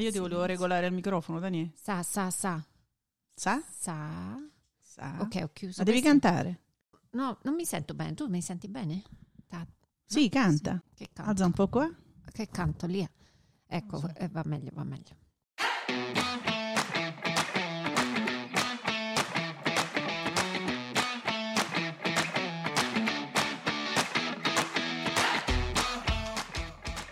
Io 0.00 0.10
ti 0.10 0.18
volevo 0.18 0.44
regolare 0.44 0.86
il 0.86 0.92
microfono, 0.92 1.38
Daniele. 1.38 1.72
Sa, 1.74 2.02
sa, 2.02 2.30
sa. 2.30 2.64
Sa? 3.34 3.62
Sa. 3.70 4.36
Sa. 4.78 5.16
Ok, 5.20 5.40
ho 5.42 5.50
chiuso. 5.52 5.76
Ma 5.78 5.84
devi 5.84 6.00
cantare. 6.00 6.60
No, 7.12 7.38
non 7.42 7.54
mi 7.54 7.64
sento 7.64 7.94
bene. 7.94 8.14
Tu 8.14 8.26
mi 8.28 8.40
senti 8.42 8.68
bene? 8.68 9.02
Ta- 9.46 9.66
Sì, 10.04 10.28
canta. 10.28 10.82
Che 10.94 11.08
canto? 11.12 11.30
Alza 11.30 11.44
un 11.46 11.52
po' 11.52 11.68
qua. 11.68 11.88
Che 12.32 12.48
canto 12.48 12.86
lì? 12.86 13.06
Ecco, 13.66 14.02
eh, 14.14 14.28
va 14.28 14.42
meglio, 14.44 14.70
va 14.74 14.84
meglio. 14.84 15.16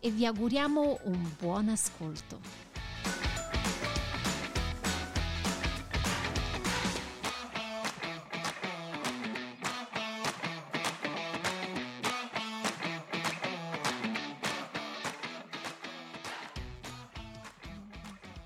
e 0.00 0.10
vi 0.10 0.26
auguriamo 0.26 1.00
un 1.04 1.34
buon 1.38 1.68
ascolto. 1.68 2.40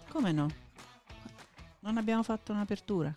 Come 0.08 0.32
no? 0.32 0.48
Non 1.80 1.96
abbiamo 1.96 2.22
fatto 2.22 2.52
un'apertura. 2.52 3.14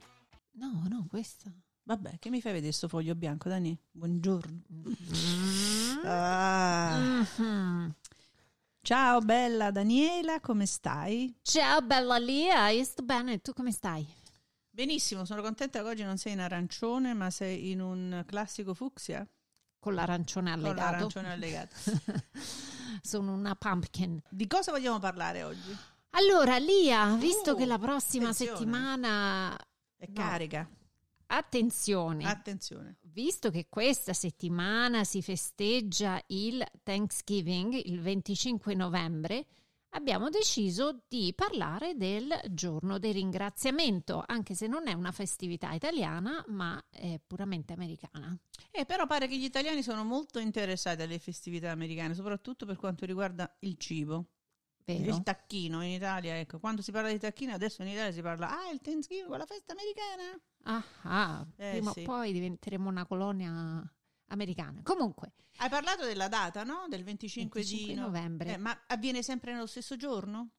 No, 0.54 0.84
no, 0.90 1.06
questo. 1.10 1.52
Vabbè, 1.84 2.18
che 2.18 2.30
mi 2.30 2.42
fai 2.42 2.54
vedere 2.54 2.72
sto 2.72 2.88
foglio 2.88 3.14
bianco, 3.14 3.48
Dani? 3.48 3.78
Buongiorno. 3.92 4.62
Mm-hmm. 4.74 6.06
Ah. 6.06 6.98
Mhm. 7.38 7.96
Ciao 8.86 9.20
bella 9.22 9.72
Daniela, 9.72 10.40
come 10.40 10.68
stai? 10.68 11.36
Ciao 11.42 11.82
bella 11.82 12.20
Lia, 12.20 12.70
io 12.70 12.84
sto 12.84 13.02
bene, 13.02 13.40
tu 13.42 13.52
come 13.52 13.72
stai? 13.72 14.06
Benissimo, 14.70 15.26
sono 15.26 15.42
contenta 15.42 15.82
che 15.82 15.88
oggi 15.88 16.04
non 16.04 16.18
sei 16.20 16.34
in 16.34 16.40
arancione, 16.40 17.16
ma 17.16 17.32
sei 17.32 17.72
in 17.72 17.82
un 17.82 18.24
classico 18.28 18.76
fucsia 18.76 19.28
Con 19.80 19.96
l'arancione 19.96 20.52
con 20.54 20.60
allegato. 20.66 20.92
l'arancione 20.92 21.32
allegato. 21.32 21.76
Sono 23.02 23.34
una 23.34 23.56
pumpkin. 23.56 24.22
Di 24.30 24.46
cosa 24.46 24.72
vogliamo 24.72 25.00
parlare 25.00 25.42
oggi? 25.42 25.76
Allora, 26.12 26.58
Lia, 26.60 27.16
visto 27.16 27.54
Uh, 27.54 27.58
che 27.58 27.66
la 27.66 27.80
prossima 27.80 28.30
attenzione. 28.30 28.58
settimana... 28.58 29.58
È 29.98 30.06
No. 30.08 30.14
carica. 30.14 30.70
Attenzione, 31.28 32.26
Attenzione. 32.26 32.98
visto 33.02 33.50
che 33.50 33.68
questa 33.70 34.14
settimana 34.14 35.04
si 35.04 35.22
festeggia 35.22 36.22
il 36.28 36.64
Thanksgiving, 36.84 37.74
il 37.86 38.00
25 38.00 38.74
novembre, 38.76 39.46
abbiamo 39.96 40.30
deciso 40.30 41.04
di 41.08 41.34
parlare 41.36 41.96
del 41.96 42.40
giorno 42.52 43.00
del 43.00 43.14
ringraziamento, 43.14 44.24
anche 44.26 44.54
se 44.54 44.68
non 44.68 44.88
è 44.88 44.94
una 44.94 45.12
festività 45.12 45.72
italiana, 45.72 46.44
ma 46.50 46.84
è 46.90 47.20
puramente 47.26 47.74
americana. 47.74 48.38
Eh, 48.72 48.86
però 48.86 49.08
pare 49.08 49.28
che 49.28 49.38
gli 49.38 49.46
italiani 49.46 49.82
sono 49.82 50.04
molto 50.04 50.40
interessati 50.40 51.02
alle 51.02 51.20
festività 51.20 51.72
americane, 51.72 52.14
soprattutto 52.14 52.66
per 52.66 52.76
quanto 52.76 53.06
riguarda 53.06 53.54
il 53.60 53.78
cibo. 53.78 54.28
Vero? 54.84 55.16
Il 55.16 55.24
tacchino 55.24 55.84
in 55.84 55.92
Italia, 55.92 56.38
ecco, 56.38 56.60
quando 56.60 56.84
si 56.84 56.92
parla 56.92 57.10
di 57.10 57.18
tacchino 57.18 57.54
adesso 57.54 57.82
in 57.82 57.88
Italia 57.88 58.12
si 58.12 58.22
parla, 58.22 58.50
ah, 58.50 58.70
il 58.70 58.82
Thanksgiving, 58.82 59.28
quella 59.28 59.46
festa 59.46 59.74
americana. 59.74 60.40
Ah, 60.68 60.84
ah, 61.04 61.46
Eh, 61.58 61.72
prima 61.72 61.92
sì. 61.92 62.00
o 62.02 62.04
poi 62.04 62.32
diventeremo 62.34 62.90
una 62.90 63.06
colonia 63.06 63.84
americana. 64.28 64.82
Comunque, 64.84 65.34
Hai 65.58 65.70
parlato 65.70 66.06
della 66.06 66.28
data, 66.28 66.64
no? 66.64 66.86
Del 66.90 67.04
25, 67.04 67.60
25 67.62 67.94
di 67.94 68.00
no- 68.00 68.06
novembre. 68.08 68.54
Eh, 68.54 68.58
ma 68.58 68.78
avviene 68.88 69.22
sempre 69.24 69.54
nello 69.54 69.68
stesso 69.68 69.96
giorno? 69.96 70.50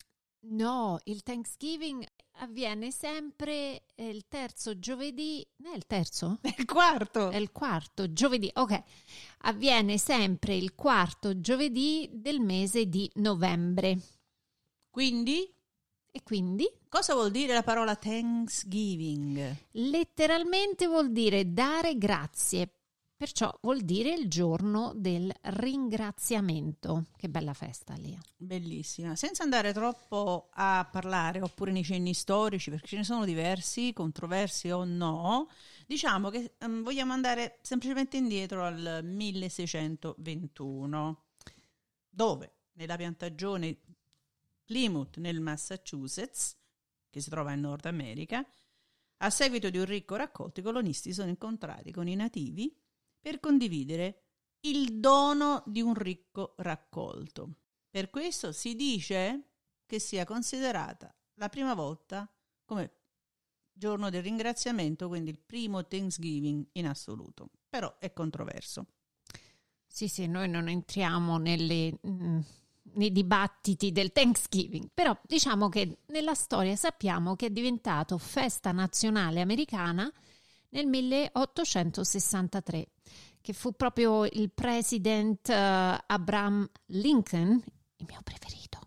no, 0.48 1.00
il 1.04 1.24
Thanksgiving 1.24 2.06
avviene 2.38 2.92
sempre 2.92 3.84
eh, 3.96 4.08
il 4.08 4.28
terzo 4.28 4.78
giovedì, 4.78 5.44
non 5.56 5.72
è 5.72 5.76
il 5.76 5.86
terzo? 5.86 6.38
È 6.40 6.54
il 6.56 6.64
quarto. 6.66 7.30
È 7.30 7.36
il 7.36 7.50
quarto 7.50 8.12
giovedì, 8.12 8.48
ok. 8.54 8.82
Avviene 9.38 9.98
sempre 9.98 10.54
il 10.54 10.76
quarto 10.76 11.40
giovedì 11.40 12.08
del 12.12 12.38
mese 12.40 12.86
di 12.88 13.10
novembre. 13.16 13.98
Quindi, 14.88 15.52
E 16.16 16.22
quindi 16.22 16.66
cosa 16.88 17.12
vuol 17.12 17.30
dire 17.30 17.52
la 17.52 17.62
parola 17.62 17.94
Thanksgiving? 17.94 19.54
letteralmente 19.72 20.86
vuol 20.86 21.12
dire 21.12 21.52
dare 21.52 21.98
grazie. 21.98 22.70
Perciò 23.14 23.54
vuol 23.60 23.82
dire 23.82 24.14
il 24.14 24.26
giorno 24.26 24.94
del 24.96 25.30
ringraziamento. 25.42 27.08
Che 27.14 27.28
bella 27.28 27.52
festa 27.52 27.92
lì. 27.96 28.18
Bellissima. 28.34 29.14
Senza 29.14 29.42
andare 29.42 29.74
troppo 29.74 30.48
a 30.54 30.88
parlare 30.90 31.42
oppure 31.42 31.70
nei 31.70 31.84
cenni 31.84 32.14
storici, 32.14 32.70
perché 32.70 32.86
ce 32.86 32.96
ne 32.96 33.04
sono 33.04 33.26
diversi, 33.26 33.92
controversi 33.92 34.70
o 34.70 34.84
no, 34.84 35.50
diciamo 35.86 36.30
che 36.30 36.54
ehm, 36.56 36.82
vogliamo 36.82 37.12
andare 37.12 37.58
semplicemente 37.60 38.16
indietro 38.16 38.64
al 38.64 39.00
1621, 39.04 41.24
dove 42.08 42.52
nella 42.76 42.96
piantagione 42.96 43.78
Plymouth 44.66 45.16
nel 45.16 45.40
Massachusetts, 45.40 46.58
che 47.08 47.20
si 47.22 47.30
trova 47.30 47.52
in 47.52 47.60
Nord 47.60 47.86
America, 47.86 48.46
a 49.18 49.30
seguito 49.30 49.70
di 49.70 49.78
un 49.78 49.86
ricco 49.86 50.16
raccolto, 50.16 50.60
i 50.60 50.62
colonisti 50.62 51.14
sono 51.14 51.30
incontrati 51.30 51.90
con 51.92 52.06
i 52.06 52.14
nativi 52.14 52.76
per 53.18 53.40
condividere 53.40 54.24
il 54.60 54.98
dono 54.98 55.62
di 55.66 55.80
un 55.80 55.94
ricco 55.94 56.54
raccolto. 56.58 57.60
Per 57.88 58.10
questo 58.10 58.52
si 58.52 58.74
dice 58.74 59.52
che 59.86 59.98
sia 59.98 60.24
considerata 60.24 61.14
la 61.34 61.48
prima 61.48 61.72
volta 61.74 62.30
come 62.64 62.92
giorno 63.72 64.10
del 64.10 64.22
ringraziamento, 64.22 65.08
quindi 65.08 65.30
il 65.30 65.38
primo 65.38 65.86
Thanksgiving 65.86 66.66
in 66.72 66.86
assoluto. 66.86 67.50
Però 67.68 67.96
è 67.98 68.12
controverso. 68.12 68.86
Sì, 69.86 70.08
sì, 70.08 70.26
noi 70.26 70.48
non 70.48 70.68
entriamo 70.68 71.38
nelle, 71.38 71.98
mm, 72.06 72.40
nei 72.96 73.12
dibattiti 73.12 73.92
del 73.92 74.12
Thanksgiving, 74.12 74.88
però 74.92 75.16
diciamo 75.22 75.68
che 75.68 75.98
nella 76.06 76.34
storia 76.34 76.76
sappiamo 76.76 77.36
che 77.36 77.46
è 77.46 77.50
diventato 77.50 78.18
festa 78.18 78.72
nazionale 78.72 79.40
americana 79.40 80.10
nel 80.70 80.86
1863, 80.86 82.88
che 83.40 83.52
fu 83.52 83.72
proprio 83.72 84.24
il 84.24 84.50
president 84.52 85.48
eh, 85.48 86.04
Abraham 86.06 86.68
Lincoln, 86.86 87.62
il 87.96 88.06
mio 88.06 88.20
preferito, 88.22 88.80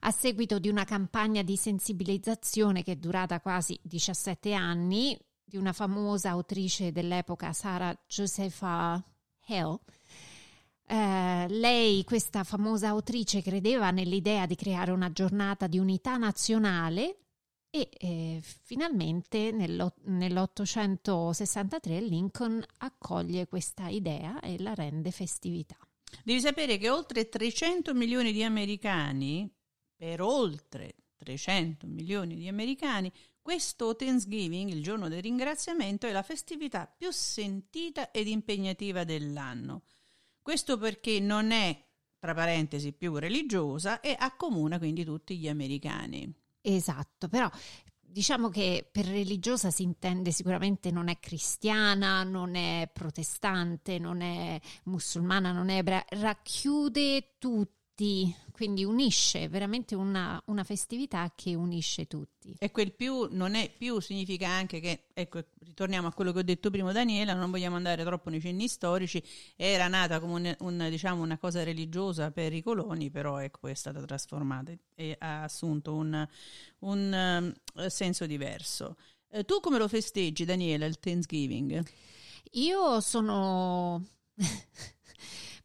a 0.00 0.10
seguito 0.10 0.58
di 0.58 0.68
una 0.68 0.84
campagna 0.84 1.42
di 1.42 1.56
sensibilizzazione 1.56 2.82
che 2.82 2.92
è 2.92 2.96
durata 2.96 3.40
quasi 3.40 3.78
17 3.82 4.52
anni, 4.52 5.18
di 5.44 5.56
una 5.56 5.72
famosa 5.72 6.30
autrice 6.30 6.92
dell'epoca, 6.92 7.52
Sarah 7.52 7.96
Josepha 8.06 9.02
Hale. 9.46 9.78
Eh, 10.92 11.46
lei, 11.50 12.02
questa 12.02 12.42
famosa 12.42 12.88
autrice, 12.88 13.42
credeva 13.42 13.92
nell'idea 13.92 14.46
di 14.46 14.56
creare 14.56 14.90
una 14.90 15.12
giornata 15.12 15.68
di 15.68 15.78
unità 15.78 16.16
nazionale 16.16 17.18
e 17.70 17.88
eh, 17.96 18.40
finalmente 18.42 19.52
nello- 19.52 19.94
nell'863 20.06 22.04
Lincoln 22.04 22.60
accoglie 22.78 23.46
questa 23.46 23.86
idea 23.86 24.40
e 24.40 24.60
la 24.60 24.74
rende 24.74 25.12
festività. 25.12 25.76
Devi 26.24 26.40
sapere 26.40 26.76
che 26.76 26.90
oltre 26.90 27.28
300 27.28 27.94
milioni 27.94 28.32
di 28.32 28.42
americani, 28.42 29.48
per 29.94 30.20
oltre 30.20 30.96
300 31.18 31.86
milioni 31.86 32.34
di 32.34 32.48
americani, 32.48 33.12
questo 33.40 33.94
Thanksgiving, 33.94 34.68
il 34.70 34.82
giorno 34.82 35.06
del 35.06 35.22
ringraziamento, 35.22 36.08
è 36.08 36.10
la 36.10 36.24
festività 36.24 36.92
più 36.92 37.12
sentita 37.12 38.10
ed 38.10 38.26
impegnativa 38.26 39.04
dell'anno. 39.04 39.82
Questo 40.42 40.78
perché 40.78 41.20
non 41.20 41.50
è, 41.50 41.86
tra 42.18 42.34
parentesi, 42.34 42.92
più 42.92 43.16
religiosa 43.16 44.00
e 44.00 44.16
accomuna 44.18 44.78
quindi 44.78 45.04
tutti 45.04 45.38
gli 45.38 45.48
americani. 45.48 46.32
Esatto, 46.62 47.28
però 47.28 47.48
diciamo 47.98 48.48
che 48.48 48.88
per 48.90 49.06
religiosa 49.06 49.70
si 49.70 49.82
intende 49.82 50.32
sicuramente 50.32 50.90
non 50.90 51.08
è 51.08 51.18
cristiana, 51.18 52.22
non 52.24 52.54
è 52.54 52.90
protestante, 52.92 53.98
non 53.98 54.20
è 54.20 54.60
musulmana, 54.84 55.52
non 55.52 55.68
è 55.68 55.76
ebrea, 55.76 56.04
racchiude 56.08 57.36
tutti 57.38 57.79
tutti, 58.00 58.34
quindi 58.50 58.82
unisce, 58.82 59.48
veramente 59.48 59.94
una, 59.94 60.42
una 60.46 60.64
festività 60.64 61.30
che 61.34 61.54
unisce 61.54 62.06
tutti. 62.06 62.54
E 62.58 62.70
quel 62.70 62.92
più 62.92 63.28
non 63.30 63.54
è 63.54 63.70
più 63.70 64.00
significa 64.00 64.48
anche 64.48 64.80
che, 64.80 65.04
ecco, 65.12 65.44
ritorniamo 65.60 66.08
a 66.08 66.12
quello 66.12 66.32
che 66.32 66.38
ho 66.38 66.42
detto 66.42 66.70
prima 66.70 66.92
Daniela, 66.92 67.34
non 67.34 67.50
vogliamo 67.50 67.76
andare 67.76 68.02
troppo 68.02 68.30
nei 68.30 68.40
cenni 68.40 68.68
storici, 68.68 69.22
era 69.54 69.86
nata 69.88 70.18
come 70.18 70.56
un, 70.60 70.78
un, 70.80 70.88
diciamo, 70.88 71.22
una 71.22 71.36
cosa 71.36 71.62
religiosa 71.62 72.30
per 72.30 72.54
i 72.54 72.62
coloni, 72.62 73.10
però 73.10 73.38
ecco, 73.38 73.68
è 73.68 73.74
stata 73.74 74.02
trasformata 74.02 74.72
e 74.94 75.16
ha 75.18 75.42
assunto 75.42 75.94
un, 75.94 76.26
un 76.80 77.54
uh, 77.74 77.88
senso 77.88 78.24
diverso. 78.24 78.96
Uh, 79.28 79.42
tu 79.44 79.60
come 79.60 79.76
lo 79.76 79.88
festeggi 79.88 80.46
Daniela 80.46 80.86
il 80.86 80.98
Thanksgiving? 80.98 81.84
Io 82.52 83.00
sono 83.00 84.04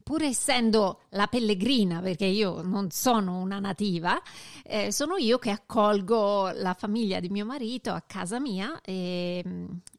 pur 0.06 0.22
essendo 0.22 1.02
la 1.10 1.26
pellegrina, 1.26 2.00
perché 2.00 2.26
io 2.26 2.62
non 2.62 2.92
sono 2.92 3.40
una 3.40 3.58
nativa, 3.58 4.22
eh, 4.64 4.92
sono 4.92 5.18
io 5.18 5.40
che 5.40 5.50
accolgo 5.50 6.52
la 6.52 6.76
famiglia 6.76 7.20
di 7.20 7.30
mio 7.30 7.44
marito 7.44 7.90
a 7.90 8.02
casa 8.02 8.40
mia 8.40 8.80
e, 8.82 9.44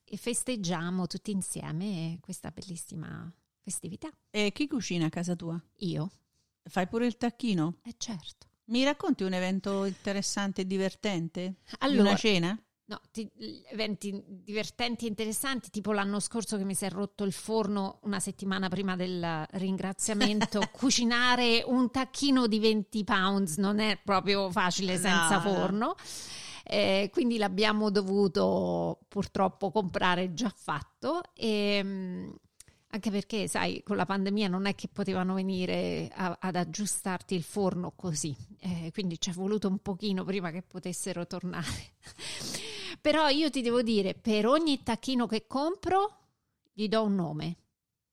e 0.05 0.17
festeggiamo 0.17 1.09
tutti 1.09 1.33
insieme 1.33 2.19
questa 2.21 2.53
bellissima 2.53 3.29
festività. 3.59 4.09
E 4.31 4.53
chi 4.53 4.69
cucina 4.69 5.07
a 5.07 5.11
casa 5.11 5.35
tua? 5.35 5.61
Io. 5.79 6.09
Fai 6.63 6.87
pure 6.87 7.07
il 7.07 7.17
tacchino? 7.17 7.79
Eh 7.83 7.97
certo. 7.99 8.47
Mi 8.67 8.85
racconti 8.85 9.25
un 9.25 9.33
evento 9.33 9.87
interessante 9.87 10.61
e 10.61 10.67
divertente? 10.69 11.57
Allora, 11.81 12.03
di 12.03 12.09
una 12.09 12.17
cena? 12.17 12.66
No, 12.89 13.01
ti, 13.11 13.29
eventi 13.69 14.23
divertenti 14.25 15.07
e 15.07 15.09
interessanti, 15.09 15.71
tipo 15.71 15.93
l'anno 15.93 16.21
scorso 16.21 16.57
che 16.57 16.63
mi 16.63 16.75
si 16.75 16.85
è 16.85 16.91
rotto 16.91 17.25
il 17.25 17.33
forno 17.33 17.99
una 18.03 18.21
settimana 18.21 18.69
prima 18.69 18.95
del 18.95 19.45
ringraziamento. 19.53 20.61
cucinare 20.71 21.65
un 21.67 21.91
tacchino 21.91 22.47
di 22.47 22.61
20 22.61 23.03
pounds 23.03 23.57
non 23.57 23.81
è 23.81 23.99
proprio 24.03 24.51
facile 24.53 24.99
senza 24.99 25.35
no, 25.35 25.41
forno. 25.41 25.87
No. 25.87 25.97
Eh, 26.63 27.11
quindi 27.13 27.39
l'abbiamo 27.39 27.91
dovuto 27.91 29.01
purtroppo 29.09 29.71
comprare 29.71 30.33
già 30.33 30.53
fatto 30.55 31.23
e 31.35 31.49
ehm, 31.49 32.35
anche 32.91 33.11
perché, 33.11 33.47
sai, 33.49 33.83
con 33.83 33.97
la 33.97 34.07
pandemia 34.07 34.49
non 34.49 34.67
è 34.67 34.75
che 34.75 34.89
potevano 34.89 35.35
venire 35.35 36.11
a, 36.15 36.39
ad 36.41 36.57
aggiustarti 36.57 37.35
il 37.35 37.43
forno 37.43 37.93
così, 37.95 38.35
eh, 38.61 38.91
quindi 38.93 39.21
ci 39.21 39.31
è 39.31 39.33
voluto 39.33 39.69
un 39.69 39.79
pochino 39.79 40.25
prima 40.25 40.51
che 40.51 40.63
potessero 40.63 41.27
tornare. 41.27 41.95
Però 43.01 43.29
io 43.29 43.51
ti 43.51 43.63
devo 43.63 43.83
dire, 43.83 44.15
per 44.15 44.47
ogni 44.47 44.83
tacchino 44.83 45.27
che 45.27 45.47
compro 45.47 46.17
gli 46.73 46.89
do 46.89 47.03
un 47.03 47.15
nome. 47.15 47.57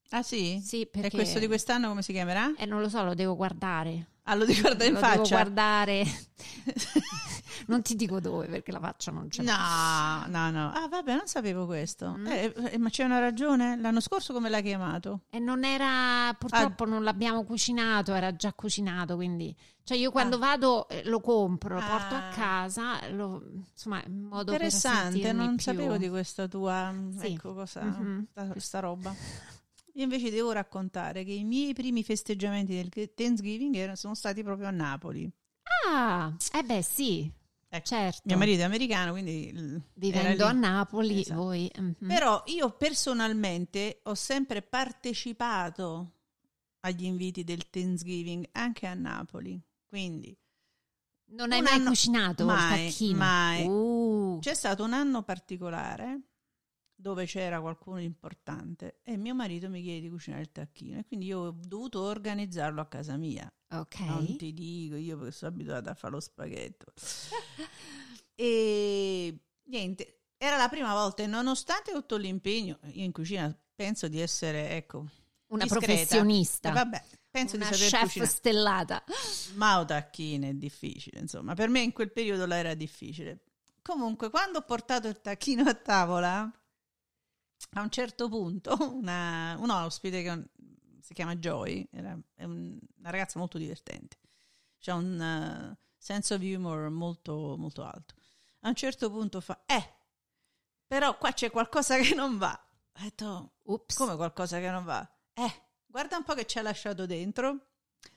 Ah 0.10 0.24
sì? 0.24 0.60
Sì, 0.62 0.86
perché... 0.86 1.08
E 1.08 1.12
questo 1.12 1.40
di 1.40 1.48
quest'anno 1.48 1.88
come 1.88 2.02
si 2.02 2.14
chiamerà? 2.14 2.54
Eh, 2.56 2.66
non 2.66 2.82
lo 2.82 2.90
so, 2.90 3.04
lo 3.04 3.14
devo 3.14 3.36
guardare. 3.36 4.10
Ah, 4.24 4.36
lo 4.36 4.46
devi 4.46 4.62
guardare 4.62 4.88
in 4.88 4.94
lo 4.94 5.00
faccia? 5.00 5.16
Devo 5.16 5.30
guardare. 5.30 6.04
non 7.68 7.82
ti 7.82 7.96
dico 7.96 8.20
dove 8.20 8.48
perché 8.48 8.72
la 8.72 8.80
faccia 8.80 9.12
non 9.12 9.28
c'è. 9.28 9.44
No, 9.44 10.26
no, 10.28 10.52
no. 10.52 10.72
Ah, 10.72 10.88
vabbè, 10.88 11.16
non 11.16 11.28
sapevo 11.28 11.66
questo. 11.66 12.16
Mm. 12.18 12.28
Eh, 12.28 12.54
eh, 12.72 12.78
ma 12.78 12.90
c'è 12.90 13.04
una 13.04 13.20
ragione? 13.20 13.78
L'anno 13.78 14.00
scorso 14.00 14.32
come 14.32 14.50
l'hai 14.50 14.64
chiamato? 14.64 15.24
E 15.30 15.40
non 15.40 15.66
era, 15.66 16.34
purtroppo 16.38 16.84
ah. 16.84 16.88
non 16.88 17.04
l'abbiamo 17.04 17.44
cucinato, 17.44 18.14
era 18.14 18.36
già 18.36 18.54
cucinato, 18.54 19.16
quindi... 19.16 19.56
Cioè 19.86 19.98
io 19.98 20.12
quando 20.12 20.38
ah. 20.38 20.40
vado 20.40 20.88
eh, 20.88 21.04
lo 21.04 21.20
compro, 21.20 21.76
lo 21.76 21.82
ah. 21.82 21.86
porto 21.86 22.16
a 22.16 22.30
casa, 22.30 23.06
lo, 23.10 23.44
insomma, 23.70 24.02
in 24.06 24.22
modo 24.22 24.54
Interessante, 24.54 25.34
non 25.34 25.56
più. 25.56 25.64
sapevo 25.64 25.98
di 25.98 26.08
questa 26.08 26.48
tua, 26.48 26.94
sì. 27.20 27.34
ecco 27.34 27.54
cosa, 27.54 27.84
mm-hmm. 27.84 28.52
questa 28.52 28.80
roba. 28.80 29.14
Io 29.96 30.04
invece 30.04 30.32
devo 30.32 30.52
raccontare 30.52 31.24
che 31.24 31.34
i 31.34 31.44
miei 31.44 31.74
primi 31.74 32.04
festeggiamenti 32.04 32.74
del 32.74 33.14
Thanksgiving 33.14 33.92
sono 33.92 34.16
stati 34.16 34.42
proprio 34.44 34.68
a 34.68 34.72
Napoli. 34.72 35.32
Ah, 35.88 36.36
eh 36.52 36.64
beh 36.64 36.82
sì, 36.82 37.32
ecco, 37.70 37.86
certo. 37.86 38.22
Mio 38.26 38.38
marito 38.38 38.62
è 38.62 38.64
americano, 38.64 39.12
quindi... 39.12 39.82
Vivendo 39.94 40.46
a 40.46 40.52
Napoli, 40.52 41.22
esatto. 41.22 41.40
voi... 41.40 41.72
Mm-hmm. 41.80 42.08
Però 42.08 42.42
io 42.48 42.72
personalmente 42.72 44.00
ho 44.04 44.16
sempre 44.16 44.64
partecipato 44.64 46.14
agli 46.80 47.06
inviti 47.06 47.44
del 47.44 47.70
Thanksgiving 47.70 48.50
anche 48.54 48.88
a 48.88 48.96
Napoli, 48.96 49.62
quindi... 49.88 50.36
Non 51.36 51.52
hai 51.52 51.62
mai 51.62 51.74
anno, 51.74 51.90
cucinato 51.90 52.46
mai? 52.46 52.94
Mai. 53.14 53.66
Uh. 53.66 54.38
C'è 54.40 54.54
stato 54.54 54.84
un 54.84 54.94
anno 54.94 55.24
particolare 55.24 56.22
dove 57.04 57.26
c'era 57.26 57.60
qualcuno 57.60 57.98
di 57.98 58.06
importante 58.06 59.02
e 59.04 59.18
mio 59.18 59.36
marito 59.36 59.70
mi 59.70 59.82
chiede 59.84 60.00
di 60.00 60.10
cucinare 60.10 60.42
il 60.44 60.52
tacchino 60.54 61.00
e 61.00 61.06
quindi 61.06 61.26
io 61.26 61.40
ho 61.40 61.52
dovuto 61.52 62.02
organizzarlo 62.02 62.80
a 62.80 62.86
casa 62.88 63.18
mia. 63.18 63.52
Ok. 63.72 64.00
Non 64.00 64.38
ti 64.38 64.54
dico 64.54 64.96
io 64.96 65.18
perché 65.18 65.34
sono 65.34 65.52
abituata 65.52 65.92
a 65.92 65.96
fare 65.96 66.14
lo 66.14 66.22
spaghetto. 66.22 66.94
e 68.36 69.38
niente, 69.64 70.22
era 70.38 70.56
la 70.56 70.70
prima 70.70 70.94
volta 70.94 71.24
e 71.24 71.28
nonostante 71.28 71.92
tutto 71.92 72.16
l'impegno, 72.16 72.80
io 72.94 73.04
in 73.04 73.12
cucina 73.12 73.54
penso 73.76 74.08
di 74.08 74.22
essere, 74.22 74.70
ecco, 74.70 75.06
una 75.48 75.64
discreta. 75.64 75.86
professionista. 75.86 76.72
Vabbè, 76.72 77.04
penso 77.30 77.58
una 77.58 77.68
di 77.68 77.76
saper 77.76 77.90
chef 77.90 78.04
cucinare. 78.04 78.32
stellata. 78.32 79.04
Ma 79.56 79.82
o 79.82 79.84
tacchino 79.84 80.48
è 80.48 80.54
difficile, 80.54 81.20
insomma, 81.20 81.54
per 81.54 81.68
me 81.68 81.82
in 81.82 81.92
quel 81.92 82.14
periodo 82.14 82.46
là 82.46 82.56
era 82.56 82.74
difficile. 82.76 83.44
Comunque, 83.82 84.30
quando 84.30 84.60
ho 84.60 84.62
portato 84.62 85.10
il 85.10 85.20
tacchino 85.20 85.68
a 85.68 85.74
tavola, 85.74 86.50
a 87.72 87.82
un 87.82 87.90
certo 87.90 88.30
punto 88.30 88.76
una, 88.94 89.56
un 89.60 89.70
ospite 89.70 90.22
che 90.22 90.44
si 91.02 91.14
chiama 91.14 91.36
Joy, 91.36 91.88
era, 91.92 92.18
è 92.36 92.44
un, 92.44 92.80
una 92.98 93.10
ragazza 93.10 93.40
molto 93.40 93.58
divertente, 93.58 94.18
c'ha 94.80 94.94
un 94.96 95.20
uh, 95.20 95.86
sense 95.98 96.34
of 96.34 96.42
humor 96.42 96.90
molto, 96.90 97.56
molto 97.58 97.84
alto. 97.84 98.16
A 98.62 98.70
un 98.70 98.76
certo 98.76 99.10
punto 99.10 99.42
fa, 99.42 99.64
eh, 99.66 99.94
però 100.88 101.18
qua 101.18 101.34
c'è 101.34 101.52
qualcosa 101.52 101.98
che 101.98 102.14
non 102.14 102.38
va. 102.38 102.58
Ho 102.96 103.02
detto, 103.02 103.54
Ups. 103.64 103.96
come 103.96 104.16
qualcosa 104.16 104.60
che 104.60 104.70
non 104.70 104.84
va? 104.86 105.06
Eh, 105.34 105.62
guarda 105.86 106.18
un 106.18 106.24
po' 106.24 106.34
che 106.34 106.46
ci 106.46 106.60
ha 106.60 106.62
lasciato 106.62 107.06
dentro. 107.06 107.73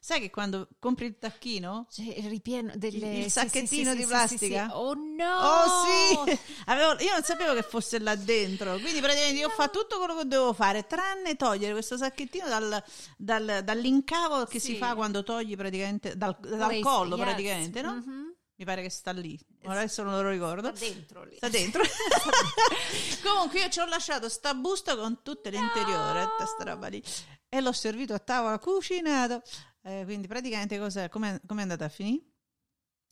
Sai 0.07 0.21
che 0.21 0.31
quando 0.31 0.69
compri 0.79 1.07
il 1.07 1.19
tacchino? 1.19 1.89
Cioè, 1.91 2.15
ripieno 2.29 2.73
delle... 2.77 3.25
Il 3.25 3.31
sacchettino 3.31 3.91
sì, 3.91 3.97
di 3.97 4.03
sì, 4.03 4.09
plastica? 4.09 4.67
Sì, 4.67 4.73
oh 4.73 4.95
no! 4.95 5.37
Oh 5.37 5.85
sì! 5.85 6.39
Avevo... 6.67 7.03
io 7.03 7.13
non 7.13 7.25
sapevo 7.25 7.55
che 7.55 7.63
fosse 7.63 7.99
là 7.99 8.15
dentro, 8.15 8.79
quindi 8.79 9.01
praticamente 9.01 9.41
io 9.41 9.49
ho 9.49 9.51
fatto 9.51 9.81
tutto 9.81 9.99
quello 9.99 10.17
che 10.17 10.29
dovevo 10.29 10.53
fare, 10.53 10.87
tranne 10.87 11.35
togliere 11.35 11.73
questo 11.73 11.97
sacchettino 11.97 12.47
dal, 12.47 12.85
dal, 13.17 13.63
dall'incavo 13.65 14.45
che 14.45 14.61
si 14.61 14.77
fa 14.77 14.95
quando 14.95 15.25
togli 15.25 15.57
praticamente, 15.57 16.17
dal, 16.17 16.37
dal 16.39 16.79
collo 16.79 17.17
yes. 17.17 17.25
praticamente, 17.25 17.83
no? 17.83 17.95
Mm-hmm. 17.95 18.25
Mi 18.59 18.65
pare 18.65 18.83
che 18.83 18.91
sta 18.91 19.11
lì, 19.11 19.39
adesso 19.65 20.03
non 20.03 20.23
lo 20.23 20.31
ricordo. 20.31 20.75
Sta 20.75 20.87
dentro 20.87 21.25
lì. 21.25 21.37
Sta 21.37 21.49
dentro. 21.49 21.83
Comunque 23.23 23.61
io 23.61 23.69
ci 23.69 23.81
ho 23.81 23.87
lasciato 23.87 24.29
sta 24.31 24.55
busta 24.55 24.97
con 24.97 25.21
tutte 25.23 25.51
l'interiore, 25.51 26.23
no! 26.23 26.47
sta 26.47 26.65
roba 26.65 26.87
lì. 26.87 27.03
E 27.49 27.61
l'ho 27.61 27.73
servito 27.73 28.15
a 28.15 28.19
tavola 28.19 28.59
cucinato. 28.59 29.43
Eh, 29.87 30.03
quindi 30.05 30.27
praticamente 30.27 30.79
cos'è? 30.81 31.09
Com'è, 31.09 31.41
com'è 31.47 31.63
andata 31.63 31.85
a 31.85 31.89
finire? 31.89 32.25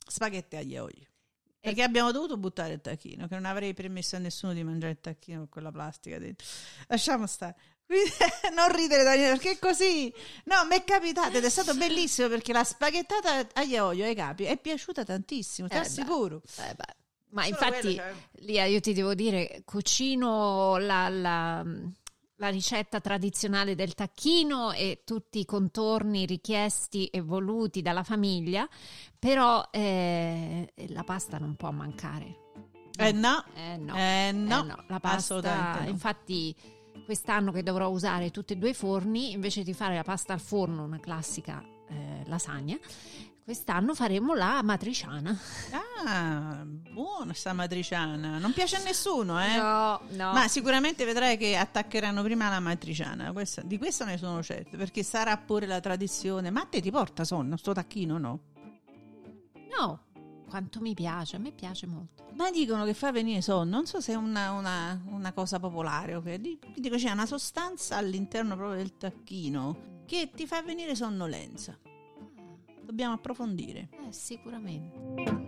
Spaghetti 0.05 0.57
agli 0.57 0.75
oli. 0.75 1.07
Perché 1.57 1.81
abbiamo 1.81 2.11
dovuto 2.11 2.37
buttare 2.37 2.73
il 2.73 2.81
tacchino, 2.81 3.27
che 3.27 3.33
non 3.33 3.45
avrei 3.45 3.73
permesso 3.73 4.17
a 4.17 4.19
nessuno 4.19 4.53
di 4.53 4.61
mangiare 4.63 4.91
il 4.91 4.99
tacchino 4.99 5.39
con 5.39 5.49
quella 5.49 5.71
plastica 5.71 6.19
dentro. 6.19 6.45
Lasciamo 6.87 7.25
stare. 7.27 7.55
non 8.53 8.75
ridere 8.75 9.03
Daniele, 9.03 9.31
perché 9.31 9.51
è 9.51 9.59
così. 9.59 10.13
No, 10.43 10.65
mi 10.69 10.75
è 10.75 10.83
capitato 10.83 11.37
ed 11.37 11.45
è 11.45 11.49
stato 11.49 11.73
bellissimo 11.75 12.27
perché 12.27 12.51
la 12.51 12.63
spaghettata 12.63 13.47
agli 13.53 13.77
olio 13.77 14.05
ai 14.05 14.13
capi 14.13 14.43
è 14.43 14.59
piaciuta 14.59 15.05
tantissimo, 15.05 15.69
ti 15.69 15.75
eh 15.75 15.79
assicuro. 15.79 16.41
Beh, 16.57 16.69
eh 16.69 16.75
beh. 16.75 16.95
Ma 17.29 17.43
Solo 17.43 17.55
infatti, 17.55 18.01
Lia, 18.45 18.65
io 18.65 18.79
ti 18.81 18.93
devo 18.93 19.15
dire, 19.15 19.61
cucino 19.65 20.77
la, 20.77 21.09
la 21.09 21.65
la 22.37 22.49
ricetta 22.49 22.99
tradizionale 22.99 23.75
del 23.75 23.93
tacchino 23.93 24.71
e 24.71 25.01
tutti 25.05 25.39
i 25.39 25.45
contorni 25.45 26.25
richiesti 26.25 27.07
e 27.07 27.21
voluti 27.21 27.81
dalla 27.81 28.03
famiglia, 28.03 28.67
però 29.17 29.67
eh, 29.71 30.73
la 30.89 31.03
pasta 31.03 31.37
non 31.37 31.55
può 31.55 31.71
mancare. 31.71 32.43
Eh 32.97 33.11
no, 33.11 33.43
eh 33.55 33.77
no, 33.77 33.95
eh 33.95 34.31
no, 34.31 34.61
eh 34.61 34.63
no. 34.63 34.83
la 34.87 34.99
pasta, 34.99 35.81
no. 35.81 35.89
infatti 35.89 36.55
quest'anno 37.03 37.51
che 37.51 37.61
dovrò 37.61 37.89
usare 37.89 38.31
tutti 38.31 38.53
e 38.53 38.55
due 38.55 38.69
i 38.69 38.73
forni, 38.73 39.31
invece 39.33 39.63
di 39.63 39.73
fare 39.73 39.95
la 39.95 40.03
pasta 40.03 40.33
al 40.33 40.39
forno, 40.39 40.83
una 40.83 40.99
classica 40.99 41.61
eh, 41.89 42.23
lasagna, 42.25 42.77
Quest'anno 43.45 43.93
faremo 43.93 44.33
la 44.33 44.63
matriciana. 44.63 45.37
Ah, 46.03 46.63
buona 46.65 47.31
sta 47.33 47.53
matriciana. 47.53 48.39
Non 48.39 48.53
piace 48.53 48.75
a 48.77 48.81
nessuno, 48.81 49.39
eh? 49.39 49.55
No, 49.55 50.01
no. 50.09 50.33
Ma 50.33 50.47
sicuramente 50.47 51.05
vedrai 51.05 51.37
che 51.37 51.55
attaccheranno 51.55 52.23
prima 52.23 52.49
la 52.49 52.59
matriciana. 52.59 53.31
Questa, 53.31 53.61
di 53.61 53.77
questo 53.77 54.03
ne 54.03 54.17
sono 54.17 54.41
certo, 54.41 54.77
perché 54.77 55.03
sarà 55.03 55.37
pure 55.37 55.67
la 55.67 55.79
tradizione. 55.79 56.49
Ma 56.49 56.61
a 56.61 56.65
te 56.65 56.81
ti 56.81 56.89
porta 56.89 57.23
sonno 57.23 57.55
sto 57.55 57.71
tacchino, 57.71 58.17
no? 58.17 58.39
No, 59.77 60.05
quanto 60.49 60.81
mi 60.81 60.95
piace, 60.95 61.35
a 61.35 61.39
me 61.39 61.51
piace 61.51 61.85
molto. 61.85 62.25
Ma 62.33 62.49
dicono 62.49 62.83
che 62.83 62.95
fa 62.95 63.11
venire 63.11 63.43
sonno, 63.43 63.75
non 63.75 63.85
so 63.85 64.01
se 64.01 64.13
è 64.13 64.15
una, 64.15 64.53
una, 64.53 64.99
una 65.09 65.33
cosa 65.33 65.59
popolare. 65.59 66.15
Okay? 66.15 66.39
Dico 66.75 66.95
c'è 66.95 67.11
una 67.11 67.27
sostanza 67.27 67.95
all'interno 67.97 68.55
proprio 68.55 68.77
del 68.77 68.97
tacchino 68.97 70.01
che 70.07 70.31
ti 70.33 70.47
fa 70.47 70.63
venire 70.63 70.95
sonnolenza. 70.95 71.77
Dobbiamo 72.85 73.15
approfondire. 73.15 73.89
Eh, 73.91 74.11
sicuramente. 74.11 75.43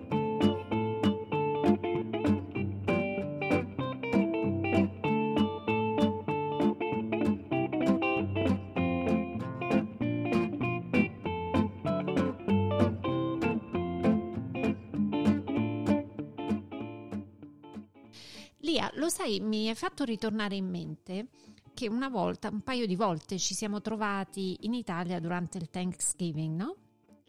Lia, 18.61 18.91
lo 18.95 19.07
sai, 19.07 19.39
mi 19.39 19.69
hai 19.69 19.75
fatto 19.75 20.03
ritornare 20.03 20.55
in 20.55 20.67
mente 20.69 21.27
che 21.73 21.87
una 21.87 22.09
volta, 22.09 22.49
un 22.49 22.61
paio 22.61 22.85
di 22.87 22.95
volte, 22.95 23.37
ci 23.37 23.53
siamo 23.53 23.81
trovati 23.81 24.57
in 24.61 24.73
Italia 24.73 25.19
durante 25.19 25.57
il 25.59 25.69
Thanksgiving, 25.69 26.55
no? 26.57 26.75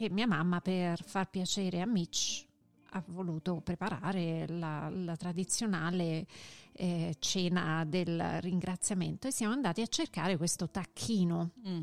E 0.01 0.09
mia 0.11 0.29
mamma, 0.29 0.61
per 0.61 1.03
far 1.03 1.29
piacere 1.29 1.81
a 1.81 1.87
Mitch, 1.87 2.47
ha 2.91 3.03
voluto 3.09 3.61
preparare 3.61 4.47
la, 4.49 4.89
la 4.89 5.17
tradizionale 5.17 6.25
eh, 6.73 7.17
cena 7.19 7.85
del 7.85 8.41
ringraziamento 8.41 9.27
e 9.27 9.33
siamo 9.33 9.53
andati 9.55 9.81
a 9.81 9.87
cercare 9.89 10.37
questo 10.37 10.71
tacchino 10.71 11.51
Mm. 11.67 11.81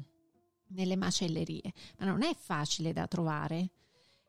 nelle 0.67 0.95
macellerie, 0.95 1.74
ma 2.00 2.05
non 2.05 2.24
è 2.24 2.34
facile 2.36 2.93
da 2.93 3.05
trovare. 3.05 3.72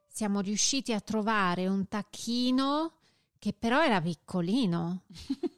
Siamo 0.08 0.40
riusciti 0.40 0.92
a 0.92 1.00
trovare 1.00 1.68
un 1.68 1.86
tacchino 1.86 2.94
che 3.38 3.52
però 3.52 3.84
era 3.84 4.00
piccolino. 4.00 5.02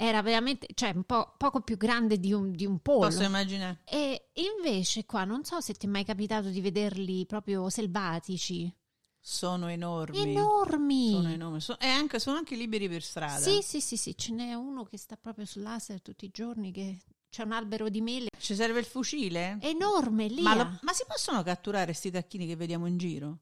Era 0.00 0.22
veramente, 0.22 0.68
cioè 0.74 0.92
un 0.94 1.02
po' 1.02 1.34
poco 1.36 1.60
più 1.60 1.76
grande 1.76 2.20
di 2.20 2.32
un, 2.32 2.52
di 2.52 2.64
un 2.64 2.78
pollo. 2.78 3.08
Posso 3.08 3.24
immaginare? 3.24 3.80
E 3.84 4.30
invece 4.34 5.04
qua 5.04 5.24
non 5.24 5.42
so 5.42 5.60
se 5.60 5.74
ti 5.74 5.86
è 5.86 5.88
mai 5.88 6.04
capitato 6.04 6.50
di 6.50 6.60
vederli 6.60 7.26
proprio 7.26 7.68
selvatici. 7.68 8.72
Sono 9.18 9.66
enormi. 9.66 10.20
Enormi! 10.20 11.10
Sono 11.10 11.28
enormi. 11.30 11.60
So- 11.60 11.80
e 11.80 11.88
anche, 11.88 12.20
sono 12.20 12.36
anche 12.36 12.54
liberi 12.54 12.88
per 12.88 13.02
strada. 13.02 13.40
Sì, 13.40 13.60
sì, 13.60 13.80
sì, 13.80 13.96
sì, 13.96 14.16
ce 14.16 14.32
n'è 14.32 14.54
uno 14.54 14.84
che 14.84 14.96
sta 14.96 15.16
proprio 15.16 15.44
sull'aser 15.44 16.00
tutti 16.00 16.26
i 16.26 16.30
giorni, 16.30 16.70
che 16.70 16.98
c'è 17.28 17.42
un 17.42 17.50
albero 17.50 17.88
di 17.88 18.00
mele 18.00 18.28
Ci 18.38 18.54
serve 18.54 18.78
il 18.78 18.86
fucile? 18.86 19.58
enorme 19.62 20.28
lì. 20.28 20.42
Ma, 20.42 20.54
ma 20.54 20.92
si 20.92 21.04
possono 21.08 21.42
catturare 21.42 21.86
questi 21.86 22.12
tacchini 22.12 22.46
che 22.46 22.54
vediamo 22.54 22.86
in 22.86 22.96
giro? 22.98 23.38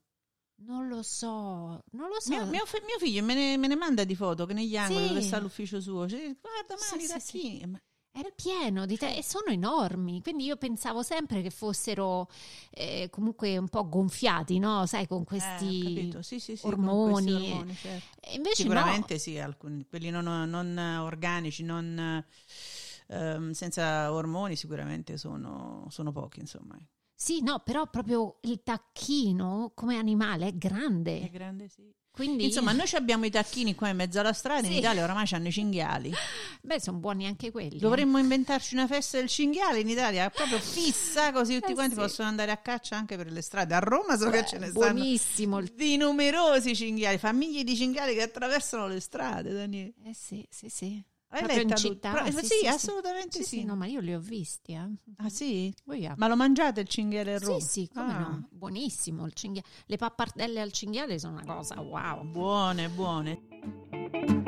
Non 0.59 0.87
lo 0.89 1.03
so, 1.03 1.83
non 1.93 2.09
lo 2.11 2.21
so. 2.21 2.35
Mio, 2.35 2.45
mio 2.47 2.67
fi- 2.67 2.83
mio 2.85 2.99
figlio 2.99 3.23
me 3.25 3.33
ne, 3.35 3.57
me 3.57 3.69
ne 3.69 3.75
manda 3.77 4.05
di 4.05 4.15
foto 4.15 4.45
che 4.45 4.53
negli 4.53 4.77
angoli 4.77 5.07
Sì. 5.07 5.09
dove 5.09 5.23
sta 5.23 5.39
l'ufficio 5.39 5.81
suo. 5.81 6.07
Cioè, 6.07 6.37
guarda, 6.41 6.77
Sì, 6.77 6.79
mani, 6.79 7.05
i 7.05 7.09
sì, 7.09 7.09
tacchini. 7.09 7.67
Ma- 7.67 7.81
È 8.11 8.33
pieno 8.35 8.87
di 8.87 8.97
te 8.97 9.15
e 9.17 9.23
sono 9.23 9.47
enormi, 9.51 10.23
quindi 10.23 10.45
io 10.45 10.57
pensavo 10.57 11.03
sempre 11.03 11.43
che 11.43 11.51
fossero 11.51 12.29
eh, 12.71 13.09
comunque 13.11 13.59
un 13.59 13.69
po' 13.69 13.89
gonfiati, 13.89 14.59
no? 14.59 14.87
Sai, 14.87 15.07
con 15.07 15.25
Eh, 15.39 15.75
questi 15.75 15.77
capito. 15.79 16.23
Sì, 16.23 16.39
sì, 16.41 16.57
sì, 16.57 16.77
con 16.79 16.99
ormoni. 16.99 16.99
questi 16.99 17.31
ormoni, 17.33 17.77
certo. 17.77 18.19
Invece 18.35 18.63
Sicuramente 18.63 19.19
sì, 19.19 19.39
alcuni, 19.39 19.87
quelli 19.87 20.09
non, 20.11 20.25
non 20.49 20.79
organici, 20.79 21.63
non, 21.63 22.25
ehm, 23.09 23.51
senza 23.53 24.13
ormoni, 24.13 24.57
sicuramente 24.57 25.19
sono, 25.19 25.87
sono 25.91 26.13
pochi, 26.13 26.41
insomma. 26.41 26.79
Sì, 27.19 27.41
no, 27.43 27.61
però 27.61 27.89
proprio 27.89 28.39
il 28.43 28.63
tacchino 28.63 29.73
come 29.75 29.97
animale 29.97 30.45
è 30.47 30.49
È 30.49 30.55
grande. 30.55 31.31
grande, 31.31 31.69
sì. 31.69 31.91
Quindi 32.11 32.45
Insomma, 32.45 32.73
noi 32.73 32.89
abbiamo 32.95 33.27
i 33.27 33.31
tacchini 33.31 33.75
qua 33.75 33.89
in 33.89 33.97
mezzo 33.97 34.19
alla 34.21 34.33
strada, 34.33 34.67
in 34.67 34.73
Sì. 34.73 34.79
Italia 34.79 35.03
oramai 35.03 35.27
hanno 35.33 35.49
i 35.49 35.53
cinghiali. 35.53 36.11
beh, 36.63 36.81
sono 36.81 36.97
buoni 36.99 37.27
anche 37.27 37.51
quelli. 37.51 37.77
eh. 37.77 37.79
Dovremmo 37.79 38.17
inventarci 38.19 38.75
una 38.75 38.87
festa 38.87 39.19
del 39.19 39.29
cinghiale 39.29 39.81
in 39.81 39.89
Italia, 39.91 40.31
proprio 40.31 40.59
fissa, 40.59 41.31
così 41.33 41.55
tutti 41.59 41.73
Eh, 41.73 41.75
quanti 41.75 41.95
sì. 41.95 42.01
possono 42.01 42.29
andare 42.29 42.53
a 42.53 42.57
caccia 42.57 42.97
anche 42.97 43.17
per 43.17 43.31
le 43.31 43.43
strade. 43.43 43.75
A 43.75 43.81
Roma 43.81 44.17
so 44.17 44.31
che 44.31 44.41
Beh, 44.41 44.47
ce 44.47 44.59
ne 44.59 44.71
stanno 44.71 44.93
buonissimo. 44.95 45.59
il- 45.59 45.73
di 45.75 45.97
numerosi 45.99 46.75
cinghiali, 46.75 47.19
famiglie 47.19 47.65
di 47.65 47.77
cinghiali 47.77 48.15
che 48.15 48.23
attraversano 48.23 48.87
le 48.87 49.01
strade, 49.01 49.53
Daniele. 49.53 49.93
Eh 50.05 50.15
sì, 50.15 50.47
sì, 50.51 50.71
sì. 50.71 51.03
Hai 51.37 51.43
Proprio 51.43 51.62
in 51.62 51.76
città? 51.76 52.11
Pro- 52.12 52.25
Sì, 52.31 52.33
sì, 52.33 52.47
sì, 52.47 52.55
sì. 52.61 52.66
assolutamente 52.66 53.38
Sì, 53.38 53.45
sì. 53.45 53.59
sì, 53.59 53.64
no, 53.64 53.76
ma 53.76 53.85
io 53.85 54.00
li 54.00 54.14
ho 54.14 54.21
visti, 54.21 54.73
eh. 54.73 54.88
Ah 55.19 55.28
sì? 55.28 55.71
Voi 55.85 56.07
ah. 56.07 56.14
Ma 56.16 56.28
lo 56.28 56.37
mangiate 56.37 56.81
il 56.81 56.88
cinghiale 56.88 57.35
a 57.35 57.38
Roma? 57.38 57.61
Sì, 57.61 57.66
sì, 57.66 57.90
come 57.93 58.12
Ah, 58.12 58.19
no? 58.19 58.49
Buonissimo 58.50 59.26
il 59.26 59.35
cinghiale. 59.35 59.69
Le 59.85 59.97
pappardelle 59.99 60.62
al 60.62 60.73
cinghiale 60.73 61.19
sono 61.19 61.35
una 61.35 61.45
cosa, 61.45 61.78
wow. 61.78 62.25
Buone, 62.25 62.88
buone. 62.88 64.45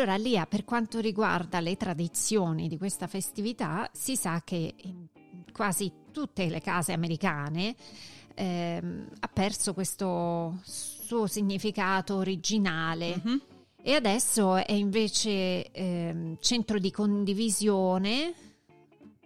Allora, 0.00 0.16
Lia, 0.16 0.46
per 0.46 0.64
quanto 0.64 0.98
riguarda 0.98 1.60
le 1.60 1.76
tradizioni 1.76 2.68
di 2.68 2.78
questa 2.78 3.06
festività, 3.06 3.86
si 3.92 4.16
sa 4.16 4.40
che 4.42 4.74
in 4.84 5.08
quasi 5.52 5.92
tutte 6.10 6.48
le 6.48 6.62
case 6.62 6.94
americane 6.94 7.74
ehm, 8.34 9.08
ha 9.20 9.28
perso 9.28 9.74
questo 9.74 10.58
suo 10.62 11.26
significato 11.26 12.16
originale 12.16 13.20
Mhm. 13.22 13.40
e 13.82 13.92
adesso 13.94 14.54
è 14.56 14.72
invece 14.72 15.70
ehm, 15.70 16.38
centro 16.40 16.78
di 16.78 16.90
condivisione 16.90 18.32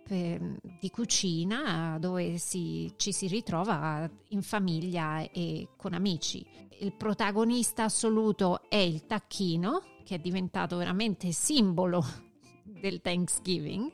per- 0.03 0.57
di 0.81 0.91
cucina 0.91 1.99
dove 2.01 2.37
si- 2.39 2.93
ci 2.97 3.13
si 3.13 3.29
ritrova 3.29 4.11
in 4.31 4.43
famiglia 4.43 5.21
e 5.31 5.69
con 5.77 5.93
amici. 5.95 6.45
Il 6.81 6.93
protagonista 6.95 7.85
assoluto 7.85 8.69
è 8.69 8.75
il 8.77 9.07
tacchino, 9.07 9.81
che 10.05 10.17
è 10.17 10.19
diventato 10.19 10.77
veramente 10.77 11.33
simbolo 11.33 12.05
del 12.63 13.01
Thanksgiving 13.01 13.91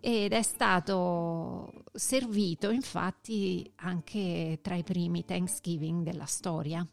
ed 0.00 0.32
è 0.32 0.42
stato 0.42 1.72
servito 1.92 2.70
infatti 2.70 3.70
anche 3.76 4.58
tra 4.60 4.74
i 4.74 4.82
primi 4.82 5.24
Thanksgiving 5.24 6.02
della 6.02 6.26
storia. 6.26 6.86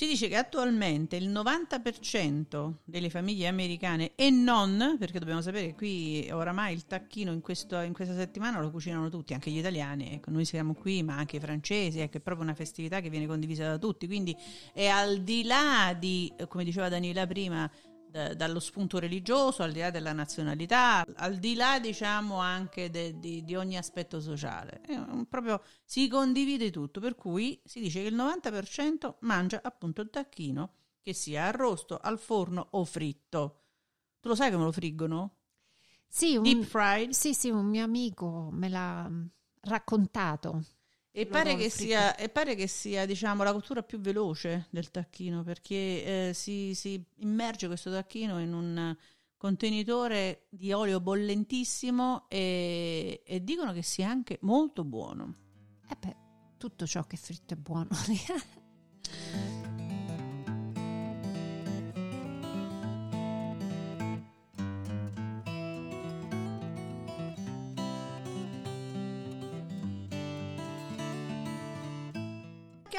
Si 0.00 0.06
dice 0.06 0.28
che 0.28 0.36
attualmente 0.36 1.16
il 1.16 1.28
90% 1.28 2.76
delle 2.86 3.10
famiglie 3.10 3.48
americane 3.48 4.12
e 4.14 4.30
non, 4.30 4.96
perché 4.98 5.18
dobbiamo 5.18 5.42
sapere 5.42 5.66
che 5.66 5.74
qui 5.74 6.30
oramai 6.30 6.72
il 6.72 6.86
tacchino 6.86 7.32
in, 7.32 7.42
questo- 7.42 7.78
in 7.80 7.92
questa 7.92 8.14
settimana 8.14 8.62
lo 8.62 8.70
cucinano 8.70 9.10
tutti, 9.10 9.34
anche 9.34 9.50
gli 9.50 9.58
italiani, 9.58 10.12
ecco, 10.12 10.30
noi 10.30 10.46
siamo 10.46 10.72
qui, 10.72 11.02
ma 11.02 11.16
anche 11.16 11.36
i 11.36 11.40
francesi, 11.40 12.00
ecco, 12.00 12.16
è 12.16 12.20
proprio 12.20 12.44
una 12.46 12.54
festività 12.54 13.00
che 13.00 13.10
viene 13.10 13.26
condivisa 13.26 13.66
da 13.66 13.76
tutti, 13.76 14.06
quindi 14.06 14.34
è 14.72 14.86
al 14.86 15.20
di 15.20 15.44
là 15.44 15.94
di, 15.94 16.32
come 16.48 16.64
diceva 16.64 16.88
Daniela 16.88 17.26
prima, 17.26 17.70
da- 18.10 18.34
dallo 18.34 18.60
spunto 18.60 18.98
religioso, 18.98 19.62
al 19.62 19.72
di 19.72 19.80
là 19.80 19.90
della 19.90 20.12
nazionalità, 20.12 21.04
al 21.16 21.36
di 21.38 21.54
là 21.54 21.78
diciamo 21.80 22.38
anche 22.38 22.90
de- 22.90 23.18
di, 23.18 23.44
di 23.44 23.54
ogni 23.56 23.76
aspetto 23.76 24.20
sociale. 24.20 24.80
È 24.82 24.94
un- 24.94 25.26
proprio 25.28 25.62
si 25.84 26.08
condivide 26.08 26.70
tutto, 26.70 27.00
per 27.00 27.14
cui 27.14 27.60
si 27.64 27.80
dice 27.80 28.02
che 28.02 28.08
il 28.08 28.14
90% 28.14 29.18
mangia 29.20 29.60
appunto 29.62 30.00
il 30.02 30.10
tacchino, 30.10 30.74
che 31.02 31.12
sia 31.14 31.44
arrosto, 31.46 31.96
al 31.98 32.18
forno 32.18 32.68
o 32.72 32.84
fritto. 32.84 33.62
Tu 34.20 34.28
lo 34.28 34.34
sai 34.34 34.50
come 34.50 34.64
lo 34.64 34.72
friggono? 34.72 35.36
Sì, 36.08 36.36
un, 36.36 36.42
Deep 36.42 36.64
fried. 36.64 37.10
sì, 37.10 37.32
sì, 37.34 37.50
un 37.50 37.66
mio 37.66 37.84
amico 37.84 38.48
me 38.52 38.68
l'ha 38.68 39.08
mm, 39.08 39.26
raccontato. 39.62 40.62
E 41.12 41.26
pare, 41.26 41.56
che 41.56 41.70
sia, 41.70 42.14
e 42.14 42.28
pare 42.28 42.54
che 42.54 42.68
sia, 42.68 43.04
diciamo, 43.04 43.42
la 43.42 43.52
cottura 43.52 43.82
più 43.82 43.98
veloce 43.98 44.68
del 44.70 44.90
tacchino, 44.90 45.42
perché 45.42 46.28
eh, 46.28 46.30
si, 46.34 46.72
si 46.74 47.04
immerge 47.16 47.66
questo 47.66 47.90
tacchino 47.90 48.40
in 48.40 48.52
un 48.52 48.96
contenitore 49.36 50.46
di 50.50 50.70
olio 50.72 51.00
bollentissimo 51.00 52.26
e, 52.28 53.22
e 53.24 53.42
dicono 53.42 53.72
che 53.72 53.82
sia 53.82 54.08
anche 54.08 54.38
molto 54.42 54.84
buono. 54.84 55.34
E 55.88 55.96
beh, 55.98 56.16
tutto 56.58 56.86
ciò 56.86 57.02
che 57.04 57.16
è 57.16 57.18
fritto 57.18 57.54
è 57.54 57.56
buono. 57.56 57.88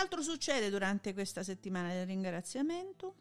altro 0.02 0.22
succede 0.22 0.70
durante 0.70 1.14
questa 1.14 1.44
settimana 1.44 1.90
del 1.94 2.08
ringraziamento? 2.08 3.16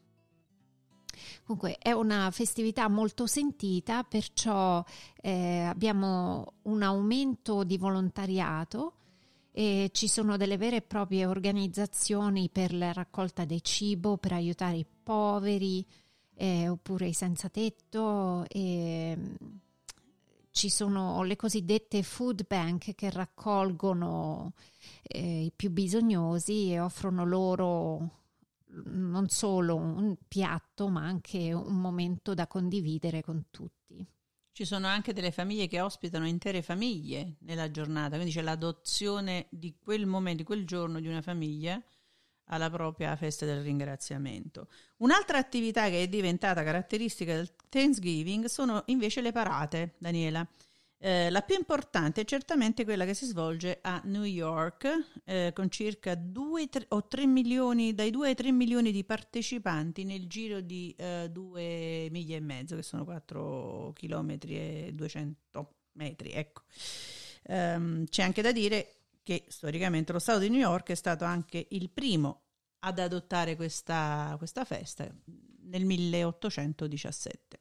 Comunque 1.45 1.77
è 1.79 1.93
una 1.93 2.31
festività 2.31 2.89
molto 2.89 3.27
sentita, 3.27 4.05
perciò 4.05 4.83
eh, 5.21 5.61
abbiamo 5.63 6.55
un 6.63 6.83
aumento 6.83 7.65
di 7.65 7.77
volontariato 7.77 8.95
e 9.53 9.91
ci 9.93 10.09
sono 10.09 10.37
delle 10.37 10.57
vere 10.57 10.77
e 10.77 10.83
proprie 10.83 11.27
organizzazioni 11.27 12.49
per 12.49 12.73
la 12.73 12.93
raccolta 12.93 13.45
del 13.45 13.61
cibo, 13.61 14.17
per 14.17 14.33
aiutare 14.33 14.77
i 14.77 14.87
poveri 15.03 15.85
eh, 16.35 16.69
oppure 16.69 17.09
i 17.09 17.13
senza 17.13 17.49
tetto. 17.49 18.45
E, 18.49 19.19
ci 20.50 20.69
sono 20.69 21.23
le 21.23 21.37
cosiddette 21.37 22.02
food 22.02 22.47
bank 22.47 22.95
che 22.95 23.11
raccolgono 23.11 24.54
eh, 25.02 25.45
i 25.45 25.52
più 25.54 25.71
bisognosi 25.71 26.73
e 26.73 26.80
offrono 26.80 27.25
loro 27.25 28.19
non 28.73 29.28
solo 29.28 29.76
un 29.76 30.16
piatto, 30.28 30.88
ma 30.88 31.02
anche 31.04 31.52
un 31.52 31.80
momento 31.80 32.35
da 32.35 32.47
condividere 32.47 33.23
con 33.23 33.47
tutti. 33.50 34.07
Ci 34.52 34.64
sono 34.64 34.87
anche 34.87 35.12
delle 35.12 35.30
famiglie 35.30 35.69
che 35.69 35.80
ospitano 35.80 36.26
intere 36.26 36.62
famiglie 36.62 37.37
nella 37.40 37.71
giornata, 37.71 38.16
quindi 38.16 38.33
c'è 38.33 38.42
l'adozione 38.42 39.47
di 39.50 39.76
quel 39.78 40.07
momento, 40.07 40.38
di 40.38 40.45
quel 40.45 40.66
giorno 40.66 41.00
di 41.00 41.09
una 41.09 41.23
famiglia 41.23 41.83
alla 42.50 42.71
propria 42.71 43.16
festa 43.16 43.45
del 43.47 43.62
ringraziamento. 43.62 44.69
Un'altra 44.99 45.38
attività 45.38 45.88
che 45.88 46.02
è 46.02 46.09
diventata 46.09 46.62
caratteristica 46.62 47.35
del 47.35 47.50
Thanksgiving 47.69 48.47
sono 48.47 48.83
invece 48.87 49.21
le 49.21 49.33
parate, 49.33 49.95
Daniela. 49.99 50.47
Eh, 51.02 51.30
la 51.30 51.40
più 51.40 51.57
importante 51.57 52.21
è 52.21 52.25
certamente 52.26 52.85
quella 52.85 53.07
che 53.07 53.14
si 53.14 53.25
svolge 53.25 53.78
a 53.80 54.02
New 54.04 54.25
York, 54.25 55.23
eh, 55.25 55.50
con 55.54 55.71
circa 55.71 56.14
2 56.14 56.69
3, 56.69 56.87
o 56.88 57.07
3 57.07 57.26
milioni, 57.26 57.95
dai 57.95 58.11
2 58.11 58.28
ai 58.28 58.35
3 58.35 58.52
milioni 58.52 58.92
di 58.92 59.02
partecipanti 59.02 60.04
nel 60.04 60.26
giro 60.26 60.61
di 60.61 60.95
eh, 60.99 61.28
2 61.30 62.09
miglia 62.11 62.37
e 62.37 62.40
mezzo, 62.40 62.76
che 62.76 62.83
sono 62.83 63.04
4 63.04 63.92
chilometri 63.95 64.57
e 64.57 64.90
200 64.92 65.75
metri. 65.92 66.33
Ecco. 66.33 66.62
Um, 67.45 68.04
c'è 68.04 68.23
anche 68.23 68.42
da 68.42 68.52
dire 68.52 69.00
che 69.31 69.45
storicamente 69.47 70.13
lo 70.13 70.19
Stato 70.19 70.41
di 70.41 70.49
New 70.49 70.59
York 70.59 70.89
è 70.89 70.97
stato 70.97 71.25
anche 71.25 71.69
il 71.71 71.89
primo 71.89 72.47
ad 72.81 72.99
adottare 72.99 73.55
questa, 73.55 74.35
questa 74.39 74.65
festa 74.65 75.09
nel 75.67 75.85
1817. 75.85 77.61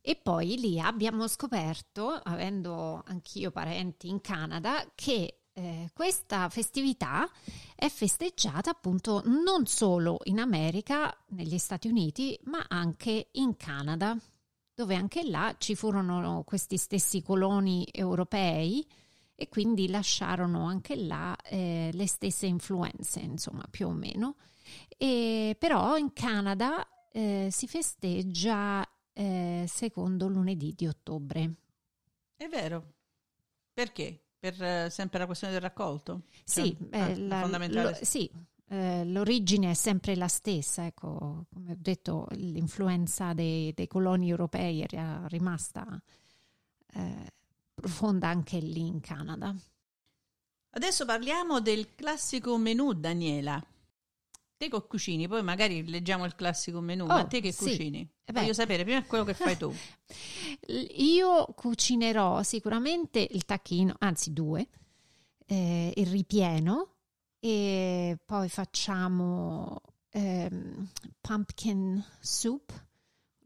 E 0.00 0.16
poi 0.16 0.58
lì 0.58 0.80
abbiamo 0.80 1.28
scoperto, 1.28 2.08
avendo 2.10 3.04
anch'io 3.06 3.52
parenti 3.52 4.08
in 4.08 4.20
Canada, 4.20 4.84
che 4.96 5.42
eh, 5.52 5.90
questa 5.94 6.48
festività 6.48 7.30
è 7.76 7.88
festeggiata 7.88 8.70
appunto 8.70 9.22
non 9.26 9.66
solo 9.66 10.18
in 10.24 10.40
America, 10.40 11.16
negli 11.28 11.58
Stati 11.58 11.86
Uniti, 11.86 12.36
ma 12.46 12.66
anche 12.68 13.28
in 13.34 13.56
Canada, 13.56 14.18
dove 14.74 14.96
anche 14.96 15.22
là 15.22 15.54
ci 15.56 15.76
furono 15.76 16.42
questi 16.42 16.78
stessi 16.78 17.22
coloni 17.22 17.86
europei 17.92 18.84
e 19.34 19.48
quindi 19.48 19.88
lasciarono 19.88 20.64
anche 20.64 20.96
là 20.96 21.36
eh, 21.36 21.90
le 21.92 22.06
stesse 22.06 22.46
influenze, 22.46 23.20
insomma, 23.20 23.66
più 23.68 23.88
o 23.88 23.92
meno. 23.92 24.36
E, 24.96 25.56
però 25.58 25.96
in 25.96 26.12
Canada 26.12 26.86
eh, 27.10 27.48
si 27.50 27.66
festeggia 27.66 28.88
eh, 29.12 29.64
secondo 29.68 30.28
lunedì 30.28 30.72
di 30.76 30.86
ottobre. 30.86 31.54
È 32.36 32.46
vero. 32.48 32.92
Perché? 33.72 34.20
Per 34.38 34.62
eh, 34.62 34.90
sempre 34.90 35.18
la 35.18 35.26
questione 35.26 35.52
del 35.52 35.62
raccolto? 35.62 36.22
Sì, 36.44 36.76
cioè, 36.78 37.00
ah, 37.00 37.18
la, 37.18 37.40
fondamentale. 37.40 37.90
Lo, 37.90 38.04
sì, 38.04 38.30
eh, 38.68 39.04
l'origine 39.04 39.70
è 39.70 39.74
sempre 39.74 40.16
la 40.16 40.28
stessa, 40.28 40.86
ecco, 40.86 41.46
come 41.52 41.72
ho 41.72 41.76
detto, 41.78 42.26
l'influenza 42.32 43.32
dei, 43.32 43.72
dei 43.72 43.86
coloni 43.86 44.30
europei 44.30 44.82
era 44.82 45.26
rimasta 45.28 46.00
eh, 46.94 47.32
profonda 47.74 48.28
anche 48.28 48.58
lì 48.58 48.86
in 48.86 49.00
Canada. 49.00 49.54
Adesso 50.70 51.04
parliamo 51.04 51.60
del 51.60 51.94
classico 51.94 52.56
menù, 52.56 52.92
Daniela. 52.92 53.64
Te 54.56 54.68
che 54.68 54.86
cucini, 54.86 55.28
poi 55.28 55.42
magari 55.42 55.88
leggiamo 55.88 56.24
il 56.24 56.34
classico 56.34 56.80
menù, 56.80 57.04
oh, 57.04 57.08
ma 57.08 57.24
te 57.24 57.40
che 57.40 57.52
sì. 57.52 57.64
cucini? 57.64 58.08
Eh 58.24 58.32
Voglio 58.32 58.54
sapere 58.54 58.84
prima 58.84 59.02
quello 59.04 59.24
che 59.24 59.34
fai 59.34 59.56
tu. 59.56 59.72
Io 60.96 61.46
cucinerò 61.54 62.42
sicuramente 62.42 63.26
il 63.30 63.44
tacchino, 63.44 63.94
anzi 63.98 64.32
due, 64.32 64.68
eh, 65.46 65.92
il 65.94 66.06
ripieno 66.06 66.94
e 67.38 68.16
poi 68.24 68.48
facciamo 68.48 69.80
ehm, 70.10 70.88
pumpkin 71.20 72.02
soup. 72.20 72.72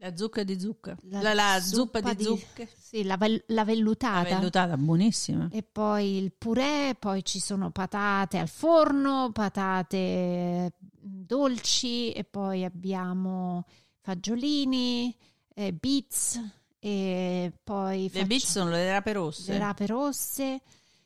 La 0.01 0.15
zucca 0.15 0.43
di 0.43 0.57
zucca. 0.57 0.97
La, 1.09 1.21
la, 1.21 1.33
la 1.33 1.59
zuppa, 1.59 1.99
zuppa, 1.99 2.13
di, 2.13 2.23
zucche. 2.23 2.69
Sì, 2.79 3.03
la, 3.03 3.17
la, 3.47 3.65
vellutata. 3.65 4.29
La 4.29 4.35
vellutata, 4.35 4.77
buonissima. 4.77 5.49
E 5.51 5.61
poi 5.61 6.15
il 6.17 6.31
purè, 6.31 6.95
poi 6.97 7.23
ci 7.25 7.39
sono 7.41 7.69
patate 7.71 8.37
al 8.37 8.47
forno, 8.47 9.31
patate 9.33 10.71
dolci 10.79 12.13
e 12.13 12.23
poi 12.23 12.63
abbiamo 12.63 13.65
fagiolini, 13.99 15.13
eh, 15.53 15.73
beets 15.73 16.39
e 16.79 17.51
poi... 17.61 18.03
Le 18.03 18.09
faccio, 18.09 18.25
beets 18.25 18.49
sono 18.49 18.69
le 18.69 18.89
rape 18.89 19.11
rosse. 19.11 19.51
Le 19.51 19.57
rape 19.59 19.85
rosse 19.85 20.61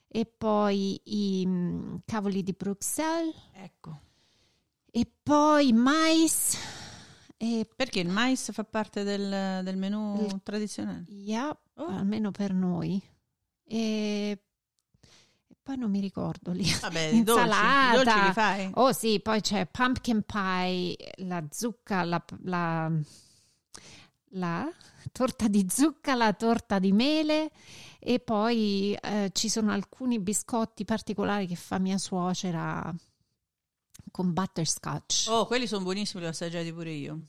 e 0.08 0.26
poi 0.26 1.02
i 1.06 1.44
um, 1.48 2.00
cavoli 2.06 2.44
di 2.44 2.54
Bruxelles. 2.54 3.34
Ecco. 3.54 4.02
E 4.92 5.12
poi 5.24 5.74
mais. 5.74 6.56
E 7.44 7.68
Perché 7.76 8.00
il 8.00 8.08
mais 8.08 8.54
fa 8.54 8.64
parte 8.64 9.04
del, 9.04 9.62
del 9.66 9.76
menù 9.76 10.24
il, 10.24 10.40
tradizionale? 10.44 11.04
Yeah, 11.10 11.50
oh. 11.76 11.88
almeno 11.88 12.32
per 12.32 12.54
noi. 12.54 13.02
E 13.66 14.40
poi 15.62 15.78
non 15.78 15.92
mi 15.92 16.00
ricordo 16.00 16.54
lì. 16.54 16.64
Vabbè, 16.64 17.02
insalata. 17.12 17.96
Dolci, 17.96 18.06
dolci 18.06 18.28
li 18.28 18.32
fai? 18.32 18.72
Oh 18.76 18.94
sì, 18.94 19.20
poi 19.20 19.42
c'è 19.42 19.66
pumpkin 19.66 20.22
pie, 20.22 20.96
la 21.18 21.44
zucca, 21.50 22.06
la, 22.06 22.24
la, 22.44 22.90
la 24.30 24.74
torta 25.12 25.50
di 25.50 25.68
zucca, 25.70 26.16
la 26.16 26.32
torta 26.32 26.80
di 26.80 26.94
mele 26.94 27.52
e 28.00 28.22
poi 28.22 28.98
eh, 29.02 29.32
ci 29.34 29.50
sono 29.50 29.74
alcuni 29.74 30.18
biscotti 30.20 30.86
particolari 30.86 31.46
che 31.48 31.56
fa 31.56 31.78
mia 31.78 31.98
suocera 31.98 32.90
con 34.12 34.32
butterscotch. 34.32 35.26
Oh, 35.28 35.46
quelli 35.46 35.68
sono 35.68 35.84
buonissimi, 35.84 36.22
li 36.22 36.28
ho 36.28 36.32
assaggiati 36.32 36.72
pure 36.72 36.92
io. 36.92 37.20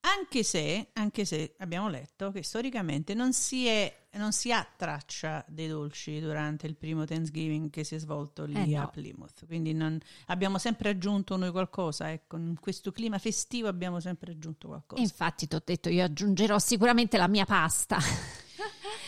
Anche 0.00 0.44
se, 0.44 0.90
anche 0.92 1.24
se, 1.24 1.54
abbiamo 1.58 1.88
letto 1.88 2.30
che 2.30 2.44
storicamente 2.44 3.14
non 3.14 3.32
si, 3.32 3.66
è, 3.66 4.06
non 4.12 4.32
si, 4.32 4.52
ha 4.52 4.66
traccia 4.76 5.44
dei 5.48 5.66
dolci 5.66 6.20
durante 6.20 6.66
il 6.66 6.76
primo 6.76 7.04
Thanksgiving 7.04 7.68
che 7.68 7.82
si 7.82 7.96
è 7.96 7.98
svolto 7.98 8.44
lì 8.44 8.54
eh 8.54 8.76
no. 8.76 8.82
a 8.82 8.86
Plymouth, 8.86 9.44
quindi 9.46 9.72
non, 9.74 9.98
abbiamo 10.26 10.58
sempre 10.58 10.90
aggiunto 10.90 11.36
noi 11.36 11.50
qualcosa, 11.50 12.12
ecco, 12.12 12.36
in 12.36 12.58
questo 12.60 12.92
clima 12.92 13.18
festivo 13.18 13.66
abbiamo 13.66 13.98
sempre 13.98 14.32
aggiunto 14.32 14.68
qualcosa. 14.68 15.02
Infatti 15.02 15.48
ti 15.48 15.56
ho 15.56 15.62
detto, 15.64 15.88
io 15.88 16.04
aggiungerò 16.04 16.58
sicuramente 16.60 17.16
la 17.16 17.28
mia 17.28 17.44
pasta. 17.44 17.98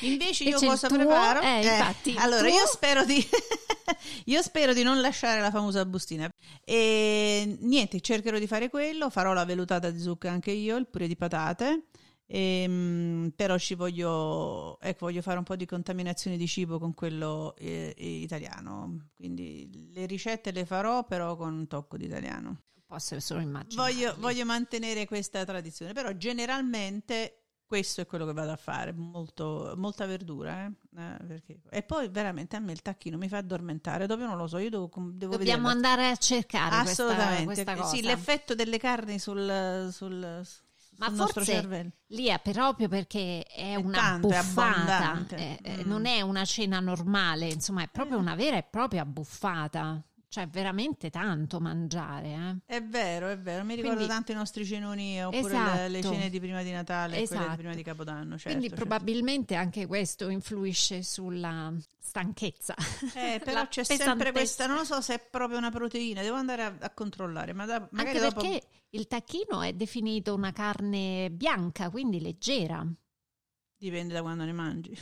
Invece 0.00 0.44
io 0.50 0.58
cosa 0.58 0.88
preparo? 0.88 1.40
Eh, 1.40 1.60
infatti, 1.62 2.14
allora 2.16 2.48
io 2.48 2.66
spero 2.66 3.04
di 3.04 3.24
io 4.26 4.42
spero 4.42 4.72
di 4.72 4.82
non 4.82 5.00
lasciare 5.00 5.40
la 5.40 5.50
famosa 5.50 5.84
bustina. 5.84 6.28
E 6.64 7.56
niente, 7.60 8.00
cercherò 8.00 8.38
di 8.38 8.46
fare 8.46 8.68
quello, 8.68 9.10
farò 9.10 9.32
la 9.32 9.44
velutata 9.44 9.90
di 9.90 10.00
zucca 10.00 10.30
anche 10.30 10.50
io, 10.50 10.76
il 10.76 10.86
purè 10.86 11.06
di 11.06 11.16
patate. 11.16 11.84
Ehm, 12.32 13.32
però 13.34 13.58
ci 13.58 13.74
voglio, 13.74 14.78
ecco, 14.80 15.06
voglio 15.06 15.20
fare 15.20 15.38
un 15.38 15.44
po' 15.44 15.56
di 15.56 15.66
contaminazione 15.66 16.36
di 16.36 16.46
cibo 16.46 16.78
con 16.78 16.94
quello 16.94 17.54
eh, 17.56 17.92
italiano. 17.96 19.08
Quindi 19.16 19.90
le 19.92 20.06
ricette 20.06 20.52
le 20.52 20.64
farò, 20.64 21.04
però 21.04 21.36
con 21.36 21.52
un 21.52 21.66
tocco 21.66 21.96
di 21.96 22.04
italiano. 22.04 22.62
Posso 22.86 23.18
solo 23.20 23.40
immaginare. 23.40 23.92
Voglio, 23.92 24.14
voglio 24.18 24.44
mantenere 24.44 25.06
questa 25.06 25.44
tradizione, 25.44 25.92
però 25.92 26.12
generalmente 26.12 27.39
questo 27.70 28.00
è 28.00 28.06
quello 28.06 28.26
che 28.26 28.32
vado 28.32 28.50
a 28.50 28.56
fare, 28.56 28.92
molto, 28.92 29.74
molta 29.76 30.04
verdura. 30.04 30.66
Eh? 30.96 31.40
Eh. 31.40 31.60
E 31.70 31.82
poi 31.84 32.08
veramente 32.08 32.56
a 32.56 32.58
me 32.58 32.72
il 32.72 32.82
tacchino 32.82 33.16
mi 33.16 33.28
fa 33.28 33.36
addormentare, 33.36 34.06
dove 34.06 34.26
non 34.26 34.36
lo 34.36 34.48
so, 34.48 34.58
io 34.58 34.70
devo, 34.70 34.90
devo 34.92 35.36
Dobbiamo 35.36 35.68
vederla. 35.68 35.70
andare 35.70 36.10
a 36.10 36.16
cercare 36.16 36.90
Assolutamente. 36.90 37.44
questa, 37.44 37.76
questa 37.76 37.94
Sì, 37.94 38.02
l'effetto 38.02 38.56
delle 38.56 38.76
carni 38.76 39.20
sul, 39.20 39.88
sul, 39.92 40.18
ma 40.18 41.06
sul 41.06 41.16
nostro 41.16 41.44
cervello. 41.44 41.92
È 42.08 42.40
proprio 42.42 42.88
perché 42.88 43.44
è, 43.44 43.70
è 43.70 43.74
una 43.76 43.98
tanto, 43.98 44.26
buffata, 44.26 45.24
è 45.28 45.58
è, 45.62 45.76
mm. 45.76 45.88
non 45.88 46.06
è 46.06 46.22
una 46.22 46.44
cena 46.44 46.80
normale, 46.80 47.52
insomma 47.52 47.84
è 47.84 47.88
proprio 47.88 48.16
eh. 48.16 48.20
una 48.20 48.34
vera 48.34 48.56
e 48.56 48.64
propria 48.64 49.04
buffata. 49.04 50.02
Cioè, 50.30 50.46
veramente 50.46 51.10
tanto 51.10 51.58
mangiare. 51.58 52.60
Eh? 52.68 52.76
È 52.76 52.82
vero, 52.84 53.26
è 53.30 53.36
vero. 53.36 53.64
Mi 53.64 53.74
ricordo 53.74 53.96
Quindi, 53.96 54.12
tanto 54.14 54.30
i 54.30 54.36
nostri 54.36 54.64
cenoni 54.64 55.20
oppure 55.24 55.40
esatto, 55.40 55.76
le, 55.76 55.88
le, 55.88 55.98
esatto. 55.98 56.14
cene 56.14 56.30
di 56.30 56.38
prima 56.38 56.62
di 56.62 56.70
Natale 56.70 57.20
esatto. 57.20 57.34
e 57.34 57.36
quelle 57.36 57.50
di 57.50 57.56
prima 57.56 57.74
di 57.74 57.82
Capodanno. 57.82 58.30
Certo, 58.38 58.48
Quindi 58.48 58.68
certo. 58.68 58.84
probabilmente 58.84 59.56
anche 59.56 59.86
questo 59.86 60.28
influisce 60.28 61.02
sulla 61.02 61.74
stanchezza. 61.98 62.76
Eh, 63.16 63.40
però 63.42 63.66
c'è 63.66 63.80
pesantezza. 63.80 64.04
sempre 64.04 64.30
questa, 64.30 64.66
non 64.68 64.76
lo 64.76 64.84
so 64.84 65.00
se 65.00 65.14
è 65.14 65.18
proprio 65.18 65.58
una 65.58 65.72
proteina, 65.72 66.22
devo 66.22 66.36
andare 66.36 66.62
a, 66.62 66.76
a 66.78 66.90
controllare. 66.90 67.52
Ma 67.52 67.66
da, 67.66 67.88
magari 67.90 68.18
anche 68.18 68.28
dopo... 68.28 68.40
perché 68.40 68.66
il 68.90 69.08
tacchino 69.08 69.62
è 69.62 69.72
definito 69.72 70.32
una 70.32 70.52
carne 70.52 71.28
bianca, 71.32 71.90
quindi 71.90 72.20
leggera. 72.20 72.86
Dipende 73.76 74.14
da 74.14 74.22
quando 74.22 74.44
ne 74.44 74.52
mangi. 74.52 74.96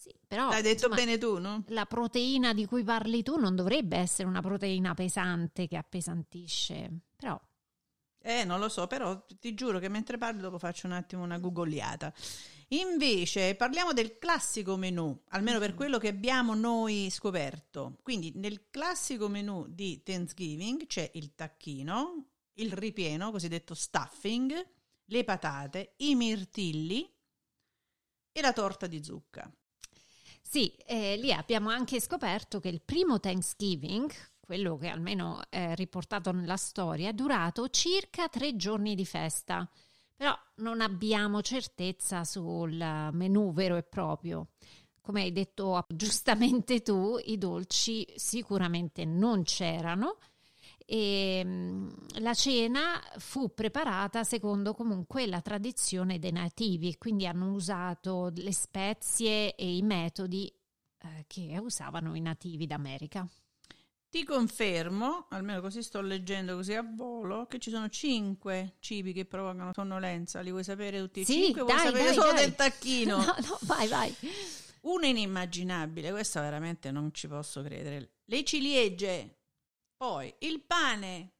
Sì, 0.00 0.14
però, 0.28 0.48
L'hai 0.50 0.62
detto 0.62 0.86
insomma, 0.86 0.94
bene 0.94 1.18
tu, 1.18 1.38
no? 1.38 1.64
La 1.68 1.84
proteina 1.84 2.54
di 2.54 2.66
cui 2.66 2.84
parli 2.84 3.22
tu 3.24 3.36
non 3.36 3.56
dovrebbe 3.56 3.96
essere 3.96 4.28
una 4.28 4.40
proteina 4.40 4.94
pesante 4.94 5.66
che 5.66 5.76
appesantisce, 5.76 7.00
però 7.16 7.36
Eh, 8.20 8.44
non 8.44 8.60
lo 8.60 8.68
so, 8.68 8.86
però 8.86 9.24
ti 9.40 9.54
giuro 9.54 9.78
che 9.78 9.88
mentre 9.88 10.18
parlo 10.18 10.40
dopo 10.40 10.58
faccio 10.58 10.86
un 10.86 10.92
attimo 10.92 11.22
una 11.24 11.38
googoliata. 11.38 12.12
Invece 12.68 13.54
parliamo 13.54 13.92
del 13.92 14.18
classico 14.18 14.76
menù, 14.76 15.18
almeno 15.30 15.58
per 15.58 15.74
quello 15.74 15.98
che 15.98 16.08
abbiamo 16.08 16.54
noi 16.54 17.08
scoperto. 17.10 17.98
Quindi 18.02 18.32
nel 18.36 18.68
classico 18.70 19.28
menù 19.28 19.66
di 19.68 20.02
Thanksgiving 20.02 20.86
c'è 20.86 21.10
il 21.14 21.34
tacchino, 21.34 22.26
il 22.54 22.72
ripieno, 22.72 23.30
cosiddetto 23.30 23.74
stuffing, 23.74 24.66
le 25.06 25.24
patate, 25.24 25.94
i 25.98 26.14
mirtilli 26.14 27.10
e 28.32 28.40
la 28.40 28.52
torta 28.52 28.86
di 28.86 29.02
zucca. 29.02 29.50
Sì, 30.50 30.68
eh, 30.86 31.18
lì 31.18 31.30
abbiamo 31.30 31.68
anche 31.68 32.00
scoperto 32.00 32.58
che 32.58 32.70
il 32.70 32.80
primo 32.80 33.20
Thanksgiving, 33.20 34.10
quello 34.40 34.78
che 34.78 34.88
almeno 34.88 35.42
è 35.50 35.74
riportato 35.74 36.32
nella 36.32 36.56
storia, 36.56 37.10
è 37.10 37.12
durato 37.12 37.68
circa 37.68 38.30
tre 38.30 38.56
giorni 38.56 38.94
di 38.94 39.04
festa, 39.04 39.68
però 40.16 40.34
non 40.56 40.80
abbiamo 40.80 41.42
certezza 41.42 42.24
sul 42.24 42.72
menù 43.12 43.52
vero 43.52 43.76
e 43.76 43.82
proprio. 43.82 44.52
Come 45.02 45.20
hai 45.20 45.32
detto 45.32 45.84
giustamente 45.94 46.80
tu, 46.80 47.18
i 47.22 47.36
dolci 47.36 48.10
sicuramente 48.16 49.04
non 49.04 49.42
c'erano 49.42 50.16
e 50.90 51.42
mm, 51.44 51.88
la 52.20 52.32
cena 52.32 52.98
fu 53.18 53.52
preparata 53.52 54.24
secondo 54.24 54.72
comunque 54.72 55.26
la 55.26 55.42
tradizione 55.42 56.18
dei 56.18 56.32
nativi, 56.32 56.96
quindi 56.96 57.26
hanno 57.26 57.52
usato 57.52 58.32
le 58.34 58.54
spezie 58.54 59.54
e 59.54 59.76
i 59.76 59.82
metodi 59.82 60.50
eh, 61.02 61.24
che 61.26 61.58
usavano 61.60 62.14
i 62.14 62.22
nativi 62.22 62.66
d'America. 62.66 63.28
Ti 64.08 64.24
confermo, 64.24 65.26
almeno 65.28 65.60
così 65.60 65.82
sto 65.82 66.00
leggendo 66.00 66.54
così 66.54 66.72
a 66.72 66.82
volo, 66.82 67.44
che 67.44 67.58
ci 67.58 67.68
sono 67.68 67.90
cinque 67.90 68.76
cibi 68.80 69.12
che 69.12 69.26
provocano 69.26 69.72
sonnolenza. 69.74 70.40
Li 70.40 70.50
vuoi 70.50 70.64
sapere 70.64 70.98
tutti 71.00 71.20
e 71.20 71.24
Sì, 71.26 71.32
cinque? 71.44 71.62
Vuoi 71.64 71.74
dai, 71.76 71.84
sapere 71.84 72.04
dai, 72.04 72.14
solo 72.14 72.32
dai. 72.32 72.44
del 72.44 72.54
tacchino? 72.54 73.16
No, 73.20 73.34
no, 73.46 73.58
vai, 73.64 73.88
vai. 73.88 74.14
Uno 74.82 75.04
inimmaginabile, 75.04 76.10
questo 76.12 76.40
veramente 76.40 76.90
non 76.90 77.12
ci 77.12 77.28
posso 77.28 77.60
credere. 77.60 78.12
Le 78.24 78.44
ciliegie, 78.44 79.37
poi 79.98 80.32
il 80.38 80.62
pane. 80.62 81.32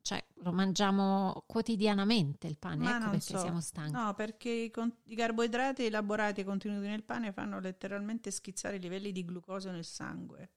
Cioè, 0.00 0.24
lo 0.36 0.52
mangiamo 0.52 1.44
quotidianamente 1.46 2.46
il 2.46 2.58
pane, 2.58 2.82
Ma 2.82 2.96
ecco 2.96 3.10
perché 3.10 3.20
so. 3.20 3.38
siamo 3.38 3.60
stanchi. 3.60 3.92
No, 3.92 4.14
perché 4.14 4.48
i, 4.48 4.70
con- 4.70 4.96
i 5.04 5.14
carboidrati 5.14 5.84
elaborati 5.84 6.40
e 6.40 6.44
contenuti 6.44 6.86
nel 6.86 7.04
pane 7.04 7.30
fanno 7.30 7.60
letteralmente 7.60 8.30
schizzare 8.30 8.76
i 8.76 8.80
livelli 8.80 9.12
di 9.12 9.22
glucosio 9.24 9.70
nel 9.70 9.84
sangue. 9.84 10.50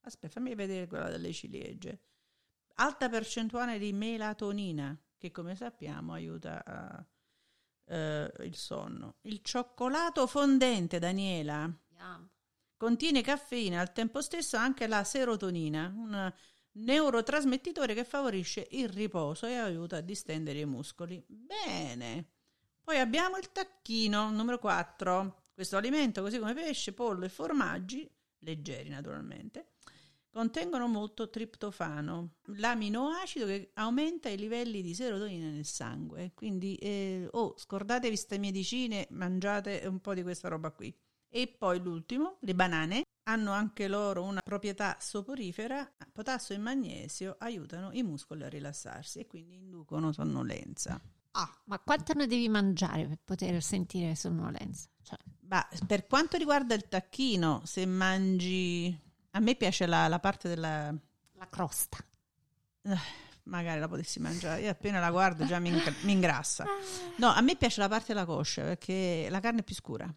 Aspetta, 0.00 0.40
fammi 0.40 0.56
vedere 0.56 0.88
quella 0.88 1.08
delle 1.08 1.32
ciliegie. 1.32 2.00
Alta 2.76 3.08
percentuale 3.08 3.78
di 3.78 3.92
melatonina, 3.92 5.00
che 5.16 5.30
come 5.30 5.54
sappiamo 5.54 6.12
aiuta 6.12 6.64
a, 6.64 7.06
eh, 7.84 8.32
il 8.40 8.56
sonno. 8.56 9.18
Il 9.22 9.42
cioccolato 9.42 10.26
fondente, 10.26 10.98
Daniela, 10.98 11.72
Yum. 11.96 12.28
Contiene 12.82 13.22
caffeina 13.22 13.80
al 13.80 13.92
tempo 13.92 14.20
stesso 14.20 14.56
anche 14.56 14.88
la 14.88 15.04
serotonina, 15.04 15.92
un 15.94 16.32
neurotrasmettitore 16.72 17.94
che 17.94 18.02
favorisce 18.02 18.66
il 18.72 18.88
riposo 18.88 19.46
e 19.46 19.54
aiuta 19.54 19.98
a 19.98 20.00
distendere 20.00 20.58
i 20.58 20.66
muscoli. 20.66 21.22
Bene. 21.28 22.30
Poi 22.82 22.98
abbiamo 22.98 23.36
il 23.36 23.52
tacchino 23.52 24.32
numero 24.32 24.58
4. 24.58 25.44
Questo 25.54 25.76
alimento, 25.76 26.22
così 26.22 26.40
come 26.40 26.54
pesce, 26.54 26.92
pollo 26.92 27.24
e 27.24 27.28
formaggi, 27.28 28.10
leggeri 28.40 28.88
naturalmente, 28.88 29.74
contengono 30.28 30.88
molto 30.88 31.30
triptofano, 31.30 32.38
l'aminoacido 32.46 33.46
che 33.46 33.70
aumenta 33.74 34.28
i 34.28 34.36
livelli 34.36 34.82
di 34.82 34.92
serotonina 34.92 35.50
nel 35.50 35.66
sangue. 35.66 36.32
Quindi, 36.34 36.74
eh, 36.78 37.28
oh, 37.30 37.54
scordatevi 37.56 38.08
queste 38.08 38.38
medicine, 38.38 39.06
mangiate 39.10 39.84
un 39.86 40.00
po' 40.00 40.14
di 40.14 40.24
questa 40.24 40.48
roba 40.48 40.72
qui. 40.72 40.92
E 41.34 41.48
poi 41.48 41.80
l'ultimo, 41.80 42.36
le 42.40 42.54
banane, 42.54 43.04
hanno 43.22 43.52
anche 43.52 43.88
loro 43.88 44.22
una 44.22 44.42
proprietà 44.44 44.98
soporifera, 45.00 45.90
potassio 46.12 46.54
e 46.54 46.58
magnesio 46.58 47.36
aiutano 47.38 47.88
i 47.92 48.02
muscoli 48.02 48.42
a 48.42 48.50
rilassarsi 48.50 49.20
e 49.20 49.26
quindi 49.26 49.56
inducono 49.56 50.12
sonnolenza. 50.12 51.00
Ah, 51.30 51.50
Ma 51.64 51.78
quanto 51.78 52.12
ne 52.12 52.26
devi 52.26 52.50
mangiare 52.50 53.06
per 53.06 53.18
poter 53.24 53.62
sentire 53.62 54.14
sonnolenza? 54.14 54.90
Cioè, 55.02 55.16
ma 55.48 55.66
per 55.86 56.06
quanto 56.06 56.36
riguarda 56.36 56.74
il 56.74 56.86
tacchino, 56.86 57.62
se 57.64 57.86
mangi... 57.86 58.94
A 59.30 59.40
me 59.40 59.54
piace 59.54 59.86
la, 59.86 60.08
la 60.08 60.18
parte 60.18 60.50
della... 60.50 60.94
la 61.32 61.48
crosta. 61.48 61.96
Magari 63.44 63.80
la 63.80 63.88
potessi 63.88 64.20
mangiare, 64.20 64.60
io 64.60 64.70
appena 64.70 65.00
la 65.00 65.10
guardo 65.10 65.46
già 65.46 65.58
mi 65.58 65.72
ingrassa. 66.04 66.66
No, 67.16 67.28
a 67.28 67.40
me 67.40 67.56
piace 67.56 67.80
la 67.80 67.88
parte 67.88 68.12
della 68.12 68.26
coscia 68.26 68.62
perché 68.62 69.28
la 69.30 69.40
carne 69.40 69.60
è 69.60 69.64
più 69.64 69.74
scura. 69.74 70.14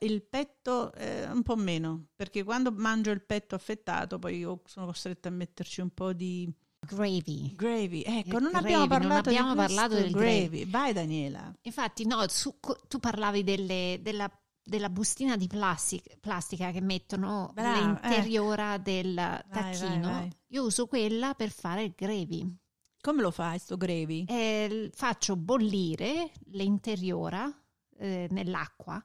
Il 0.00 0.22
petto 0.22 0.92
eh, 0.94 1.24
un 1.30 1.42
po' 1.42 1.56
meno, 1.56 2.06
perché 2.16 2.42
quando 2.44 2.70
mangio 2.72 3.10
il 3.10 3.22
petto 3.24 3.54
affettato 3.54 4.18
poi 4.18 4.38
io 4.38 4.62
sono 4.66 4.86
costretta 4.86 5.28
a 5.28 5.32
metterci 5.32 5.80
un 5.80 5.90
po' 5.90 6.12
di 6.12 6.52
Gravy. 6.80 7.54
gravy. 7.56 8.02
Ecco, 8.06 8.36
Il 8.36 8.42
non 8.42 8.50
gravy, 8.50 8.56
abbiamo 8.72 8.78
non 8.86 8.88
parlato 8.88 9.28
abbiamo 9.30 9.50
di 9.50 9.56
questo 9.56 9.74
parlato 9.74 9.94
del 10.00 10.10
gravy. 10.12 10.64
Vai 10.70 10.92
Daniela. 10.92 11.52
Infatti, 11.62 12.06
no, 12.06 12.24
su- 12.28 12.58
tu 12.86 12.98
parlavi 13.00 13.42
delle- 13.42 13.98
della, 14.00 14.30
della 14.62 14.88
bustina 14.88 15.36
di 15.36 15.46
plastic- 15.48 16.18
plastica 16.20 16.70
che 16.70 16.80
mettono 16.80 17.50
Brava, 17.52 17.80
l'interiora 17.80 18.78
del 18.78 19.14
tacchino. 19.14 19.88
vai, 19.88 20.00
vai. 20.00 20.30
Io 20.48 20.64
uso 20.64 20.86
quella 20.86 21.34
per 21.34 21.50
fare 21.50 21.82
il 21.82 21.94
gravy. 21.96 22.56
Come 23.00 23.22
lo 23.22 23.30
fai 23.32 23.58
sto 23.58 23.76
gravy? 23.76 24.24
Eh, 24.28 24.90
faccio 24.94 25.36
bollire 25.36 26.30
l'interiora 26.52 27.50
eh, 27.98 28.28
nell'acqua 28.30 29.02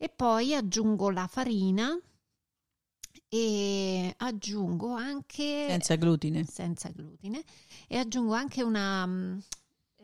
e 0.00 0.08
poi 0.08 0.54
aggiungo 0.54 1.10
la 1.10 1.26
farina 1.26 1.98
e 3.28 4.14
aggiungo 4.16 4.94
anche 4.94 5.66
Senza 5.68 5.96
glutine. 5.96 6.44
senza 6.44 6.88
glutine 6.90 7.42
e 7.86 7.98
aggiungo 7.98 8.32
anche 8.32 8.62
una 8.62 9.02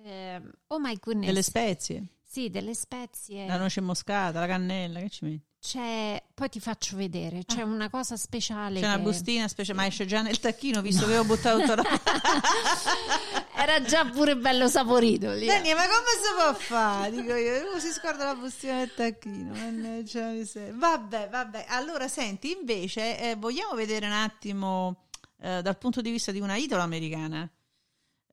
ehm, 0.03 0.53
oh 0.67 0.79
my 0.79 0.97
goodness 1.01 1.27
Delle 1.27 1.43
spezie. 1.43 2.07
sì 2.23 2.51
delle 2.51 2.75
spezie 2.75 3.47
La 3.47 3.57
noce 3.57 3.81
moscata, 3.81 4.41
la 4.41 4.47
cannella, 4.47 5.01
che 5.01 5.09
ci 5.11 5.25
metti? 5.25 5.53
C'è 5.67 6.23
poi 6.35 6.51
ti 6.51 6.61
faccio 6.61 6.95
vedere 6.95 7.43
c'è 7.47 7.63
una 7.63 7.89
cosa 7.89 8.19
speciale 8.19 8.81
Ah. 8.81 8.83
C'è 8.83 8.87
una 8.89 8.97
che- 8.97 9.03
bustina 9.03 9.49
speciale, 9.49 9.79
ma 9.79 9.87
esce 9.87 10.05
già 10.05 10.21
nel 10.21 10.39
tacchino 10.39 10.83
visto 10.83 11.07
che 11.07 11.17
ho 11.17 11.25
buttato 11.25 11.61
tutto 11.61 11.75
la... 11.77 11.83
era 13.57 13.81
già 13.83 14.05
pure 14.05 14.37
bello 14.37 14.69
saporito 14.69 15.33
lì. 15.33 15.47
Dani, 15.47 15.73
ma 15.73 15.83
come 15.85 16.11
si 16.21 16.35
può 16.37 16.53
fare? 16.55 17.11
Dico 17.13 17.35
io, 17.35 17.67
uno 17.71 17.79
si 17.79 17.91
scorda 17.93 18.25
la 18.25 18.35
bustina 18.35 18.79
del 18.79 18.93
tacchino. 18.95 19.55
mannaggia 19.55 20.27
miseria. 20.29 20.75
Vabbè, 20.77 21.29
vabbè. 21.31 21.65
Allora, 21.69 22.09
senti, 22.09 22.53
invece, 22.53 23.19
eh, 23.31 23.35
vogliamo 23.37 23.73
vedere 23.75 24.05
un 24.05 24.13
attimo 24.13 25.07
eh, 25.41 25.63
dal 25.63 25.79
punto 25.79 26.03
di 26.03 26.11
vista 26.11 26.31
di 26.31 26.41
una 26.41 26.57
italo-americana 26.57 27.51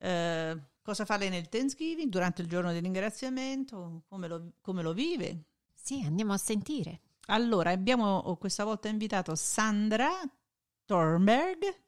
eh, 0.00 0.58
cosa 0.82 1.04
fa 1.06 1.16
lei 1.16 1.30
nel 1.30 1.48
Thanksgiving, 1.48 2.10
durante 2.10 2.42
il 2.42 2.48
giorno 2.48 2.72
del 2.72 2.82
ringraziamento, 2.82 4.02
come 4.08 4.28
lo, 4.28 4.52
come 4.60 4.82
lo 4.82 4.92
vive. 4.92 5.44
sì 5.72 6.02
andiamo 6.04 6.32
a 6.34 6.38
sentire 6.38 7.00
Allora, 7.26 7.70
abbiamo 7.70 8.16
oh, 8.16 8.36
questa 8.36 8.64
volta 8.64 8.88
invitato 8.88 9.34
Sandra 9.34 10.10
Thornberg. 10.84 11.80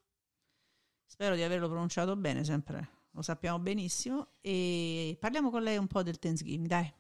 Spero 1.07 1.35
di 1.35 1.42
averlo 1.42 1.68
pronunciato 1.68 2.16
bene, 2.16 2.44
sempre 2.44 2.88
lo 3.11 3.23
sappiamo 3.23 3.59
benissimo. 3.59 4.29
E 4.40 5.16
parliamo 5.18 5.51
con 5.51 5.62
lei 5.62 5.77
un 5.77 5.87
po' 5.87 6.03
del 6.03 6.18
Thanksgiving, 6.18 6.66
dai. 6.66 6.92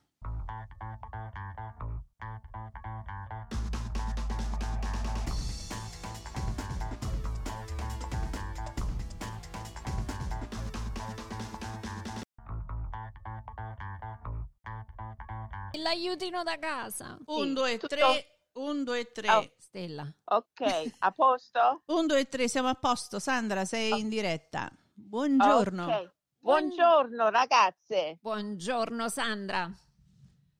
L'aiutino 15.84 16.42
da 16.42 16.58
casa 16.58 17.18
Un, 17.26 17.52
due, 17.52 17.76
tutto- 17.78 17.94
tre. 17.94 18.28
Un, 18.54 18.84
due, 18.84 19.10
tre. 19.12 19.30
Oh. 19.30 19.50
Stella 19.58 20.10
Ok, 20.24 20.60
a 21.00 21.10
posto? 21.12 21.82
Un, 21.86 22.06
due, 22.06 22.26
tre, 22.28 22.48
siamo 22.48 22.68
a 22.68 22.74
posto. 22.74 23.18
Sandra, 23.18 23.64
sei 23.64 23.98
in 24.00 24.08
diretta. 24.08 24.70
Buongiorno. 24.94 25.84
Ok. 25.86 26.12
Buongiorno 26.38 27.30
ragazze. 27.30 28.18
buongiorno 28.20 29.08
Sandra 29.08 29.70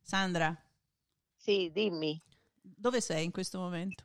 Sandra, 0.00 0.54
Sì, 1.37 1.70
dimmi. 1.72 2.18
dove 2.62 3.00
sei 3.02 3.24
in 3.24 3.30
questo 3.30 3.58
momento? 3.58 4.02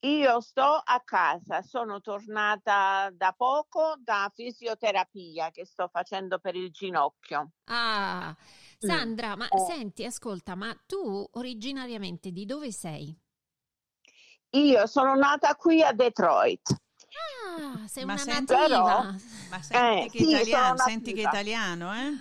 Io 0.00 0.40
sto 0.40 0.62
a 0.84 1.00
casa, 1.04 1.62
sono 1.62 2.00
tornata 2.00 3.10
da 3.12 3.32
poco 3.36 3.96
da 3.98 4.30
fisioterapia 4.32 5.50
che 5.50 5.64
sto 5.66 5.88
facendo 5.88 6.38
per 6.38 6.54
il 6.54 6.70
ginocchio. 6.70 7.50
Ah, 7.64 8.36
Sandra, 8.78 9.36
ma 9.36 9.48
Eh. 9.48 9.58
senti, 9.66 10.04
ascolta, 10.04 10.54
ma 10.54 10.74
tu 10.86 11.26
originariamente 11.32 12.30
di 12.32 12.44
dove 12.44 12.70
sei? 12.72 13.16
Io 14.50 14.86
sono 14.86 15.14
nata 15.14 15.54
qui 15.56 15.82
a 15.82 15.92
Detroit 15.92 16.74
Ah, 17.58 17.86
sei 17.86 18.04
Ma 18.04 18.12
una 18.14 18.22
senti- 18.22 18.52
nativa. 18.52 18.66
Però- 18.66 19.00
Ma 19.50 19.62
senti, 19.62 20.06
Eh, 20.06 20.10
che, 20.10 20.18
sì, 20.18 20.30
italiano, 20.30 20.76
senti 20.78 21.12
che 21.14 21.20
italiano, 21.22 21.94
eh? 21.94 22.12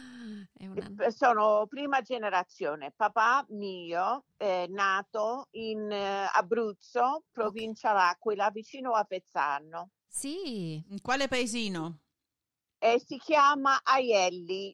È 0.58 0.68
una- 0.68 1.10
Sono 1.12 1.66
prima 1.68 2.02
generazione. 2.02 2.94
Papà 2.96 3.46
mio 3.50 4.26
è 4.38 4.66
nato 4.70 5.48
in 5.52 5.92
eh, 5.92 6.30
Abruzzo, 6.32 7.24
provincia 7.32 7.92
L'Aquila, 7.92 8.50
vicino 8.52 8.94
a 8.94 9.04
Pezzano. 9.04 9.90
Sì, 10.08 10.82
In 10.90 11.02
quale 11.02 11.28
paesino? 11.28 12.00
E 12.78 13.02
si 13.06 13.18
chiama 13.18 13.80
Aielli. 13.84 14.74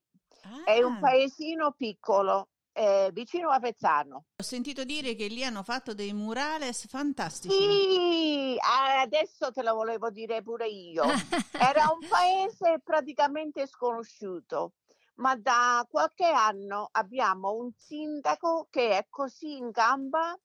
È 0.66 0.82
un 0.82 0.96
Ah, 0.96 1.00
paesino 1.00 1.72
piccolo, 1.74 2.50
eh, 2.74 3.10
vicino 3.14 3.50
a 3.50 3.60
Pezzano. 3.60 4.26
Ho 4.38 4.44
sentito 4.44 4.84
dire 4.84 5.16
che 5.16 5.28
lì 5.28 5.44
hanno 5.44 5.64
fatto 5.64 5.94
dei 5.94 6.14
murales 6.14 6.88
fantastici. 6.88 7.54
Sì, 7.56 8.56
ah, 8.60 9.02
adesso 9.02 9.52
te 9.52 9.62
lo 9.64 9.76
volevo 9.76 10.10
dire 10.10 10.42
pure 10.42 10.68
io. 10.68 11.04
Era 11.76 11.90
un 11.92 12.08
paese 12.08 12.80
praticamente 12.84 13.68
sconosciuto, 13.68 14.74
ma 15.16 15.36
da 15.36 15.86
qualche 15.90 16.26
anno 16.26 16.90
abbiamo 16.92 17.54
un 17.54 17.72
sindaco 17.76 18.68
che 18.70 18.98
è 18.98 19.08
così 19.10 19.58
in 19.58 19.70
gamba, 19.70 20.38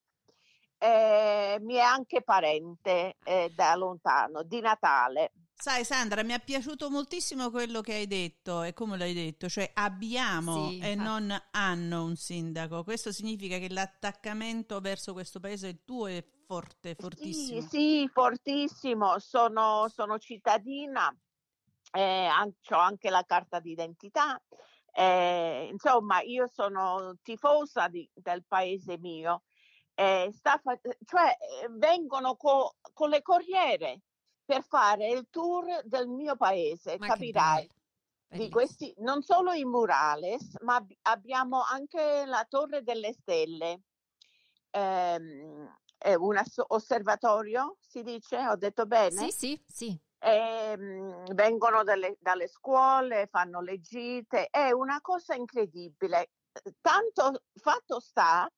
eh, 0.79 1.59
mi 1.61 1.75
è 1.75 1.81
anche 1.81 2.23
parente 2.23 3.17
eh, 3.25 3.51
da 3.55 3.75
lontano, 3.77 4.43
di 4.43 4.61
Natale. 4.61 5.33
Sai 5.59 5.85
Sandra, 5.85 6.23
mi 6.23 6.33
è 6.33 6.41
piaciuto 6.41 6.91
moltissimo 6.91 7.51
quello 7.51 7.81
che 7.81 7.95
hai 7.95 8.07
detto 8.07 8.63
e 8.63 8.75
come 8.75 8.99
l'hai 8.99 9.15
detto, 9.15 9.49
cioè 9.49 9.71
abbiamo 9.75 10.69
Sì, 10.69 10.79
e 10.81 10.95
non 10.95 11.35
hanno 11.53 12.05
un 12.05 12.15
sindaco. 12.15 12.85
Questo 12.85 13.11
significa 13.11 13.59
che 13.59 13.71
l'attaccamento 13.71 14.81
verso 14.81 15.13
questo 15.15 15.41
paese 15.41 15.83
tuo 15.85 16.07
è 16.09 16.23
forte, 16.47 16.95
fortissimo. 16.95 17.61
Sì, 17.63 17.69
sì, 17.69 18.11
fortissimo. 18.13 19.19
Sono, 19.19 19.89
sono 19.89 20.19
cittadina, 20.19 21.15
eh, 21.93 22.29
ho 22.29 22.77
anche 22.79 23.11
la 23.11 23.25
carta 23.25 23.59
d'identità. 23.59 24.41
eh, 24.99 25.69
insomma, 25.71 26.23
io 26.23 26.49
sono 26.51 27.17
tifosa 27.23 27.87
di- 27.89 28.09
del 28.15 28.45
paese 28.47 28.97
mio. 28.99 29.43
eh, 29.99 30.31
fa- 30.43 30.61
cioè, 31.07 31.37
eh, 31.63 31.69
vengono 31.71 32.37
co- 32.37 32.77
con 32.95 33.09
le 33.11 33.21
corriere 33.23 34.01
per 34.47 34.63
fare 34.63 35.09
il 35.11 35.27
tour 35.29 35.83
del 35.85 36.07
mio 36.09 36.37
paese, 36.37 36.97
Ma 36.99 37.09
capirai. 37.09 37.69
Di 38.29 38.49
questi, 38.49 38.95
non 38.99 39.23
solo 39.23 39.53
i 39.53 39.65
murales, 39.65 40.57
ma 40.61 40.77
ab- 40.77 40.93
abbiamo 41.03 41.63
anche 41.63 42.25
la 42.27 42.45
Torre 42.49 42.83
delle 42.83 43.13
Stelle, 43.13 43.81
ehm, 44.71 45.75
è 45.99 46.15
un 46.15 46.37
ass- 46.37 46.63
osservatorio, 46.67 47.77
si 47.81 48.03
dice, 48.03 48.39
ho 48.47 48.57
detto 48.57 48.87
bene? 48.87 49.31
Sì, 49.31 49.31
sì, 49.31 49.63
sì. 49.67 50.01
Ehm, 50.19 51.25
vengono 51.35 51.83
dalle, 51.83 52.17
dalle 52.21 52.49
scuole, 52.49 53.27
fanno 53.31 53.61
le 53.61 53.81
gite, 53.81 54.47
è 54.47 54.71
una 54.71 55.01
cosa 55.01 55.35
incredibile. 55.35 56.31
Tanto 56.81 57.43
fatto 57.55 58.01
sta 58.01 58.51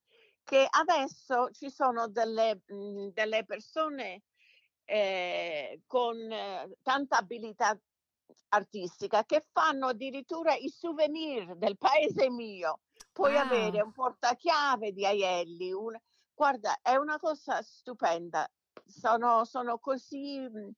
che 0.44 0.66
adesso 0.70 1.50
ci 1.50 1.68
sono 1.70 2.08
delle, 2.08 2.62
mh, 2.66 3.08
delle 3.08 3.44
persone 3.44 4.22
eh, 4.90 5.82
con 5.86 6.16
eh, 6.18 6.78
tanta 6.82 7.18
abilità 7.18 7.78
artistica 8.50 9.24
che 9.24 9.46
fanno 9.52 9.88
addirittura 9.88 10.54
i 10.54 10.70
souvenir 10.70 11.56
del 11.56 11.76
paese 11.76 12.30
mio. 12.30 12.80
Puoi 13.12 13.34
Wow. 13.34 13.42
avere 13.42 13.82
un 13.82 13.92
portachiave 13.92 14.92
di 14.92 15.04
Aielli, 15.04 15.72
un- 15.72 15.98
guarda, 16.34 16.78
è 16.80 16.96
una 16.96 17.18
cosa 17.18 17.60
stupenda. 17.60 18.48
Sono, 18.86 19.44
sono 19.44 19.78
così, 19.78 20.38
mh, 20.40 20.70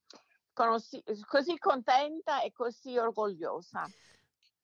così, 0.53 1.03
così 1.27 1.57
contenta 1.59 2.43
e 2.43 2.51
così 2.51 2.99
orgogliosa. 2.99 3.89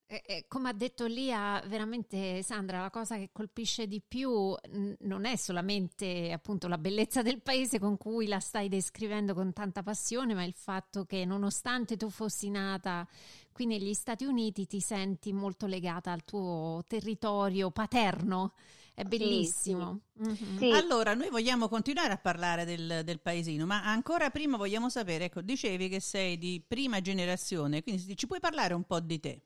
Eh, 0.08 0.22
eh, 0.24 0.44
come 0.46 0.68
ha 0.68 0.72
detto 0.72 1.04
Lia, 1.06 1.60
veramente 1.66 2.40
Sandra, 2.44 2.80
la 2.80 2.90
cosa 2.90 3.16
che 3.16 3.30
colpisce 3.32 3.88
di 3.88 4.00
più 4.00 4.54
n- 4.68 4.94
non 5.00 5.24
è 5.24 5.34
solamente 5.34 6.30
appunto 6.30 6.68
la 6.68 6.78
bellezza 6.78 7.22
del 7.22 7.42
paese 7.42 7.80
con 7.80 7.96
cui 7.96 8.28
la 8.28 8.38
stai 8.38 8.68
descrivendo 8.68 9.34
con 9.34 9.52
tanta 9.52 9.82
passione, 9.82 10.32
ma 10.32 10.44
il 10.44 10.54
fatto 10.54 11.06
che 11.06 11.24
nonostante 11.24 11.96
tu 11.96 12.08
fossi 12.08 12.50
nata 12.50 13.04
qui 13.50 13.66
negli 13.66 13.94
Stati 13.94 14.24
Uniti 14.24 14.68
ti 14.68 14.80
senti 14.80 15.32
molto 15.32 15.66
legata 15.66 16.12
al 16.12 16.24
tuo 16.24 16.84
territorio 16.86 17.72
paterno. 17.72 18.52
È 18.94 19.02
bellissimo. 19.02 20.02
Mhm. 20.12 20.58
Sì. 20.58 20.70
Allora, 20.70 21.14
noi 21.14 21.30
vogliamo 21.30 21.68
continuare 21.68 22.12
a 22.12 22.18
parlare 22.18 22.64
del, 22.64 23.02
del 23.02 23.18
paesino, 23.20 23.66
ma 23.66 23.84
ancora 23.84 24.30
prima 24.30 24.56
vogliamo 24.56 24.88
sapere, 24.88 25.24
ecco, 25.24 25.40
dicevi 25.40 25.88
che 25.88 25.98
sei 25.98 26.38
di 26.38 26.62
prima 26.64 27.00
generazione, 27.00 27.82
quindi 27.82 28.16
ci 28.16 28.26
puoi 28.28 28.38
parlare 28.38 28.72
un 28.72 28.84
po' 28.84 29.00
di 29.00 29.18
te? 29.18 29.42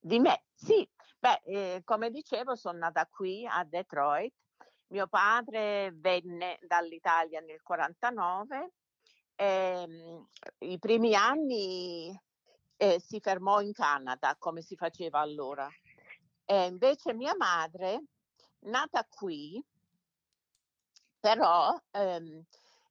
Di 0.00 0.18
me, 0.20 0.44
sì. 0.54 0.88
Beh, 1.18 1.40
eh, 1.44 1.82
come 1.84 2.10
dicevo, 2.10 2.54
sono 2.54 2.78
nata 2.78 3.06
qui 3.06 3.46
a 3.46 3.64
Detroit. 3.64 4.32
Mio 4.88 5.06
padre 5.08 5.90
venne 5.94 6.58
dall'Italia 6.62 7.40
nel 7.40 7.60
49. 7.62 8.72
ehm, 9.36 10.26
I 10.60 10.78
primi 10.78 11.14
anni 11.14 12.18
eh, 12.76 13.00
si 13.00 13.20
fermò 13.20 13.60
in 13.60 13.72
Canada, 13.72 14.36
come 14.38 14.62
si 14.62 14.76
faceva 14.76 15.20
allora. 15.20 15.68
E 16.44 16.66
invece 16.66 17.12
mia 17.14 17.34
madre, 17.36 18.02
nata 18.60 19.04
qui, 19.08 19.62
però 21.20 21.76
ehm, 21.90 22.44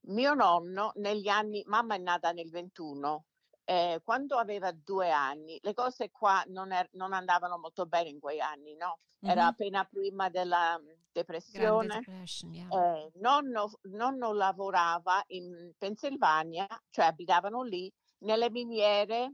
mio 0.07 0.33
nonno 0.33 0.91
negli 0.95 1.27
anni, 1.27 1.63
mamma 1.65 1.95
è 1.95 1.97
nata 1.97 2.31
nel 2.31 2.49
21, 2.49 3.25
eh, 3.69 3.99
quando 4.01 4.37
aveva 4.37 4.71
due 4.71 5.11
anni, 5.11 5.59
le 5.61 5.73
cose 5.73 6.09
qua 6.09 6.41
non, 6.47 6.71
er- 6.71 6.87
non 6.93 7.11
andavano 7.11 7.57
molto 7.57 7.85
bene 7.85 8.07
in 8.09 8.19
quei 8.19 8.39
anni, 8.39 8.75
no? 8.75 8.99
Era 9.19 9.43
Mhm. 9.43 9.47
appena 9.49 9.83
prima 9.83 10.29
della 10.29 10.79
depressione. 11.11 11.95
Depression, 11.99 12.53
yeah. 12.53 12.69
Eh, 12.69 13.11
nonno, 13.15 13.69
nonno 13.89 14.31
lavorava 14.33 15.21
in 15.27 15.73
Pennsylvania, 15.77 16.65
cioè 16.89 17.05
abitavano 17.07 17.61
lì, 17.63 17.91
nelle 18.19 18.49
miniere. 18.49 19.33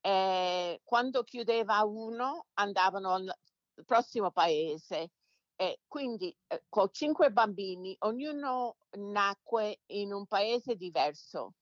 eh, 0.00 0.80
quando 0.84 1.22
chiudeva 1.24 1.82
uno, 1.84 2.46
andavano 2.54 3.12
al 3.14 3.34
prossimo 3.86 4.30
paese. 4.30 5.10
E 5.56 5.80
quindi 5.86 6.36
eh, 6.48 6.64
con 6.68 6.88
cinque 6.92 7.30
bambini, 7.30 7.96
ognuno 8.00 8.76
nacque 8.98 9.80
in 9.86 10.12
un 10.12 10.26
paese 10.26 10.74
diverso. 10.76 11.54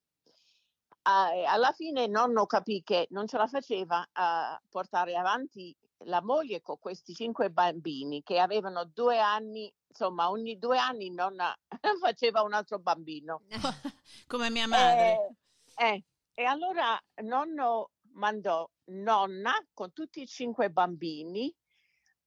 Ah, 1.05 1.35
e 1.35 1.45
alla 1.45 1.73
fine 1.73 2.07
nonno 2.07 2.47
capì 2.47 2.83
che 2.83 3.07
non 3.11 3.27
ce 3.27 3.37
la 3.37 3.49
faceva 3.49 4.07
a 4.12 4.61
portare 4.69 5.17
avanti 5.17 5.77
la 6.05 6.23
moglie 6.23 6.61
con 6.61 6.79
questi 6.79 7.12
cinque 7.12 7.51
bambini 7.51 8.23
che 8.23 8.38
avevano 8.38 8.85
due 8.85 9.19
anni, 9.19 9.73
insomma, 9.88 10.31
ogni 10.31 10.59
due 10.59 10.79
anni 10.79 11.11
nonna 11.11 11.55
faceva 12.01 12.43
un 12.43 12.53
altro 12.53 12.79
bambino. 12.79 13.43
Come 14.27 14.51
mia 14.51 14.67
madre. 14.69 15.35
Eh, 15.77 15.87
eh, 15.87 16.05
e 16.35 16.45
allora 16.45 16.99
nonno 17.23 17.91
mandò 18.15 18.69
nonna 18.87 19.55
con 19.73 19.93
tutti 19.93 20.23
i 20.23 20.27
cinque 20.27 20.71
bambini 20.71 21.53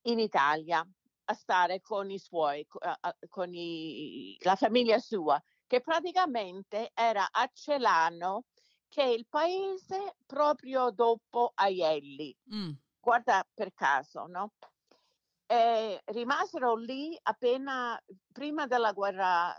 in 0.04 0.20
Italia 0.20 0.86
a 1.28 1.34
stare 1.34 1.82
con 1.82 2.12
i 2.12 2.20
suoi, 2.20 2.66
con 3.30 3.54
i- 3.54 4.38
la 4.42 4.56
famiglia 4.56 5.00
sua, 5.00 5.42
che 5.66 5.82
praticamente 5.82 6.92
era 6.94 7.28
a 7.32 7.50
Celano, 7.52 8.44
che 8.96 9.04
è 9.04 9.08
il 9.08 9.28
paese 9.28 10.16
proprio 10.26 10.90
dopo 10.90 11.52
Aielli 11.54 12.34
Mm. 12.54 12.72
guarda 12.98 13.46
per 13.54 13.74
caso, 13.74 14.26
no? 14.26 14.54
Eh, 15.48 16.02
rimasero 16.06 16.76
lì 16.76 17.20
appena 17.24 18.02
prima 18.32 18.68
della 18.68 18.94
guerra, 18.94 19.54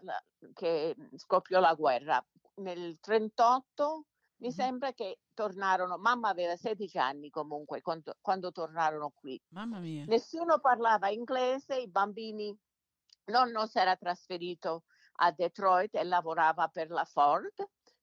che 0.54 0.96
scoppiò 1.16 1.60
la 1.60 1.74
guerra, 1.74 2.26
nel 2.62 2.96
38 2.98 4.06
mi 4.38 4.48
Mhm. 4.48 4.52
sembra 4.54 4.92
che 4.94 5.18
tornarono, 5.34 5.98
mamma 5.98 6.30
aveva 6.30 6.56
16 6.56 6.96
anni 6.96 7.28
comunque 7.28 7.82
quando, 7.82 8.14
quando 8.22 8.50
tornarono 8.52 9.10
qui. 9.14 9.38
Mamma 9.50 9.80
mia. 9.80 10.04
Nessuno 10.06 10.60
parlava 10.60 11.10
inglese, 11.10 11.76
i 11.76 11.90
bambini, 11.90 12.58
nonno 13.26 13.66
si 13.66 13.78
era 13.78 13.96
trasferito 13.96 14.84
a 15.18 15.30
Detroit 15.30 15.94
e 15.94 16.04
lavorava 16.04 16.68
per 16.68 16.88
la 16.88 17.04
Ford, 17.04 17.52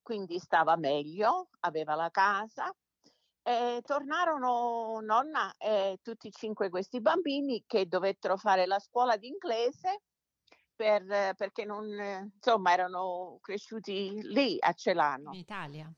quindi 0.03 0.37
stava 0.37 0.75
meglio, 0.75 1.49
aveva 1.61 1.95
la 1.95 2.11
casa. 2.11 2.71
E 3.45 3.81
tornarono 3.83 4.99
nonna 5.01 5.53
e 5.57 5.97
tutti 6.01 6.27
e 6.27 6.31
cinque 6.31 6.69
questi 6.69 7.01
bambini 7.01 7.63
che 7.65 7.87
dovettero 7.87 8.37
fare 8.37 8.65
la 8.65 8.79
scuola 8.79 9.17
di 9.17 9.27
inglese 9.27 10.03
per- 10.75 11.33
perché 11.35 11.65
non, 11.65 11.87
insomma, 12.33 12.71
erano 12.71 13.39
cresciuti 13.41 14.21
lì 14.21 14.57
a 14.59 14.71
Celano 14.73 15.33
In 15.33 15.39
Italia. 15.39 15.91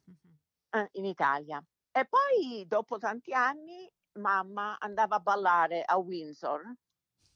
Eh, 0.70 0.90
in 0.94 1.06
Italia. 1.06 1.64
E 1.92 2.06
poi 2.08 2.66
dopo 2.68 2.98
tanti 2.98 3.32
anni 3.34 3.90
mamma 4.20 4.78
andava 4.80 5.18
a 5.18 5.20
ballare 5.20 5.84
a 5.86 5.98
Windsor. 5.98 6.62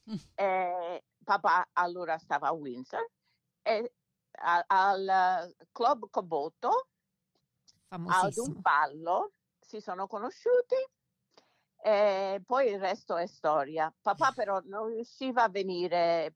Mm. 0.10 0.16
Papà 1.24 1.70
allora 1.74 2.18
stava 2.18 2.48
a 2.48 2.54
Windsor 2.54 3.08
e 3.62 3.94
a- 4.42 4.64
al 4.68 5.08
eh, 5.08 5.56
Club 5.72 6.10
Cobotto 6.10 6.88
ad 8.14 8.38
un 8.38 8.62
ballo, 8.62 9.32
si 9.60 9.80
sono 9.82 10.08
conosciuti 10.08 10.76
e 11.82 12.42
poi 12.46 12.72
il 12.72 12.80
resto 12.80 13.16
è 13.16 13.26
storia. 13.26 13.94
Papà 14.02 14.32
però 14.34 14.60
non 14.66 14.88
riusciva 14.88 15.44
a 15.44 15.50
venire, 15.50 16.36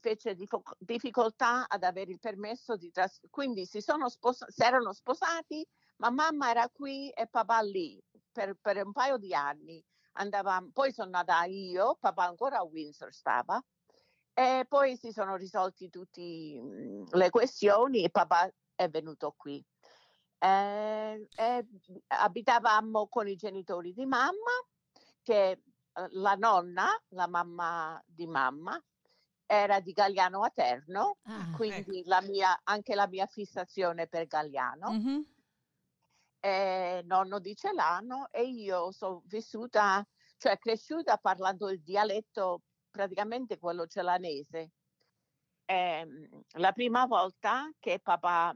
fece 0.00 0.36
difficoltà 0.78 1.66
ad 1.68 1.82
avere 1.84 2.10
il 2.12 2.18
permesso 2.18 2.76
di 2.76 2.90
tras- 2.90 3.20
quindi 3.30 3.66
si, 3.66 3.80
sono 3.80 4.08
spos- 4.08 4.46
si 4.48 4.62
erano 4.62 4.92
sposati, 4.92 5.66
ma 5.96 6.10
mamma 6.10 6.50
era 6.50 6.68
qui 6.68 7.10
e 7.10 7.26
papà 7.26 7.60
lì 7.62 8.02
per, 8.32 8.56
per 8.60 8.84
un 8.84 8.92
paio 8.92 9.16
di 9.16 9.34
anni. 9.34 9.82
Andavamo, 10.12 10.70
poi 10.72 10.92
sono 10.92 11.10
nata 11.10 11.44
io, 11.44 11.96
papà 11.98 12.24
ancora 12.24 12.58
a 12.58 12.64
Windsor 12.64 13.12
stava, 13.12 13.62
e 14.34 14.64
poi 14.68 14.96
si 14.96 15.12
sono 15.12 15.36
risolti 15.36 15.88
tutte 15.90 16.20
le 17.10 17.30
questioni 17.30 18.04
e 18.04 18.10
papà 18.10 18.50
è 18.74 18.88
venuto 18.88 19.34
qui. 19.36 19.64
Eh, 20.38 21.28
eh, 21.34 21.66
abitavamo 22.08 23.08
con 23.08 23.28
i 23.28 23.36
genitori 23.36 23.92
di 23.92 24.06
mamma, 24.06 24.52
che 25.22 25.50
eh, 25.50 25.60
la 26.10 26.34
nonna, 26.34 26.88
la 27.08 27.26
mamma 27.28 28.02
di 28.06 28.26
mamma, 28.26 28.82
era 29.46 29.80
di 29.80 29.92
Galliano 29.92 30.42
Aterno, 30.42 31.18
Ah, 31.24 31.46
quindi 31.50 32.02
la 32.04 32.22
mia, 32.22 32.60
anche 32.64 32.94
la 32.94 33.06
mia 33.08 33.26
fissazione 33.26 34.06
per 34.06 34.26
Galliano, 34.26 34.90
Mhm. 34.90 35.24
eh, 36.40 37.02
nonno 37.04 37.38
di 37.38 37.54
Celano 37.54 38.28
e 38.30 38.44
io 38.44 38.90
sono 38.92 39.22
vissuta, 39.26 40.06
cioè 40.38 40.58
cresciuta 40.58 41.16
parlando 41.18 41.68
il 41.70 41.82
dialetto 41.82 42.62
praticamente 42.90 43.58
quello 43.58 43.86
celanese. 43.86 44.72
Ehm, 45.64 46.42
la 46.58 46.72
prima 46.72 47.06
volta 47.06 47.70
che 47.78 48.00
papà, 48.00 48.54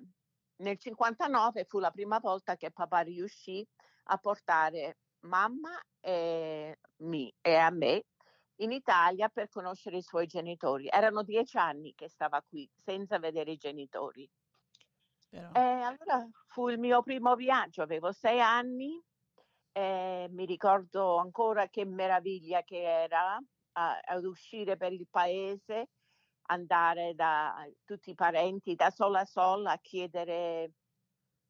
nel 0.56 0.78
59 0.78 1.64
fu 1.64 1.78
la 1.78 1.90
prima 1.90 2.18
volta 2.18 2.56
che 2.56 2.70
papà 2.70 3.00
riuscì 3.00 3.66
a 4.04 4.18
portare 4.18 4.98
mamma 5.20 5.80
e, 6.00 6.78
mi, 6.96 7.32
e 7.40 7.54
a 7.54 7.70
me 7.70 8.04
in 8.56 8.72
Italia 8.72 9.28
per 9.28 9.48
conoscere 9.48 9.98
i 9.98 10.02
suoi 10.02 10.26
genitori. 10.26 10.88
Erano 10.88 11.22
dieci 11.22 11.56
anni 11.56 11.94
che 11.94 12.08
stava 12.08 12.42
qui 12.42 12.68
senza 12.76 13.18
vedere 13.18 13.52
i 13.52 13.56
genitori. 13.56 14.28
Però. 15.28 15.50
E 15.52 15.60
allora 15.60 16.28
fu 16.46 16.68
il 16.68 16.78
mio 16.78 17.02
primo 17.02 17.34
viaggio, 17.34 17.82
avevo 17.82 18.12
sei 18.12 18.40
anni 18.40 19.02
mi 19.76 20.44
ricordo 20.46 21.16
ancora 21.16 21.68
che 21.68 21.84
meraviglia 21.84 22.62
che 22.62 22.80
era 22.80 23.40
a- 23.74 24.00
ad 24.04 24.24
uscire 24.24 24.76
per 24.76 24.92
il 24.92 25.06
paese, 25.10 25.88
andare 26.46 27.14
da 27.14 27.66
tutti 27.84 28.10
i 28.10 28.14
parenti 28.14 28.74
da 28.74 28.90
sola 28.90 29.20
a 29.20 29.24
sola 29.24 29.72
a 29.72 29.78
chiedere 29.78 30.72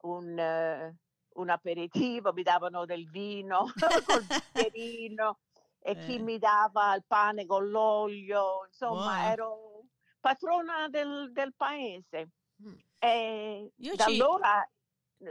un, 0.02 0.38
eh, 0.38 0.96
un 1.34 1.48
aperitivo, 1.50 2.32
mi 2.32 2.42
davano 2.42 2.84
del 2.84 3.08
vino 3.10 3.66
col 4.06 4.24
bicchierino 4.24 5.38
e 5.80 5.96
chi 5.98 6.14
Eh. 6.16 6.18
mi 6.20 6.38
dava 6.38 6.94
il 6.94 7.04
pane 7.06 7.44
con 7.46 7.68
l'olio, 7.68 8.64
insomma 8.66 9.14
Buono. 9.16 9.28
ero 9.32 9.80
patrona 10.20 10.88
del, 10.88 11.32
del 11.32 11.54
paese. 11.54 12.28
Mm. 12.62 12.74
E 12.98 13.72
Io 13.74 13.94
da 13.96 14.04
ci- 14.04 14.20
allora 14.20 14.68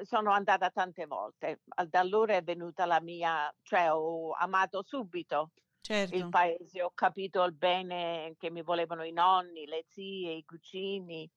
sono 0.03 0.32
andata 0.32 0.69
tante 0.71 1.06
volte, 1.06 1.62
da 1.88 1.99
allora 1.99 2.36
è 2.36 2.43
venuta 2.43 2.86
la 2.86 2.99
mia, 2.99 3.51
cioè 3.63 3.91
ho 3.93 4.34
amato 4.34 4.84
subito 4.84 5.51
certo. 5.83 6.15
il 6.15 6.29
paese, 6.29 6.81
ho 6.81 6.91
capito 6.93 7.43
il 7.43 7.53
bene 7.53 8.35
che 8.37 8.49
mi 8.49 8.61
volevano 8.63 9.03
i 9.03 9.11
nonni, 9.11 9.65
le 9.65 9.83
zie, 9.89 10.33
i 10.33 10.45
cugini. 10.45 11.29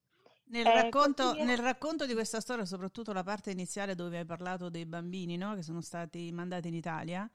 Nel, 0.49 0.65
Eh, 0.67 0.73
racconto, 0.73 1.35
è. 1.35 1.45
nel 1.45 1.59
racconto 1.59 2.07
di 2.07 2.13
questa 2.15 2.41
storia, 2.41 2.65
soprattutto 2.65 3.13
la 3.13 3.23
parte 3.25 3.51
iniziale 3.51 3.95
dove 3.95 4.19
hai 4.19 4.25
parlato 4.25 4.69
dei 4.71 4.87
bambini 4.87 5.37
no, 5.37 5.55
che 5.55 5.63
sono 5.63 5.81
stati 5.81 6.31
mandati 6.33 6.69
in 6.69 6.75
Italia, 6.75 7.29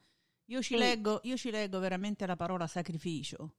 io 0.46 0.62
ci, 0.62 0.76
Sì. 0.76 0.78
leggo, 0.78 1.20
io 1.24 1.36
ci 1.38 1.52
leggo 1.52 1.80
veramente 1.80 2.26
la 2.26 2.36
parola 2.38 2.68
sacrificio. 2.68 3.54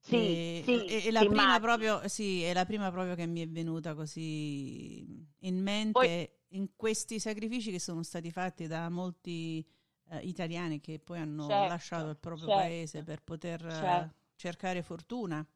Sì, 0.00 0.16
e, 0.16 0.62
sì, 0.64 0.84
e- 0.86 1.06
e 1.06 1.10
la 1.12 1.24
prima 1.26 1.58
immagini. 1.58 1.60
proprio, 1.60 2.08
sì, 2.08 2.42
è 2.42 2.52
la 2.54 2.64
prima 2.64 2.90
proprio 2.90 3.14
che 3.14 3.26
mi 3.26 3.42
è 3.42 3.48
venuta 3.48 3.94
così 3.94 5.04
in 5.40 5.62
mente 5.62 5.92
Poi- 5.92 6.30
in 6.52 6.74
questi 6.76 7.20
sacrifici 7.20 7.70
che 7.70 7.78
sono 7.80 8.02
stati 8.02 8.30
fatti 8.30 8.66
da 8.66 8.88
molti 8.88 9.64
eh, 10.10 10.18
italiani 10.26 10.80
che 10.80 10.98
poi 11.00 11.18
hanno 11.20 11.60
Certo, 11.60 11.64
lasciato 11.64 12.08
il 12.10 12.18
proprio 12.18 12.50
certo, 12.50 12.50
paese 12.50 13.02
per 13.04 13.22
poter 13.22 13.64
eh, 13.66 14.10
certo. 14.10 14.14
cercare 14.36 14.82
fortuna. 14.82 15.46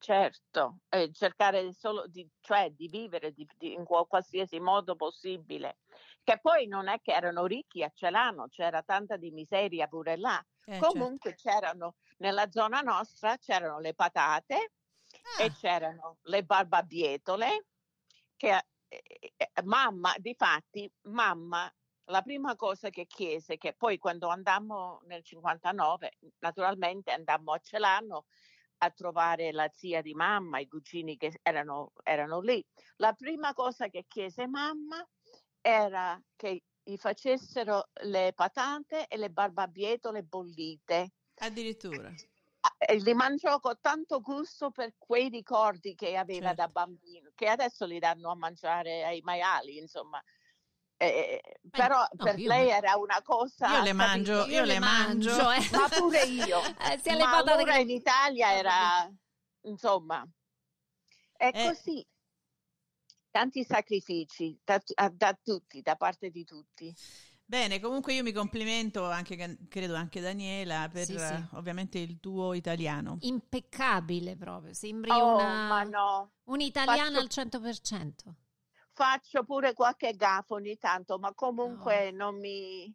Certo, 0.00 0.78
eh, 0.90 1.10
cercare 1.12 1.72
solo 1.72 2.06
di, 2.06 2.28
cioè, 2.40 2.70
di 2.70 2.86
vivere 2.88 3.32
di- 3.32 3.46
di- 3.56 3.72
in 3.72 3.84
qual- 3.84 4.06
qualsiasi 4.06 4.60
modo 4.60 4.94
possibile. 4.94 5.78
Che 6.22 6.38
poi 6.40 6.68
non 6.68 6.86
è 6.88 7.00
che 7.00 7.12
erano 7.12 7.46
ricchi 7.46 7.82
a 7.82 7.90
Celano, 7.92 8.46
c'era 8.46 8.82
tanta 8.82 9.16
di 9.16 9.32
miseria 9.32 9.88
pure 9.88 10.16
là. 10.16 10.40
Eh, 10.66 10.84
certo. 10.86 11.12
Comunque 11.16 11.34
c'erano 11.34 11.96
nella 12.18 12.48
zona 12.50 12.80
nostra 12.80 13.36
c'erano 13.38 13.80
le 13.80 13.94
patate 13.94 14.72
Ah, 15.24 15.48
e 15.48 15.50
c'erano 15.50 16.18
le 16.22 16.44
barbabietole 16.44 17.66
che 18.36 18.66
eh, 18.88 19.02
eh, 19.36 19.62
mamma, 19.64 20.14
difatti, 20.18 20.90
mamma 21.02 21.70
la 22.10 22.22
prima 22.22 22.56
cosa 22.56 22.90
che 22.90 23.06
chiese, 23.06 23.56
che 23.58 23.74
poi 23.74 23.98
quando 23.98 24.28
andammo 24.28 25.00
nel 25.04 25.22
59, 25.24 26.12
naturalmente 26.38 27.10
andammo 27.12 27.52
a 27.52 27.58
Celano 27.58 28.26
a 28.78 28.90
trovare 28.90 29.52
la 29.52 29.68
zia 29.72 30.00
di 30.02 30.14
mamma, 30.14 30.60
i 30.60 30.66
cugini 30.68 31.16
che 31.16 31.38
erano, 31.42 31.92
erano 32.04 32.40
lì. 32.40 32.64
La 32.96 33.12
prima 33.12 33.52
cosa 33.52 33.88
che 33.88 34.04
chiese 34.06 34.46
mamma 34.46 35.06
era 35.60 36.20
che 36.36 36.64
gli 36.82 36.96
facessero 36.96 37.90
le 38.04 38.32
patate 38.34 39.06
e 39.08 39.16
le 39.18 39.30
barbabietole 39.30 40.22
bollite. 40.22 41.12
addirittura. 41.40 42.14
Ah, 42.60 42.74
E 42.78 42.96
li 43.00 43.14
mangiò 43.14 43.60
con 43.60 43.78
tanto 43.80 44.20
gusto 44.20 44.70
per 44.70 44.94
quei 44.98 45.28
ricordi 45.28 45.94
che 45.94 46.16
aveva 46.16 46.54
da 46.54 46.66
Certo. 46.66 46.68
bambino, 46.68 47.30
che 47.34 47.48
adesso 47.48 47.84
li 47.86 47.98
danno 47.98 48.30
a 48.30 48.34
mangiare 48.36 49.04
ai 49.04 49.20
maiali, 49.22 49.78
insomma. 49.78 50.20
Eh, 51.00 51.40
però 51.70 51.98
no, 52.00 52.24
per 52.24 52.38
io- 52.40 52.48
lei 52.48 52.68
era 52.70 52.96
una 52.96 53.22
cosa... 53.22 53.68
Io 53.68 53.82
le 53.82 53.94
capito? 53.94 53.94
mangio, 53.94 54.46
io 54.46 54.64
le 54.64 54.78
mangio. 54.80 55.50
eh. 55.52 55.68
Ma 55.70 55.88
pure 55.88 56.22
io. 56.26 56.60
Eh, 56.60 56.98
sia 56.98 57.14
le 57.14 57.22
Ma 57.22 57.36
allora 57.36 57.74
che- 57.74 57.80
in 57.82 57.90
Italia 57.90 58.52
era, 58.58 59.08
insomma, 59.62 60.26
è 61.36 61.50
Eh. 61.54 61.66
così. 61.68 62.04
Tanti 63.30 63.62
sacrifici 63.64 64.58
da, 64.64 64.80
da 65.12 65.38
tutti, 65.40 65.80
da 65.82 65.94
parte 65.94 66.30
di 66.30 66.44
tutti. 66.44 66.92
Bene, 67.44 67.78
comunque 67.78 68.14
io 68.14 68.22
mi 68.22 68.32
complimento 68.32 69.04
anche, 69.08 69.36
credo 69.68 69.94
anche 69.94 70.20
Daniela, 70.20 70.88
per 70.92 71.04
Sì, 71.04 71.16
sì. 71.18 71.22
eh, 71.32 71.46
ovviamente 71.52 71.98
il 71.98 72.18
tuo 72.20 72.52
italiano. 72.54 73.18
Impeccabile 73.20 74.36
proprio, 74.36 74.72
sembri 74.74 75.10
Oh, 75.12 75.36
una, 75.36 75.68
ma 75.68 75.82
no. 75.84 76.32
un'italiana 76.44 77.20
Faccio- 77.20 77.40
al 77.40 77.46
100%. 77.46 78.34
Faccio 78.98 79.44
pure 79.44 79.74
qualche 79.74 80.12
gaffo 80.16 80.54
ogni 80.54 80.76
tanto, 80.76 81.18
ma 81.20 81.32
comunque 81.32 82.10
non 82.10 82.36
mi... 82.40 82.92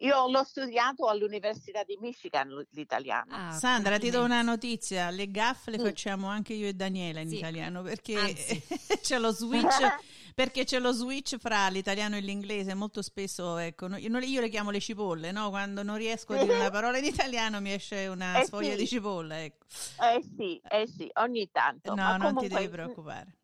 Io 0.00 0.28
l'ho 0.28 0.42
studiato 0.42 1.06
all'Università 1.06 1.84
di 1.84 1.96
Michigan 2.00 2.66
l'italiano. 2.72 3.34
Ah, 3.34 3.52
Sandra, 3.52 3.96
ti 3.98 4.10
do 4.10 4.22
una 4.24 4.42
notizia, 4.42 5.08
le 5.10 5.30
gaffe 5.30 5.70
le 5.70 5.78
Sì. 5.78 5.84
facciamo 5.84 6.26
anche 6.26 6.52
io 6.52 6.66
e 6.66 6.74
Daniela 6.74 7.20
in 7.20 7.28
Sì. 7.28 7.36
italiano 7.38 7.80
perché 7.82 8.14
Anzi. 8.18 8.60
c'è 9.00 9.18
lo 9.18 9.30
switch 9.30 9.94
perché 10.34 10.64
c'è 10.64 10.80
lo 10.80 10.92
switch 10.92 11.38
fra 11.38 11.68
l'italiano 11.68 12.16
e 12.16 12.20
l'inglese, 12.20 12.74
molto 12.74 13.00
spesso 13.00 13.56
ecco, 13.56 13.86
io, 13.96 14.18
io 14.18 14.40
le 14.40 14.48
chiamo 14.50 14.70
le 14.70 14.80
cipolle, 14.80 15.32
no? 15.32 15.48
Quando 15.48 15.82
non 15.82 15.96
riesco 15.96 16.34
a 16.34 16.38
dire 16.38 16.54
una 16.56 16.70
parola 16.70 16.98
in 16.98 17.04
italiano 17.04 17.60
mi 17.60 17.72
esce 17.72 18.06
una 18.08 18.38
Eh 18.38 18.44
sfoglia 18.44 18.72
sì. 18.72 18.76
di 18.76 18.86
cipolla, 18.86 19.42
ecco. 19.42 19.64
Eh 19.98 20.22
sì, 20.36 20.60
eh 20.68 20.86
sì, 20.86 21.10
ogni 21.14 21.48
tanto. 21.50 21.94
No, 21.94 22.02
ma 22.02 22.16
non 22.18 22.36
ti 22.36 22.48
comunque 22.48 22.60
devi 22.60 22.68
preoccupare. 22.68 23.34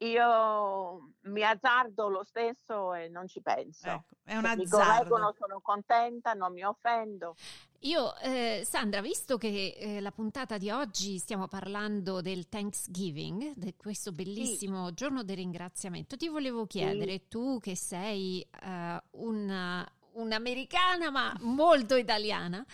Io 0.00 1.14
mi 1.22 1.42
azzardo 1.42 2.08
lo 2.08 2.22
stesso 2.24 2.94
e 2.94 3.08
non 3.08 3.26
ci 3.26 3.40
penso. 3.40 3.88
Ecco, 3.88 4.04
è 4.22 4.36
un 4.36 4.44
Se 4.44 4.56
mi 4.56 4.62
azzardo. 4.62 4.86
correggono 4.86 5.34
sono 5.36 5.60
contenta, 5.60 6.34
non 6.34 6.52
mi 6.52 6.62
offendo. 6.62 7.34
Io, 7.82 8.16
eh, 8.18 8.62
Sandra, 8.64 9.00
visto 9.00 9.38
che 9.38 9.76
eh, 9.78 10.00
la 10.00 10.10
puntata 10.10 10.56
di 10.58 10.70
oggi 10.70 11.18
stiamo 11.18 11.46
parlando 11.46 12.20
del 12.20 12.48
Thanksgiving, 12.48 13.52
di 13.54 13.74
questo 13.76 14.12
bellissimo 14.12 14.92
giorno 14.94 15.22
del 15.22 15.36
ringraziamento, 15.36 16.16
ti 16.16 16.28
volevo 16.28 16.66
chiedere, 16.66 17.28
tu 17.28 17.58
che 17.60 17.76
sei 17.76 18.40
eh, 18.62 19.02
una, 19.12 19.88
un'americana 20.18 21.10
ma 21.10 21.34
molto 21.40 21.94
italiana, 21.96 22.64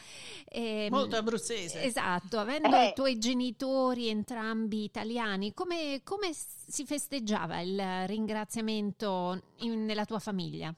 ehm, 0.49 0.90
Molto 0.92 1.16
abruzzese. 1.16 1.82
Esatto, 1.82 2.38
avendo 2.38 2.74
Eh. 2.76 2.88
i 2.88 2.92
tuoi 2.95 3.18
genitori 3.18 4.09
entrambi 4.09 4.84
italiani, 4.84 5.53
come, 5.53 6.01
come 6.03 6.32
si 6.32 6.84
festeggiava 6.86 7.61
il 7.61 8.07
ringraziamento 8.07 9.40
in- 9.59 9.84
nella 9.84 10.05
tua 10.05 10.18
famiglia? 10.18 10.74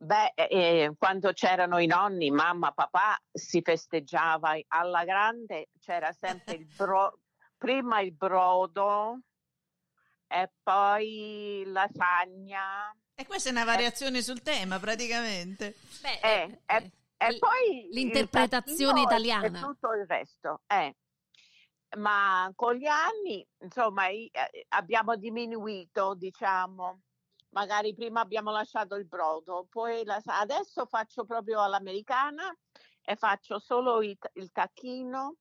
Beh, 0.00 0.32
eh, 0.34 0.94
quando 0.96 1.32
c'erano 1.32 1.78
i 1.78 1.86
nonni, 1.86 2.30
mamma, 2.30 2.70
papà, 2.70 3.18
si 3.32 3.60
festeggiava 3.62 4.56
alla 4.68 5.04
grande, 5.04 5.70
c'era 5.80 6.12
sempre 6.12 6.54
il 6.54 6.66
bro- 6.76 7.18
prima 7.56 8.00
il 8.00 8.12
brodo 8.12 9.18
e 10.28 10.50
poi 10.62 11.62
lasagna 11.66 12.94
E 13.20 13.26
questa 13.26 13.48
è 13.48 13.52
una 13.52 13.64
variazione 13.64 14.22
sul 14.22 14.42
tema, 14.42 14.78
praticamente. 14.78 15.74
Beh, 16.02 16.20
Eh, 16.22 16.60
eh, 16.66 16.92
E 17.16 17.32
l- 17.32 17.38
poi 17.38 17.86
il 17.86 17.88
l'interpretazione 17.90 19.00
e- 19.00 19.02
italiana. 19.02 19.58
E 19.58 19.60
tutto 19.60 19.92
il 19.92 20.06
resto. 20.06 20.60
eh. 20.68 20.94
Ma 21.96 22.48
con 22.54 22.74
gli 22.76 22.86
anni, 22.86 23.44
insomma, 23.62 24.06
i- 24.06 24.30
eh, 24.32 24.66
abbiamo 24.68 25.16
diminuito, 25.16 26.14
diciamo. 26.14 27.00
Magari 27.50 27.92
prima 27.92 28.20
abbiamo 28.20 28.52
lasciato 28.52 28.94
il 28.94 29.06
brodo, 29.06 29.66
poi 29.68 30.04
la- 30.04 30.22
adesso 30.24 30.86
faccio 30.86 31.24
proprio 31.24 31.60
all'americana 31.60 32.56
e 33.02 33.16
faccio 33.16 33.58
solo 33.58 34.00
il, 34.00 34.16
il 34.34 34.52
tacchino 34.52 35.38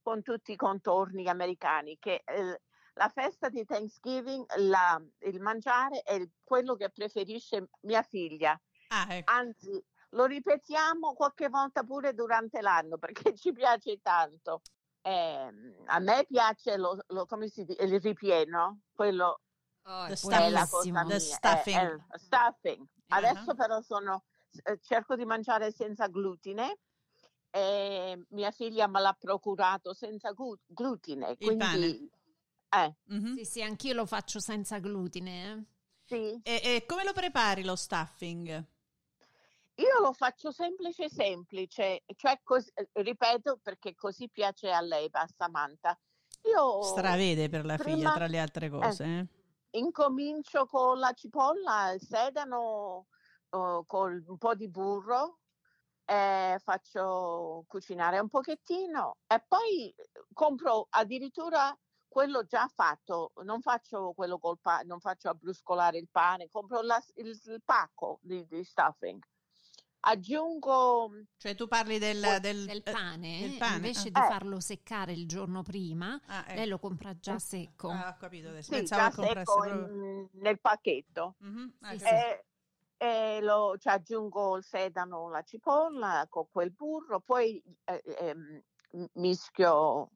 con 0.00 0.22
tutti 0.22 0.52
i 0.52 0.56
contorni 0.56 1.26
americani, 1.28 1.98
che 1.98 2.22
eh, 2.24 2.60
la 2.98 3.08
festa 3.08 3.48
di 3.48 3.64
Thanksgiving, 3.64 4.44
la- 4.56 5.00
il 5.20 5.40
mangiare 5.40 6.00
è 6.02 6.14
il- 6.14 6.30
quello 6.42 6.74
che 6.76 6.90
preferisce 6.90 7.68
mia 7.82 8.02
figlia. 8.02 8.58
Ah, 8.88 9.06
ecco. 9.14 9.30
Anzi, 9.30 9.84
lo 10.10 10.24
ripetiamo 10.24 11.12
qualche 11.12 11.48
volta 11.48 11.82
pure 11.82 12.14
durante 12.14 12.60
l'anno 12.60 12.96
perché 12.98 13.34
ci 13.38 13.52
piace 13.52 14.00
tanto. 14.00 14.62
Ehm, 15.02 15.74
a 15.86 15.98
me 16.00 16.24
piace 16.26 16.76
lo, 16.76 16.98
lo- 17.08 17.26
come 17.26 17.48
si 17.48 17.64
dice, 17.64 17.82
il 17.82 18.00
ripieno, 18.00 18.80
quello 18.92 19.40
Oh, 19.88 20.06
The 20.06 20.12
è 20.14 20.16
stuffing. 20.16 21.06
The 21.06 21.18
stuffing. 21.20 22.04
è 22.10 22.18
stuffing. 22.18 22.86
Adesso 23.08 23.54
però 23.54 23.80
sono, 23.82 24.24
eh, 24.64 24.80
cerco 24.80 25.14
di 25.14 25.24
mangiare 25.24 25.70
senza 25.70 26.08
glutine 26.08 26.78
e 27.50 28.24
mia 28.30 28.50
figlia 28.50 28.88
me 28.88 29.00
l'ha 29.00 29.16
procurato 29.16 29.94
senza 29.94 30.32
glu- 30.32 30.58
glutine. 30.66 31.36
Il 31.38 31.56
pane. 31.56 31.78
Quindi, 31.78 32.10
eh, 32.70 32.94
Mhm. 33.04 33.36
Sì, 33.36 33.44
sì, 33.44 33.62
anch'io 33.62 33.94
lo 33.94 34.06
faccio 34.06 34.40
senza 34.40 34.78
glutine. 34.78 35.52
eh. 35.52 35.64
sì. 36.04 36.40
E, 36.42 36.60
e 36.62 36.84
come 36.86 37.04
lo 37.04 37.12
prepari 37.12 37.64
lo 37.64 37.76
stuffing? 37.76 38.64
Io 39.78 40.00
lo 40.00 40.12
faccio 40.14 40.50
semplice 40.52 41.08
semplice, 41.10 42.02
cioè 42.16 42.40
cos- 42.42 42.70
eh, 42.74 42.88
ripeto 42.92 43.58
perché 43.62 43.94
così 43.94 44.28
piace 44.30 44.70
a 44.70 44.80
lei, 44.80 45.06
a 45.10 45.28
Samantha. 45.36 45.98
Io 46.44 46.80
Stravede 46.82 47.48
per 47.50 47.64
la 47.66 47.76
figlia, 47.76 47.94
prima- 47.94 48.12
tra 48.14 48.26
le 48.26 48.38
altre 48.38 48.70
cose. 48.70 49.04
eh. 49.04 49.26
incomincio 49.78 50.64
con 50.66 50.98
la 50.98 51.12
cipolla, 51.12 51.90
il 51.90 52.00
sedano, 52.00 53.08
eh, 53.50 53.82
con 53.86 54.24
un 54.26 54.38
po' 54.38 54.54
di 54.54 54.68
burro, 54.70 55.40
eh, 56.06 56.58
faccio 56.64 57.64
cucinare 57.66 58.18
un 58.18 58.28
pochettino 58.30 59.18
e 59.26 59.44
poi 59.46 59.94
compro 60.32 60.86
addirittura 60.88 61.76
quello 62.16 62.44
già 62.44 62.66
fatto, 62.66 63.32
non 63.44 63.60
faccio 63.60 64.14
quello 64.14 64.38
col 64.38 64.58
pane, 64.58 64.84
non 64.84 65.00
faccio 65.00 65.28
abbruscolare 65.28 65.98
il 65.98 66.08
pane, 66.10 66.48
compro 66.50 66.80
la- 66.80 67.04
il, 67.16 67.26
il 67.26 67.62
pacco 67.62 68.20
di, 68.22 68.46
di 68.46 68.64
stuffing. 68.64 69.22
Aggiungo 70.00 71.10
Cioè 71.36 71.54
tu 71.54 71.68
parli 71.68 71.98
del, 71.98 72.38
del, 72.40 72.64
Del 72.64 72.82
eh, 72.82 72.90
pane, 72.90 73.40
del 73.40 73.58
pane, 73.58 73.74
invece 73.76 74.08
ah. 74.08 74.12
di 74.12 74.18
Eh. 74.18 74.30
farlo 74.30 74.60
seccare 74.60 75.12
il 75.12 75.28
giorno 75.28 75.62
prima, 75.62 76.18
Ah, 76.26 76.44
ecco. 76.46 76.54
lei 76.54 76.68
lo 76.68 76.78
compra 76.78 77.14
già 77.18 77.38
secco. 77.38 77.90
Ah, 77.90 78.08
ho 78.08 78.16
capito 78.18 78.48
adesso. 78.48 78.72
sì, 78.72 78.78
Pensavo 78.78 79.10
già 79.10 79.22
secco 79.34 79.54
proprio... 79.64 79.74
in- 79.74 80.28
nel 80.40 80.58
pacchetto. 80.58 81.34
Mhm, 81.40 81.76
ah, 81.82 81.90
Sì, 81.90 81.98
sì. 81.98 82.04
E, 82.06 82.44
e 82.96 83.40
lo, 83.42 83.76
ci 83.78 83.88
aggiungo 83.88 84.56
il 84.56 84.64
sedano, 84.64 85.28
la 85.28 85.42
cipolla 85.42 86.26
con 86.30 86.48
quel 86.50 86.70
burro, 86.72 87.20
poi 87.20 87.62
eh, 87.84 88.02
ehm, 88.20 88.62
mischio 89.16 90.12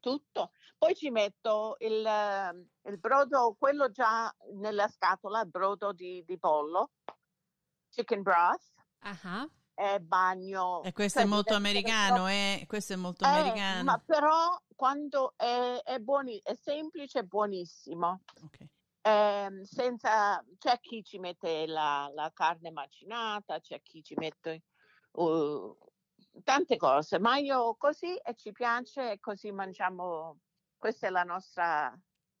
tutto, 0.00 0.52
poi 0.78 0.94
ci 0.94 1.10
metto 1.10 1.76
il, 1.80 2.04
eh, 2.04 2.90
il 2.90 2.98
brodo, 2.98 3.56
quello 3.58 3.90
già 3.90 4.34
nella 4.54 4.88
scatola, 4.88 5.40
il 5.40 5.48
brodo 5.48 5.92
di, 5.92 6.22
di 6.24 6.38
pollo, 6.38 6.90
chicken 7.88 8.22
broth, 8.22 8.72
Ah, 9.06 9.48
e 9.74 10.00
bagno. 10.00 10.82
E 10.82 10.92
questo 10.92 11.18
cioè 11.18 11.28
è 11.28 11.30
molto 11.30 11.54
americano, 11.54 12.28
eh? 12.28 12.64
Questo 12.66 12.94
è 12.94 12.96
molto 12.96 13.24
Eh, 13.24 13.28
americano. 13.28 13.84
ma 13.84 13.98
però 13.98 14.56
quando 14.74 15.34
è, 15.36 15.80
è, 15.84 15.98
buoni- 15.98 16.40
è 16.42 16.54
semplice, 16.54 17.20
è 17.20 17.22
buonissimo. 17.24 18.20
Ok. 18.42 18.66
Ehm, 19.02 19.62
senza 19.64 20.42
c'è 20.56 20.80
chi 20.80 21.04
ci 21.04 21.18
mette 21.18 21.66
la, 21.66 22.10
la 22.14 22.30
carne 22.32 22.70
macinata, 22.70 23.60
c'è 23.60 23.82
chi 23.82 24.02
ci 24.02 24.14
mette 24.16 24.62
uh, 25.12 25.76
tante 26.42 26.76
cose, 26.76 27.18
ma 27.18 27.36
io 27.36 27.74
così 27.76 28.16
e 28.16 28.34
ci 28.34 28.52
piace 28.52 29.12
e 29.12 29.20
così 29.20 29.52
mangiamo. 29.52 30.38
Questa 30.76 31.06
è 31.06 31.10
la 31.10 31.22
nostra, 31.22 31.96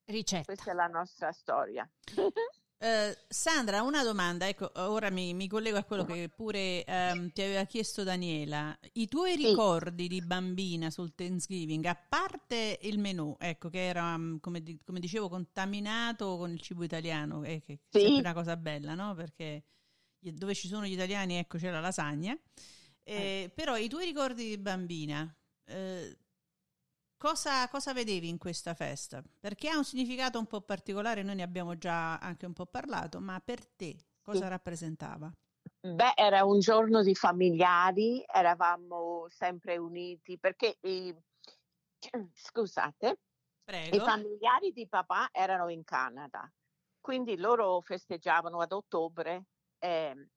ricetta. 0.06 0.44
questa 0.44 0.70
è 0.72 0.74
la 0.74 0.86
nostra 0.86 1.32
storia. 1.32 1.88
Eh, 2.76 3.16
Sandra, 3.28 3.80
una 3.80 4.02
domanda, 4.02 4.46
ecco, 4.46 4.70
ora 4.74 5.08
mi, 5.08 5.32
mi 5.32 5.48
collego 5.48 5.78
a 5.78 5.84
quello 5.84 6.04
che 6.04 6.28
pure 6.28 6.84
ehm, 6.84 7.30
ti 7.32 7.40
aveva 7.40 7.64
chiesto 7.64 8.02
Daniela. 8.02 8.78
I 8.92 9.08
tuoi 9.08 9.36
Sì. 9.36 9.46
ricordi 9.46 10.06
di 10.06 10.20
bambina 10.20 10.90
sul 10.90 11.14
Thanksgiving, 11.14 11.82
a 11.86 11.94
parte 11.94 12.78
il 12.82 12.98
menù, 12.98 13.34
ecco, 13.38 13.70
che 13.70 13.86
era, 13.86 14.18
mm, 14.18 14.36
come, 14.36 14.62
come 14.84 15.00
dicevo, 15.00 15.30
contaminato 15.30 16.36
con 16.36 16.50
il 16.50 16.60
cibo 16.60 16.84
italiano, 16.84 17.42
eh, 17.44 17.62
che 17.64 17.72
è 17.72 17.78
Sì. 17.88 18.00
sempre 18.00 18.20
una 18.20 18.34
cosa 18.34 18.54
bella, 18.58 18.94
no? 18.94 19.14
Perché 19.14 19.64
dove 20.18 20.54
ci 20.54 20.68
sono 20.68 20.84
gli 20.84 20.92
italiani, 20.92 21.36
ecco, 21.36 21.56
c'è 21.56 21.70
la 21.70 21.80
lasagna. 21.80 22.36
Eh, 23.06 23.50
Però 23.54 23.76
i 23.76 23.88
tuoi 23.88 24.06
ricordi 24.06 24.48
di 24.48 24.58
bambina, 24.58 25.34
eh, 25.66 26.16
cosa, 27.16 27.68
cosa 27.68 27.92
vedevi 27.92 28.28
in 28.28 28.38
questa 28.38 28.74
festa? 28.74 29.22
Perché 29.40 29.68
ha 29.68 29.76
un 29.76 29.84
significato 29.84 30.38
un 30.38 30.46
po' 30.46 30.60
particolare, 30.62 31.22
noi 31.22 31.36
ne 31.36 31.42
abbiamo 31.42 31.76
già 31.76 32.18
anche 32.18 32.46
un 32.46 32.52
po' 32.52 32.66
parlato, 32.66 33.20
ma 33.20 33.40
per 33.40 33.66
te 33.66 33.96
cosa 34.22 34.46
Sì. 34.46 34.48
rappresentava? 34.48 35.32
Beh, 35.86 36.12
era 36.16 36.44
un 36.44 36.60
giorno 36.60 37.02
di 37.02 37.14
familiari, 37.14 38.24
eravamo 38.26 39.26
sempre 39.28 39.76
uniti 39.76 40.38
perché 40.38 40.78
i, 40.80 41.14
scusate, 42.32 43.20
i 43.90 44.00
Prego. 44.00 44.00
familiari 44.00 44.72
di 44.72 44.88
papà 44.88 45.28
erano 45.30 45.68
in 45.68 45.84
Canada, 45.84 46.50
quindi 47.00 47.36
loro 47.36 47.80
festeggiavano 47.82 48.60
ad 48.60 48.72
ottobre, 48.72 49.44
i 49.78 49.86
feste- 49.86 50.30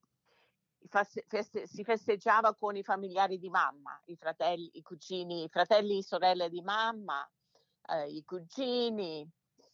si 1.66 1.84
festeggiava 1.84 2.54
con 2.56 2.76
i 2.76 2.84
familiari 2.84 3.38
di 3.38 3.50
mamma, 3.50 4.02
i 4.06 4.16
fratelli, 4.16 4.70
i 4.74 4.82
cugini, 4.82 5.44
i 5.44 5.50
fratelli 5.50 5.98
e 6.00 6.04
sorelle 6.04 6.50
di 6.50 6.62
mamma, 6.62 7.30
eh, 7.90 8.10
i 8.10 8.24
cugini, 8.24 9.30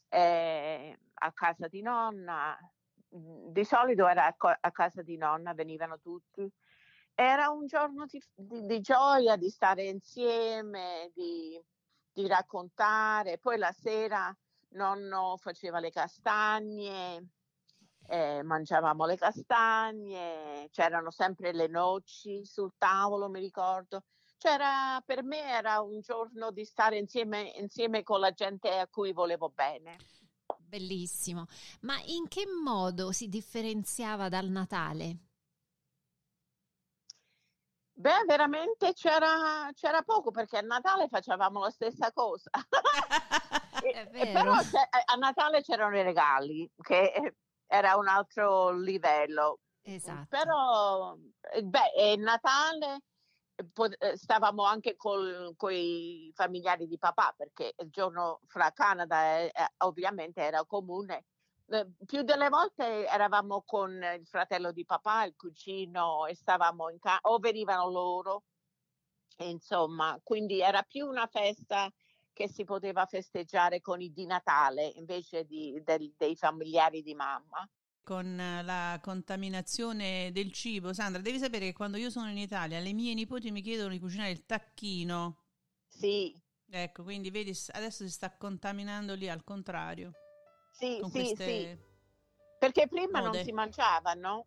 eh, 0.09 0.97
a 1.13 1.33
casa 1.33 1.67
di 1.67 1.81
nonna. 1.81 2.57
Mm, 3.15 3.49
Di 3.51 3.63
solito 3.63 4.07
era 4.07 4.25
a, 4.27 4.35
co- 4.35 4.47
a 4.59 4.71
casa 4.71 5.01
di 5.03 5.17
nonna, 5.17 5.53
venivano 5.53 5.99
tutti. 5.99 6.51
Era 7.15 7.49
un 7.49 7.65
giorno 7.67 8.05
di, 8.05 8.21
di- 8.33 8.65
di 8.65 8.79
gioia, 8.81 9.35
di 9.35 9.49
stare 9.49 9.83
insieme, 9.85 11.11
di, 11.13 11.61
di 12.11 12.27
raccontare. 12.27 13.37
Poi 13.39 13.57
la 13.57 13.71
sera 13.71 14.35
nonno 14.69 15.37
faceva 15.37 15.79
le 15.79 15.91
castagne, 15.91 17.27
eh, 18.07 18.43
mangiavamo 18.43 19.05
le 19.05 19.15
castagne, 19.15 20.67
c'erano 20.71 21.11
sempre 21.11 21.53
le 21.53 21.67
noci 21.67 22.45
sul 22.45 22.73
tavolo, 22.77 23.29
mi 23.29 23.39
ricordo. 23.39 24.03
C'era, 24.37 25.01
per 25.05 25.23
me 25.23 25.41
era 25.41 25.79
un 25.79 26.01
giorno 26.01 26.51
di 26.51 26.65
stare 26.65 26.97
insieme, 26.97 27.53
insieme 27.55 28.03
con 28.03 28.19
la 28.19 28.31
gente 28.31 28.77
a 28.77 28.87
cui 28.87 29.13
volevo 29.13 29.49
bene. 29.49 29.97
Bellissimo. 30.57 31.45
Ma 31.81 31.99
in 32.05 32.27
che 32.27 32.45
modo 32.47 33.11
si 33.11 33.29
differenziava 33.29 34.27
dal 34.27 34.47
Natale? 34.47 35.17
Beh, 37.95 38.23
veramente 38.25 38.91
c'era, 38.93 39.69
c'era 39.73 40.01
poco 40.01 40.31
perché 40.31 40.57
a 40.57 40.61
Natale 40.61 41.07
facevamo 41.07 41.59
la 41.59 41.69
stessa 41.69 42.11
cosa. 42.11 42.49
E- 43.83 44.07
però 44.11 44.53
a 44.53 45.15
Natale 45.17 45.61
c'erano 45.61 45.97
i 45.97 46.03
regali, 46.03 46.71
che 46.81 47.35
era 47.73 47.95
un 47.95 48.07
altro 48.07 48.69
livello. 48.71 49.59
Esatto. 49.81 50.27
Però, 50.29 51.17
eh, 51.53 51.63
beh, 51.63 51.91
e 51.95 52.15
Natale 52.17 53.01
eh, 53.55 53.65
eh, 53.97 54.15
stavamo 54.15 54.63
anche 54.63 54.95
con 54.95 55.55
i 55.71 56.31
familiari 56.35 56.87
di 56.87 56.99
papà, 56.99 57.33
perché 57.35 57.73
il 57.77 57.89
giorno 57.89 58.41
fra 58.45 58.71
Canada 58.71 59.49
ovviamente 59.77 60.41
era 60.41 60.63
comune. 60.65 61.25
Eh, 61.67 61.87
più 62.05 62.21
delle 62.21 62.49
volte 62.49 63.07
eravamo 63.07 63.63
con 63.65 63.91
il 63.91 64.27
fratello 64.27 64.71
di 64.71 64.85
papà, 64.85 65.23
il 65.23 65.33
cugino, 65.35 66.27
e 66.27 66.35
stavamo 66.35 66.89
in 66.89 66.99
casa, 66.99 67.19
o 67.23 67.39
venivano 67.39 67.89
loro, 67.89 68.43
insomma, 69.37 70.19
quindi 70.21 70.61
era 70.61 70.83
più 70.83 71.07
una 71.07 71.25
festa 71.25 71.89
che 72.33 72.47
si 72.49 72.63
poteva 72.65 73.05
festeggiare 73.05 73.81
con 73.81 74.01
i 74.01 74.11
di 74.11 74.25
Natale 74.25 74.85
invece 74.95 75.45
di- 75.45 75.81
del- 75.83 76.13
dei 76.17 76.35
familiari 76.35 77.01
di 77.01 77.13
mamma. 77.15 77.67
Con 78.01 78.35
la 78.37 78.97
contaminazione 79.01 80.31
del 80.31 80.51
cibo, 80.53 80.93
Sandra, 80.93 81.21
devi 81.21 81.37
sapere 81.39 81.65
che 81.65 81.73
quando 81.73 81.97
io 81.97 82.09
sono 82.09 82.29
in 82.29 82.37
Italia, 82.37 82.79
le 82.79 82.93
mie 82.93 83.13
nipoti 83.13 83.51
mi 83.51 83.61
chiedono 83.61 83.89
di 83.89 83.99
cucinare 83.99 84.31
il 84.31 84.45
tacchino. 84.45 85.37
Sì, 85.87 86.35
Ecco, 86.71 87.03
quindi 87.03 87.29
vedi, 87.31 87.53
adesso 87.71 88.03
si 88.05 88.11
sta 88.11 88.35
contaminando 88.35 89.13
lì 89.13 89.29
al 89.29 89.45
contrario. 89.45 90.11
sì, 90.71 91.03
sì, 91.05 91.09
queste... 91.11 91.35
sì. 91.37 91.69
Perché 92.57 92.87
prima 92.87 93.19
Mode. 93.19 93.37
non 93.37 93.37
si 93.43 93.51
mangiava, 93.51 94.13
no? 94.13 94.45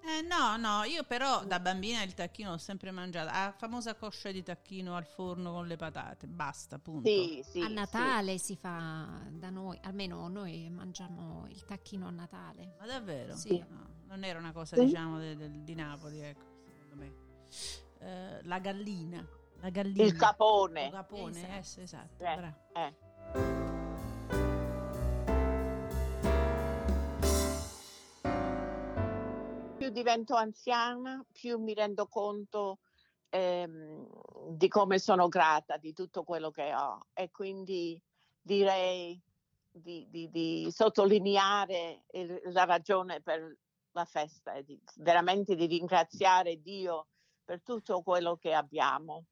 Eh, 0.00 0.22
no, 0.22 0.56
no, 0.56 0.84
io 0.84 1.02
però 1.04 1.44
da 1.44 1.60
bambina 1.60 2.02
il 2.02 2.14
tacchino 2.14 2.50
l'ho 2.52 2.56
sempre 2.58 2.90
mangiato. 2.90 3.30
La 3.30 3.52
famosa 3.56 3.94
coscia 3.94 4.30
di 4.30 4.42
tacchino 4.42 4.96
al 4.96 5.04
forno 5.04 5.52
con 5.52 5.66
le 5.66 5.76
patate, 5.76 6.26
basta, 6.26 6.78
punto. 6.78 7.08
Sì, 7.08 7.42
sì. 7.46 7.60
a 7.60 7.66
sì. 7.66 7.72
Natale 7.74 8.38
si 8.38 8.56
fa 8.56 9.06
da 9.30 9.50
noi, 9.50 9.78
almeno 9.82 10.26
noi 10.28 10.70
mangiamo 10.70 11.44
il 11.48 11.62
tacchino 11.64 12.06
a 12.06 12.10
Natale. 12.10 12.76
Ma 12.78 12.86
davvero? 12.86 13.36
Sì. 13.36 13.58
No, 13.68 13.86
non 14.06 14.24
era 14.24 14.38
una 14.38 14.52
cosa, 14.52 14.76
Sì. 14.76 14.86
diciamo, 14.86 15.18
de- 15.18 15.36
del- 15.36 15.60
di 15.62 15.74
Napoli, 15.74 16.20
ecco, 16.20 16.44
secondo 16.64 16.94
me. 16.96 17.12
Eh, 17.98 18.40
la 18.44 18.58
gallina. 18.60 19.26
La 19.60 19.70
gallina. 19.70 20.04
Il 20.04 20.16
capone. 20.16 20.84
Il 20.86 20.90
capone, 20.92 21.30
Esatto. 21.38 21.52
eh, 21.58 21.62
sì, 21.64 21.80
esatto. 21.80 22.24
Eh. 22.24 23.67
Divento 29.90 30.34
anziana, 30.34 31.24
più 31.32 31.58
mi 31.58 31.74
rendo 31.74 32.06
conto 32.06 32.78
ehm, 33.30 34.06
di 34.56 34.68
come 34.68 34.98
sono 34.98 35.28
grata 35.28 35.76
di 35.76 35.92
tutto 35.92 36.22
quello 36.24 36.50
che 36.50 36.74
ho 36.74 37.06
e 37.12 37.30
quindi 37.30 38.00
direi 38.40 39.20
di, 39.70 40.06
di- 40.08 40.28
di 40.30 40.68
sottolineare 40.70 42.04
il- 42.12 42.40
la 42.52 42.64
ragione 42.64 43.20
per 43.20 43.56
la 43.92 44.04
festa 44.04 44.54
e 44.54 44.64
di, 44.64 44.80
veramente 44.96 45.54
di 45.54 45.66
ringraziare 45.66 46.60
Dio 46.60 47.08
per 47.44 47.62
tutto 47.62 48.02
quello 48.02 48.36
che 48.36 48.52
abbiamo. 48.54 49.24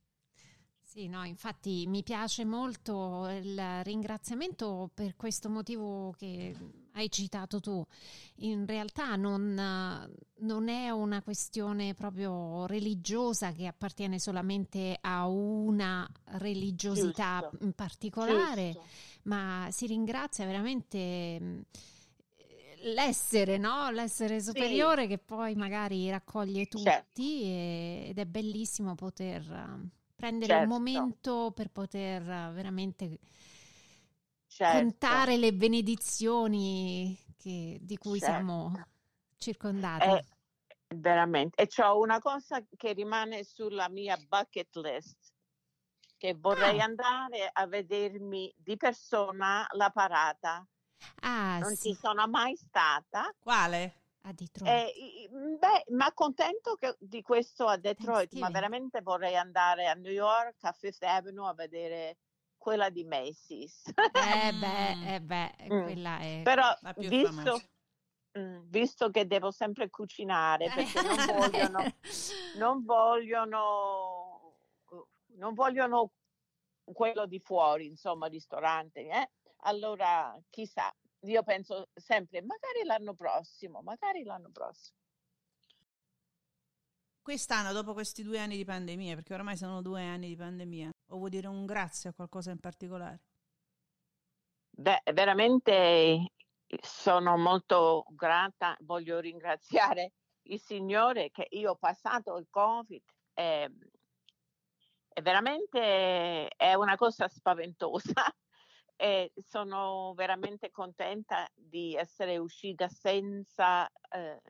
Sì, 0.96 1.08
no, 1.08 1.24
infatti 1.24 1.84
mi 1.86 2.02
piace 2.02 2.46
molto 2.46 3.28
il 3.28 3.60
ringraziamento 3.82 4.90
per 4.94 5.14
questo 5.14 5.50
motivo 5.50 6.14
che 6.16 6.56
hai 6.92 7.10
citato 7.10 7.60
tu. 7.60 7.84
In 8.36 8.64
realtà 8.64 9.14
non, 9.16 9.52
non 10.38 10.68
è 10.68 10.88
una 10.88 11.20
questione 11.20 11.92
proprio 11.92 12.64
religiosa 12.64 13.52
che 13.52 13.66
appartiene 13.66 14.18
solamente 14.18 14.96
a 14.98 15.26
una 15.28 16.10
religiosità 16.38 17.46
Giusto. 17.50 17.66
in 17.66 17.72
particolare, 17.74 18.72
Giusto. 18.72 18.88
ma 19.24 19.68
si 19.70 19.86
ringrazia 19.86 20.46
veramente 20.46 21.66
l'essere, 22.84 23.58
no? 23.58 23.90
L'essere 23.90 24.40
superiore 24.40 25.06
che 25.06 25.18
poi 25.18 25.56
magari 25.56 26.08
raccoglie 26.08 26.64
tutti 26.68 26.84
Certo. 26.84 27.20
ed 27.20 28.18
è 28.18 28.24
bellissimo 28.24 28.94
poter 28.94 29.92
prendere 30.16 30.54
un 30.54 30.58
Certo. 30.60 30.74
momento 30.74 31.52
per 31.54 31.70
poter 31.70 32.22
eh, 32.22 32.50
veramente 32.52 33.18
Certo. 34.46 34.78
contare 34.80 35.36
le 35.36 35.52
benedizioni 35.52 37.16
che- 37.36 37.78
di 37.82 37.96
cui 37.98 38.18
Certo. 38.18 38.34
siamo 38.34 38.72
circondati. 39.36 40.08
Eh, 40.08 40.24
veramente. 40.96 41.62
E 41.62 41.66
c'ho 41.68 41.98
una 42.00 42.18
cosa 42.18 42.64
che 42.76 42.92
rimane 42.94 43.44
sulla 43.44 43.88
mia 43.90 44.16
bucket 44.16 44.74
list, 44.76 45.32
che 46.16 46.34
vorrei 46.34 46.80
Ah. 46.80 46.84
andare 46.84 47.50
a 47.52 47.66
vedermi 47.66 48.52
di 48.56 48.76
persona 48.78 49.66
la 49.72 49.90
parata. 49.90 50.66
ah, 51.20 51.58
Non 51.60 51.74
sì, 51.76 51.90
ci 51.90 51.94
sono 51.94 52.26
mai 52.26 52.56
stata. 52.56 53.30
Quale? 53.38 53.94
A 54.26 54.32
Detroit. 54.32 54.72
E, 54.72 54.92
i- 54.96 55.28
beh, 55.30 55.84
ma 55.94 56.12
contento 56.12 56.74
che- 56.74 56.96
di 56.98 57.22
questo 57.22 57.66
a 57.66 57.76
Detroit, 57.76 58.32
ma 58.34 58.50
veramente 58.50 59.00
vorrei 59.00 59.36
andare 59.36 59.86
a 59.86 59.94
New 59.94 60.10
York, 60.12 60.64
a 60.64 60.72
Fifth 60.72 61.02
Avenue, 61.04 61.48
a 61.48 61.54
vedere 61.54 62.18
quella 62.56 62.90
di 62.90 63.04
Macy's. 63.04 63.82
Eh 63.86 63.92
Mm. 64.52 64.60
beh, 64.60 65.14
eh 65.14 65.20
beh, 65.20 65.54
Mm. 65.72 65.82
quella 65.82 66.18
è... 66.18 66.40
Però 66.42 66.76
La 66.80 66.92
più 66.94 67.08
visto, 67.08 67.28
famosa. 67.34 67.68
mm, 68.38 68.60
visto 68.68 69.10
che 69.10 69.26
devo 69.26 69.50
sempre 69.52 69.88
cucinare, 69.90 70.66
perché 70.74 71.02
non 71.02 71.18
Eh. 71.20 71.32
vogliono, 71.32 71.84
non 72.56 72.84
vogliono, 72.84 74.58
non 75.36 75.54
vogliono 75.54 76.10
quello 76.92 77.26
di 77.26 77.38
fuori, 77.40 77.86
insomma, 77.86 78.26
ristoranti, 78.26 79.06
eh? 79.06 79.30
Allora, 79.60 80.36
chissà, 80.50 80.92
io 81.20 81.42
penso 81.42 81.88
sempre, 81.94 82.42
magari 82.42 82.84
l'anno 82.84 83.14
prossimo, 83.14 83.82
magari 83.82 84.22
l'anno 84.22 84.50
prossimo. 84.50 84.96
Quest'anno, 87.20 87.72
dopo 87.72 87.92
questi 87.92 88.22
due 88.22 88.38
anni 88.38 88.56
di 88.56 88.64
pandemia, 88.64 89.16
perché 89.16 89.34
ormai 89.34 89.56
sono 89.56 89.82
due 89.82 90.02
anni 90.04 90.28
di 90.28 90.36
pandemia, 90.36 90.90
o 91.08 91.16
vuoi 91.16 91.30
dire 91.30 91.48
un 91.48 91.66
grazie 91.66 92.10
a 92.10 92.12
qualcosa 92.12 92.52
in 92.52 92.60
particolare? 92.60 93.20
Beh, 94.70 95.02
veramente 95.12 96.32
sono 96.80 97.36
molto 97.36 98.04
grata, 98.10 98.76
voglio 98.80 99.18
ringraziare 99.18 100.12
il 100.42 100.60
Signore 100.60 101.30
che 101.30 101.46
io 101.50 101.72
ho 101.72 101.76
passato 101.76 102.36
il 102.36 102.46
Covid 102.50 103.02
e, 103.34 103.70
e 105.08 105.22
veramente 105.22 106.48
è 106.48 106.74
una 106.74 106.96
cosa 106.96 107.26
spaventosa 107.28 108.12
e 108.96 109.32
sono 109.36 110.14
veramente 110.14 110.70
contenta 110.70 111.48
di 111.54 111.94
essere 111.96 112.38
uscita 112.38 112.88
senza, 112.88 113.88
eh, 114.10 114.40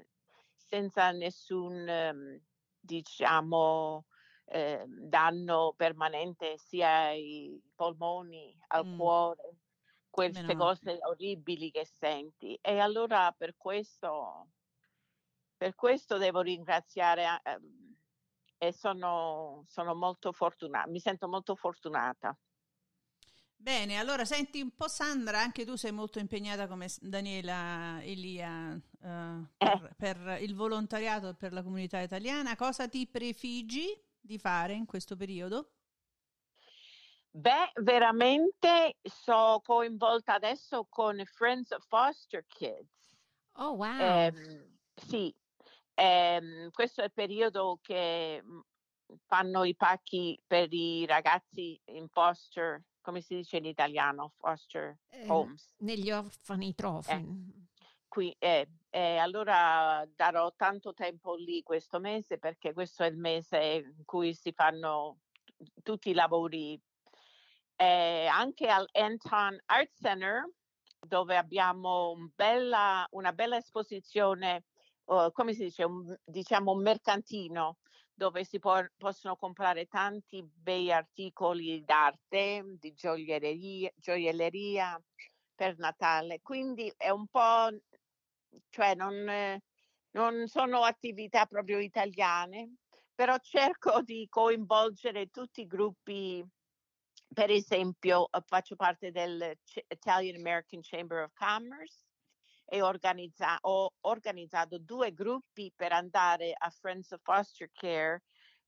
senza 0.55 1.11
nessun, 1.13 1.89
ehm, 1.89 2.41
diciamo, 2.79 4.07
eh, 4.47 4.85
danno 4.87 5.75
permanente 5.77 6.57
sia 6.59 7.07
ai 7.09 7.61
polmoni, 7.75 8.57
al 8.69 8.87
Mm. 8.87 8.91
cuore, 8.91 9.59
queste 10.09 10.55
Meno 10.55 10.55
cose 10.55 10.99
orribili 11.01 11.71
che 11.71 11.85
senti. 11.85 12.57
E 12.61 12.79
allora 12.79 13.33
per 13.33 13.57
questo, 13.57 14.51
per 15.57 15.75
questo 15.75 16.17
devo 16.19 16.41
ringraziare 16.41 17.41
eh, 17.43 17.59
e 18.59 18.73
sono, 18.73 19.65
sono 19.67 19.95
molto 19.95 20.33
fortunata, 20.33 20.89
mi 20.89 21.01
sento 21.01 21.29
molto 21.29 21.55
fortunata. 21.57 22.37
Bene, 23.59 23.97
allora 23.99 24.25
senti 24.25 24.61
un 24.61 24.71
po' 24.77 24.87
Sandra, 24.87 25.41
anche 25.41 25.65
tu 25.65 25.77
sei 25.77 25.91
molto 25.91 26.19
impegnata 26.21 26.69
come 26.69 26.87
Daniela 27.01 28.01
Elia 28.03 28.81
eh, 29.03 29.49
per, 29.57 29.95
per 29.97 30.39
il 30.41 30.55
volontariato 30.55 31.31
e 31.31 31.35
per 31.35 31.53
la 31.53 31.63
comunità 31.63 32.01
italiana. 32.01 32.55
Cosa 32.55 32.87
ti 32.87 33.07
prefigi 33.09 34.01
di 34.21 34.39
fare 34.39 34.75
in 34.75 34.87
questo 34.87 35.17
periodo? 35.17 35.71
Beh, 37.31 37.73
veramente 37.83 38.97
sono 39.03 39.61
coinvolta 39.61 40.35
adesso 40.35 40.87
con 40.89 41.21
Friends 41.25 41.71
of 41.71 41.85
Foster 41.87 42.45
Kids. 42.47 43.15
Oh, 43.57 43.73
wow. 43.73 44.01
Ehm, 44.01 44.79
sì, 44.95 45.35
ehm, 45.95 46.71
questo 46.71 47.03
è 47.03 47.05
il 47.05 47.13
periodo 47.13 47.79
che 47.83 48.41
mm, 48.43 48.61
fanno 49.27 49.65
i 49.65 49.75
pacchi 49.77 50.41
per 50.47 50.73
i 50.73 51.05
ragazzi 51.05 51.79
in 51.87 52.09
foster, 52.09 52.83
come 53.07 53.21
si 53.21 53.37
dice 53.37 53.59
in 53.59 53.67
italiano, 53.67 54.33
foster 54.37 54.99
Eh, 55.11 55.29
homes. 55.29 55.75
negli 55.79 56.11
orfanitrofi. 56.11 57.65
Qui, 58.09 58.35
eh, 58.37 58.69
eh, 58.91 59.17
allora 59.19 60.05
darò 60.13 60.53
tanto 60.57 60.93
tempo 60.93 61.37
lì 61.37 61.63
questo 61.63 62.01
mese 62.01 62.39
perché 62.39 62.73
questo 62.73 63.05
è 63.05 63.07
il 63.07 63.17
mese 63.17 63.59
in 63.97 64.05
cui 64.05 64.35
si 64.35 64.51
fanno 64.51 65.19
tutti 65.85 66.11
i 66.11 66.15
lavori. 66.15 66.81
Eh, 67.77 68.27
anche 68.27 68.67
al 68.69 68.89
Anton 68.91 69.57
Art 69.67 69.93
Center 70.01 70.51
dove 70.99 71.37
abbiamo 71.37 72.11
un 72.11 72.29
bella- 72.35 73.07
una 73.11 73.33
bella 73.33 73.57
esposizione, 73.59 74.65
eh, 75.05 75.31
come 75.33 75.53
si 75.53 75.63
dice, 75.65 75.85
un, 75.85 76.13
diciamo 76.25 76.73
un 76.73 76.83
mercantino 76.83 77.77
dove 78.17 78.45
si 78.45 78.59
può- 78.59 78.83
possono 78.97 79.37
comprare 79.37 79.87
tanti 79.87 80.43
bei 80.43 80.91
articoli 80.91 81.85
d'arte, 81.85 82.65
di 82.79 82.95
gioielleria, 82.95 83.91
gioielleria 83.95 84.99
per 85.55 85.77
Natale. 85.77 86.41
Quindi 86.41 86.91
è 86.97 87.11
un 87.11 87.27
po', 87.29 87.69
cioè 88.71 88.95
non, 88.95 89.29
eh, 89.29 89.61
non 90.13 90.47
sono 90.49 90.83
attività 90.83 91.45
proprio 91.45 91.79
italiane, 91.79 92.77
però 93.15 93.37
cerco 93.39 94.01
di 94.03 94.27
coinvolgere 94.31 95.27
tutti 95.29 95.61
i 95.61 95.67
gruppi. 95.67 96.43
Per 97.35 97.51
esempio, 97.51 98.29
faccio 98.47 98.77
parte 98.77 99.11
del 99.11 99.59
C- 99.63 99.85
Italian 99.89 100.37
American 100.37 100.81
Chamber 100.81 101.25
of 101.25 101.33
Commerce 101.35 102.06
e 102.69 102.83
organizza- 102.83 103.59
ho 103.63 103.93
organizzato 104.03 104.79
due 104.79 105.13
gruppi 105.15 105.73
per 105.75 105.93
andare 105.93 106.53
a 106.57 106.69
Friends 106.71 107.13
of 107.13 107.21
Foster 107.23 107.71
Care 107.73 108.23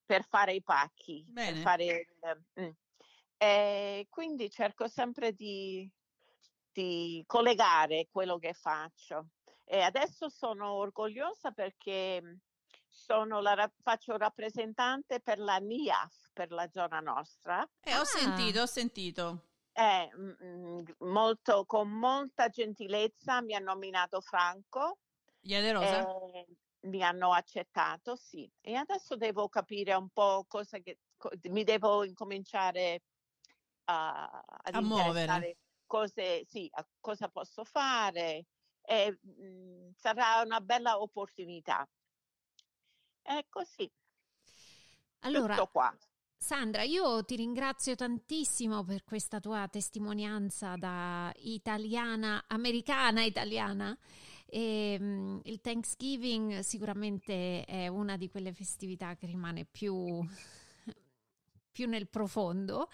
per 0.06 0.24
fare 0.26 0.54
i 0.54 0.62
pacchi. 0.62 1.22
per 1.34 1.44
Bene. 1.44 1.60
fare 1.60 1.84
il- 1.84 2.64
mm. 2.64 2.70
E 3.36 4.06
quindi 4.08 4.50
cerco 4.50 4.88
sempre 4.88 5.32
di, 5.32 5.88
di 6.72 7.22
collegare 7.26 8.08
quello 8.10 8.38
che 8.38 8.52
faccio. 8.52 9.28
E 9.64 9.80
adesso 9.80 10.28
sono 10.28 10.72
orgogliosa 10.72 11.50
perché 11.52 12.20
mm, 12.22 12.34
sono 12.88 13.40
la, 13.40 13.70
faccio 13.82 14.16
rappresentante 14.16 15.20
per 15.20 15.38
la 15.38 15.58
NIAF, 15.58 16.30
per 16.32 16.50
la 16.52 16.68
zona 16.70 17.00
nostra. 17.00 17.68
Eh, 17.80 17.94
ho 17.94 18.00
Ah. 18.00 18.04
sentito, 18.04 18.62
ho 18.62 18.66
sentito. 18.66 19.47
Eh, 19.78 20.10
mm, 20.12 20.82
molto, 21.06 21.64
con 21.64 21.88
molta 21.88 22.48
gentilezza 22.48 23.40
mi 23.42 23.54
ha 23.54 23.60
nominato 23.60 24.20
Franco. 24.20 24.98
Iade 25.42 25.70
Rosa? 25.70 26.00
Eh, 26.32 26.46
mi 26.88 27.04
hanno 27.04 27.32
accettato, 27.32 28.16
sì. 28.16 28.50
E 28.60 28.74
adesso 28.74 29.14
devo 29.14 29.48
capire 29.48 29.94
un 29.94 30.08
po' 30.08 30.44
cosa 30.48 30.78
che 30.80 30.98
mi 31.50 31.62
devo 31.62 32.02
incominciare 32.02 33.02
a, 33.84 34.24
a 34.24 34.80
muovere. 34.80 35.58
Cose, 35.86 36.44
sì, 36.46 36.68
a 36.72 36.84
cosa 36.98 37.28
posso 37.28 37.62
fare. 37.62 38.46
E, 38.82 39.16
mh, 39.20 39.44
mm, 39.44 39.90
sarà 39.94 40.42
una 40.44 40.60
bella 40.60 41.00
opportunità. 41.00 41.88
È 43.22 43.46
così. 43.48 43.88
Allora, 45.20 45.54
Tutto 45.54 45.68
qua. 45.68 45.96
Sandra, 46.40 46.82
io 46.82 47.24
ti 47.24 47.34
ringrazio 47.34 47.96
tantissimo 47.96 48.84
per 48.84 49.02
questa 49.02 49.40
tua 49.40 49.66
testimonianza 49.68 50.76
da 50.76 51.32
italiana, 51.40 52.44
americana 52.46 53.24
italiana. 53.24 53.98
E, 54.46 54.96
um, 55.00 55.40
il 55.44 55.60
Thanksgiving 55.60 56.60
sicuramente 56.60 57.64
è 57.64 57.88
una 57.88 58.16
di 58.16 58.28
quelle 58.28 58.52
festività 58.52 59.16
che 59.16 59.26
rimane 59.26 59.66
più, 59.66 60.24
più 61.72 61.88
nel 61.88 62.08
profondo. 62.08 62.88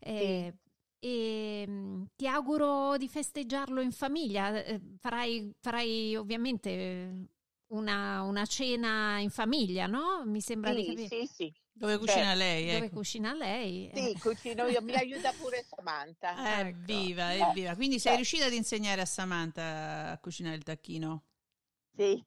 Eh, 0.00 0.54
e 0.98 1.64
um, 1.68 2.08
ti 2.16 2.26
auguro 2.26 2.96
di 2.96 3.06
festeggiarlo 3.06 3.82
in 3.82 3.92
famiglia. 3.92 4.64
Eh, 4.64 4.80
farai, 4.98 5.52
farai 5.60 6.16
ovviamente 6.16 7.28
una, 7.68 8.22
una, 8.22 8.46
cena 8.46 9.18
in 9.20 9.30
famiglia, 9.30 9.86
no? 9.86 10.22
Mi 10.24 10.40
sembra 10.40 10.70
sì, 10.72 10.76
di 10.76 10.86
capire. 10.86 11.06
Sì, 11.08 11.26
sì. 11.26 11.54
Dove 11.78 11.96
cucina 11.98 12.22
Certo. 12.24 12.38
lei? 12.38 12.66
Dove 12.66 12.84
ecco. 12.86 12.96
cucina 12.96 13.32
lei? 13.34 13.90
Sì, 13.94 14.18
cucino 14.18 14.66
io, 14.66 14.82
mi 14.82 14.94
aiuta 14.94 15.32
pure 15.32 15.64
Samantha. 15.64 16.58
ecco. 16.58 16.68
Evviva, 16.68 17.32
Eh, 17.32 17.38
evviva. 17.38 17.74
Quindi 17.76 18.00
sei 18.00 18.12
eh. 18.14 18.16
riuscita 18.16 18.46
ad 18.46 18.52
insegnare 18.52 19.00
a 19.00 19.06
Samantha 19.06 20.10
a 20.10 20.18
cucinare 20.18 20.56
il 20.56 20.64
tacchino? 20.64 21.22
Sì. 21.96 22.22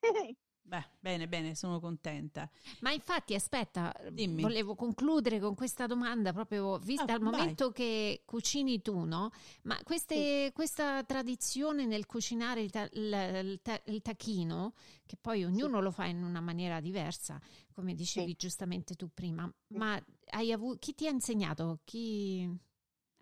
Beh, 0.71 0.85
bene, 1.01 1.27
bene, 1.27 1.53
sono 1.53 1.81
contenta. 1.81 2.49
Ma 2.79 2.93
infatti, 2.93 3.35
aspetta, 3.35 3.93
Dimmi. 4.09 4.41
volevo 4.41 4.73
concludere 4.73 5.37
con 5.37 5.53
questa 5.53 5.85
domanda 5.85 6.31
proprio 6.31 6.77
vista 6.77 7.11
Ah, 7.11 7.15
al 7.15 7.21
momento 7.21 7.71
che 7.71 8.21
cucini 8.23 8.81
tu, 8.81 9.03
no? 9.03 9.31
Ma 9.63 9.77
queste- 9.83 10.51
questa 10.53 11.03
tradizione 11.03 11.85
nel 11.85 12.05
cucinare 12.05 12.61
il, 12.61 12.71
ta- 12.71 12.87
il- 12.93 13.41
il 13.43 13.59
ta- 13.61 13.81
il 13.87 14.01
tacchino, 14.01 14.71
che 15.05 15.17
poi 15.19 15.43
ognuno 15.43 15.81
lo 15.81 15.91
fa 15.91 16.05
in 16.05 16.23
una 16.23 16.39
maniera 16.39 16.79
diversa, 16.79 17.37
come 17.73 17.93
dicevi 17.93 18.29
Sì. 18.31 18.35
giustamente 18.37 18.95
tu 18.95 19.09
prima, 19.13 19.51
ma 19.73 20.01
hai 20.29 20.53
avu- 20.53 20.79
chi 20.79 20.95
ti 20.95 21.05
ha 21.05 21.11
insegnato? 21.11 21.79
Chi... 21.83 22.49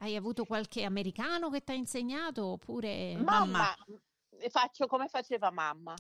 Hai 0.01 0.15
avuto 0.15 0.45
qualche 0.45 0.83
americano 0.83 1.49
che 1.49 1.61
ti 1.63 1.71
ha 1.71 1.75
insegnato 1.75 2.45
oppure... 2.45 3.17
Mamma, 3.17 3.75
faccio 4.49 4.85
come 4.87 5.07
faceva 5.09 5.51
mamma. 5.51 5.93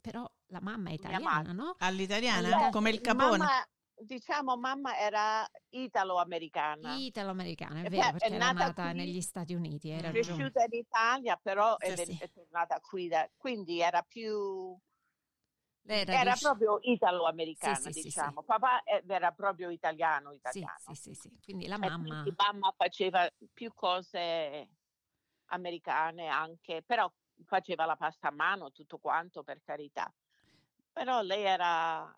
Però 0.00 0.30
la 0.48 0.60
mamma 0.60 0.90
è 0.90 0.92
italiana, 0.92 1.52
no? 1.52 1.74
All'italiana? 1.78 2.68
Eh, 2.68 2.70
Come 2.70 2.90
il 2.90 3.00
capone? 3.00 3.38
Mamma, 3.38 3.68
diciamo, 3.94 4.56
mamma 4.56 4.98
era 4.98 5.46
italo-americana. 5.70 6.96
Italo-americana, 6.96 7.82
è 7.82 7.88
vero, 7.88 8.12
perché 8.12 8.26
è 8.26 8.30
era 8.30 8.52
nata 8.52 8.64
nata 8.66 8.82
qui, 8.90 8.92
negli 8.94 9.20
Stati 9.20 9.54
Uniti, 9.54 9.90
ragione. 9.90 10.10
Cresciuta 10.12 10.64
in 10.64 10.72
Italia, 10.78 11.38
però 11.42 11.76
è, 11.78 11.94
Sì, 11.94 11.96
ven- 11.96 12.16
sì. 12.16 12.18
è 12.18 12.30
tornata 12.30 12.80
qui, 12.80 13.08
da- 13.08 13.28
quindi 13.36 13.80
era 13.80 14.02
più... 14.02 14.76
Era, 15.86 16.14
Era 16.14 16.34
proprio 16.40 16.78
italo-americana, 16.80 17.76
Sì, 17.78 17.92
sì, 17.92 17.92
sì, 17.92 18.02
diciamo. 18.02 18.42
Papà 18.42 18.82
eh, 18.84 19.02
era 19.06 19.32
proprio 19.32 19.68
italiano, 19.70 20.30
Sì, 20.30 20.38
italiano. 20.38 20.78
sì, 20.78 20.94
sì, 20.94 21.14
sì. 21.14 21.30
Quindi 21.44 21.66
la 21.66 21.76
mamma... 21.76 22.22
quindi 22.22 22.34
mamma 22.36 22.74
faceva 22.76 23.30
più 23.52 23.72
cose 23.74 24.68
americane 25.46 26.28
anche, 26.28 26.82
però 26.86 27.10
faceva 27.44 27.84
la 27.84 27.96
pasta 27.96 28.28
a 28.28 28.32
mano, 28.32 28.72
tutto 28.72 28.98
quanto, 28.98 29.42
per 29.42 29.60
carità. 29.62 30.12
Però 30.92 31.20
lei 31.22 31.42
era... 31.42 32.16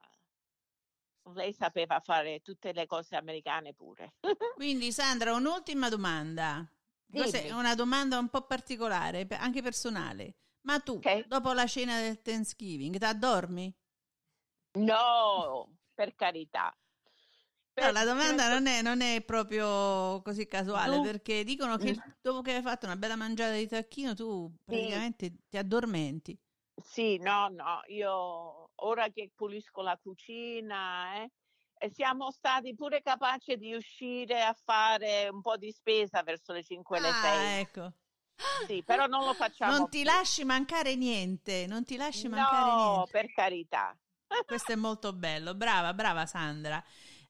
Lei 1.34 1.52
sapeva 1.52 1.98
fare 2.00 2.40
tutte 2.40 2.72
le 2.72 2.86
cose 2.86 3.16
americane 3.16 3.74
pure. 3.74 4.14
Quindi 4.54 4.92
Sandra, 4.92 5.34
un'ultima 5.34 5.88
domanda. 5.88 6.64
Dimmi. 7.08 7.50
una 7.50 7.74
domanda 7.74 8.18
un 8.18 8.28
po' 8.28 8.42
particolare, 8.42 9.26
anche 9.30 9.62
personale. 9.62 10.36
Ma 10.62 10.80
tu, 10.80 10.94
Ok. 10.96 11.26
dopo 11.26 11.52
la 11.52 11.66
cena 11.66 12.00
del 12.00 12.20
Thanksgiving, 12.20 12.98
ti 12.98 13.04
addormi? 13.04 13.74
No, 14.78 15.68
per 15.94 16.14
carità. 16.14 16.76
No, 17.78 17.90
la 17.90 18.04
domanda 18.04 18.48
non 18.48 18.66
è, 18.66 18.80
non 18.82 19.02
è 19.02 19.22
proprio 19.22 20.22
così 20.22 20.46
casuale, 20.46 20.98
Tu- 20.98 21.00
perché 21.00 21.44
dicono 21.44 21.76
che 21.76 21.90
il- 21.90 22.02
dopo 22.22 22.40
che 22.40 22.54
hai 22.54 22.62
fatto 22.62 22.86
una 22.86 22.96
bella 22.96 23.16
mangiata 23.16 23.52
di 23.54 23.66
tacchino, 23.68 24.14
tu 24.14 24.50
praticamente 24.64 25.34
ti 25.48 25.56
addormenti. 25.58 26.38
Sì, 26.78 27.16
no, 27.18 27.48
no, 27.48 27.80
io 27.88 28.70
ora 28.74 29.08
che 29.10 29.30
pulisco 29.34 29.80
la 29.82 29.96
cucina, 29.98 31.22
eh, 31.22 31.30
e 31.78 31.90
siamo 31.90 32.30
stati 32.30 32.74
pure 32.74 33.00
capaci 33.02 33.56
di 33.56 33.74
uscire 33.74 34.42
a 34.42 34.52
fare 34.54 35.28
un 35.28 35.40
po' 35.40 35.56
di 35.56 35.72
spesa 35.72 36.22
verso 36.22 36.52
le 36.52 36.62
5 36.62 36.98
e 36.98 37.00
le 37.00 37.14
Ah, 37.14 37.58
6. 37.58 37.58
ecco. 37.60 37.92
Sì, 38.66 38.82
però 38.84 39.06
non 39.06 39.24
lo 39.24 39.34
facciamo 39.34 39.88
Non 39.88 39.88
ti 39.88 40.02
più. 40.02 40.04
lasci 40.04 40.44
mancare 40.44 40.96
niente, 40.96 41.66
non 41.66 41.84
ti 41.84 41.96
lasci 41.96 42.28
mancare 42.28 42.72
No, 42.72 42.74
niente. 42.74 43.12
per 43.12 43.30
carità. 43.32 43.96
Questo 44.44 44.72
è 44.72 44.76
molto 44.76 45.12
bello, 45.12 45.54
brava, 45.54 45.92
brava 45.92 46.24
Sandra. 46.26 46.82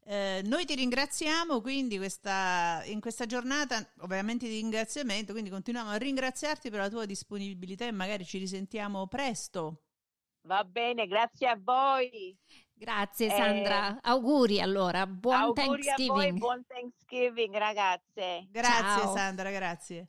Eh, 0.08 0.40
noi 0.44 0.64
ti 0.64 0.76
ringraziamo 0.76 1.60
quindi 1.60 1.96
questa, 1.96 2.80
in 2.84 3.00
questa 3.00 3.26
giornata, 3.26 3.84
ovviamente 4.00 4.46
di 4.46 4.54
ringraziamento, 4.54 5.32
quindi 5.32 5.50
continuiamo 5.50 5.90
a 5.90 5.96
ringraziarti 5.96 6.70
per 6.70 6.78
la 6.78 6.88
tua 6.88 7.06
disponibilità 7.06 7.86
e 7.86 7.90
magari 7.90 8.24
ci 8.24 8.38
risentiamo 8.38 9.08
presto. 9.08 9.80
Va 10.42 10.62
bene, 10.62 11.08
grazie 11.08 11.48
a 11.48 11.58
voi. 11.60 12.38
Grazie 12.72 13.26
Eh, 13.26 13.30
Sandra, 13.30 13.98
auguri 14.00 14.60
allora, 14.60 15.06
buon 15.08 15.34
Auguri 15.34 15.62
a 15.62 15.66
voi, 15.66 15.82
Thanksgiving. 15.82 16.38
buon 16.38 16.64
Thanksgiving, 16.66 17.56
ragazze. 17.56 18.46
Grazie 18.50 19.02
Ciao. 19.02 19.12
Sandra, 19.16 19.50
grazie. 19.50 20.08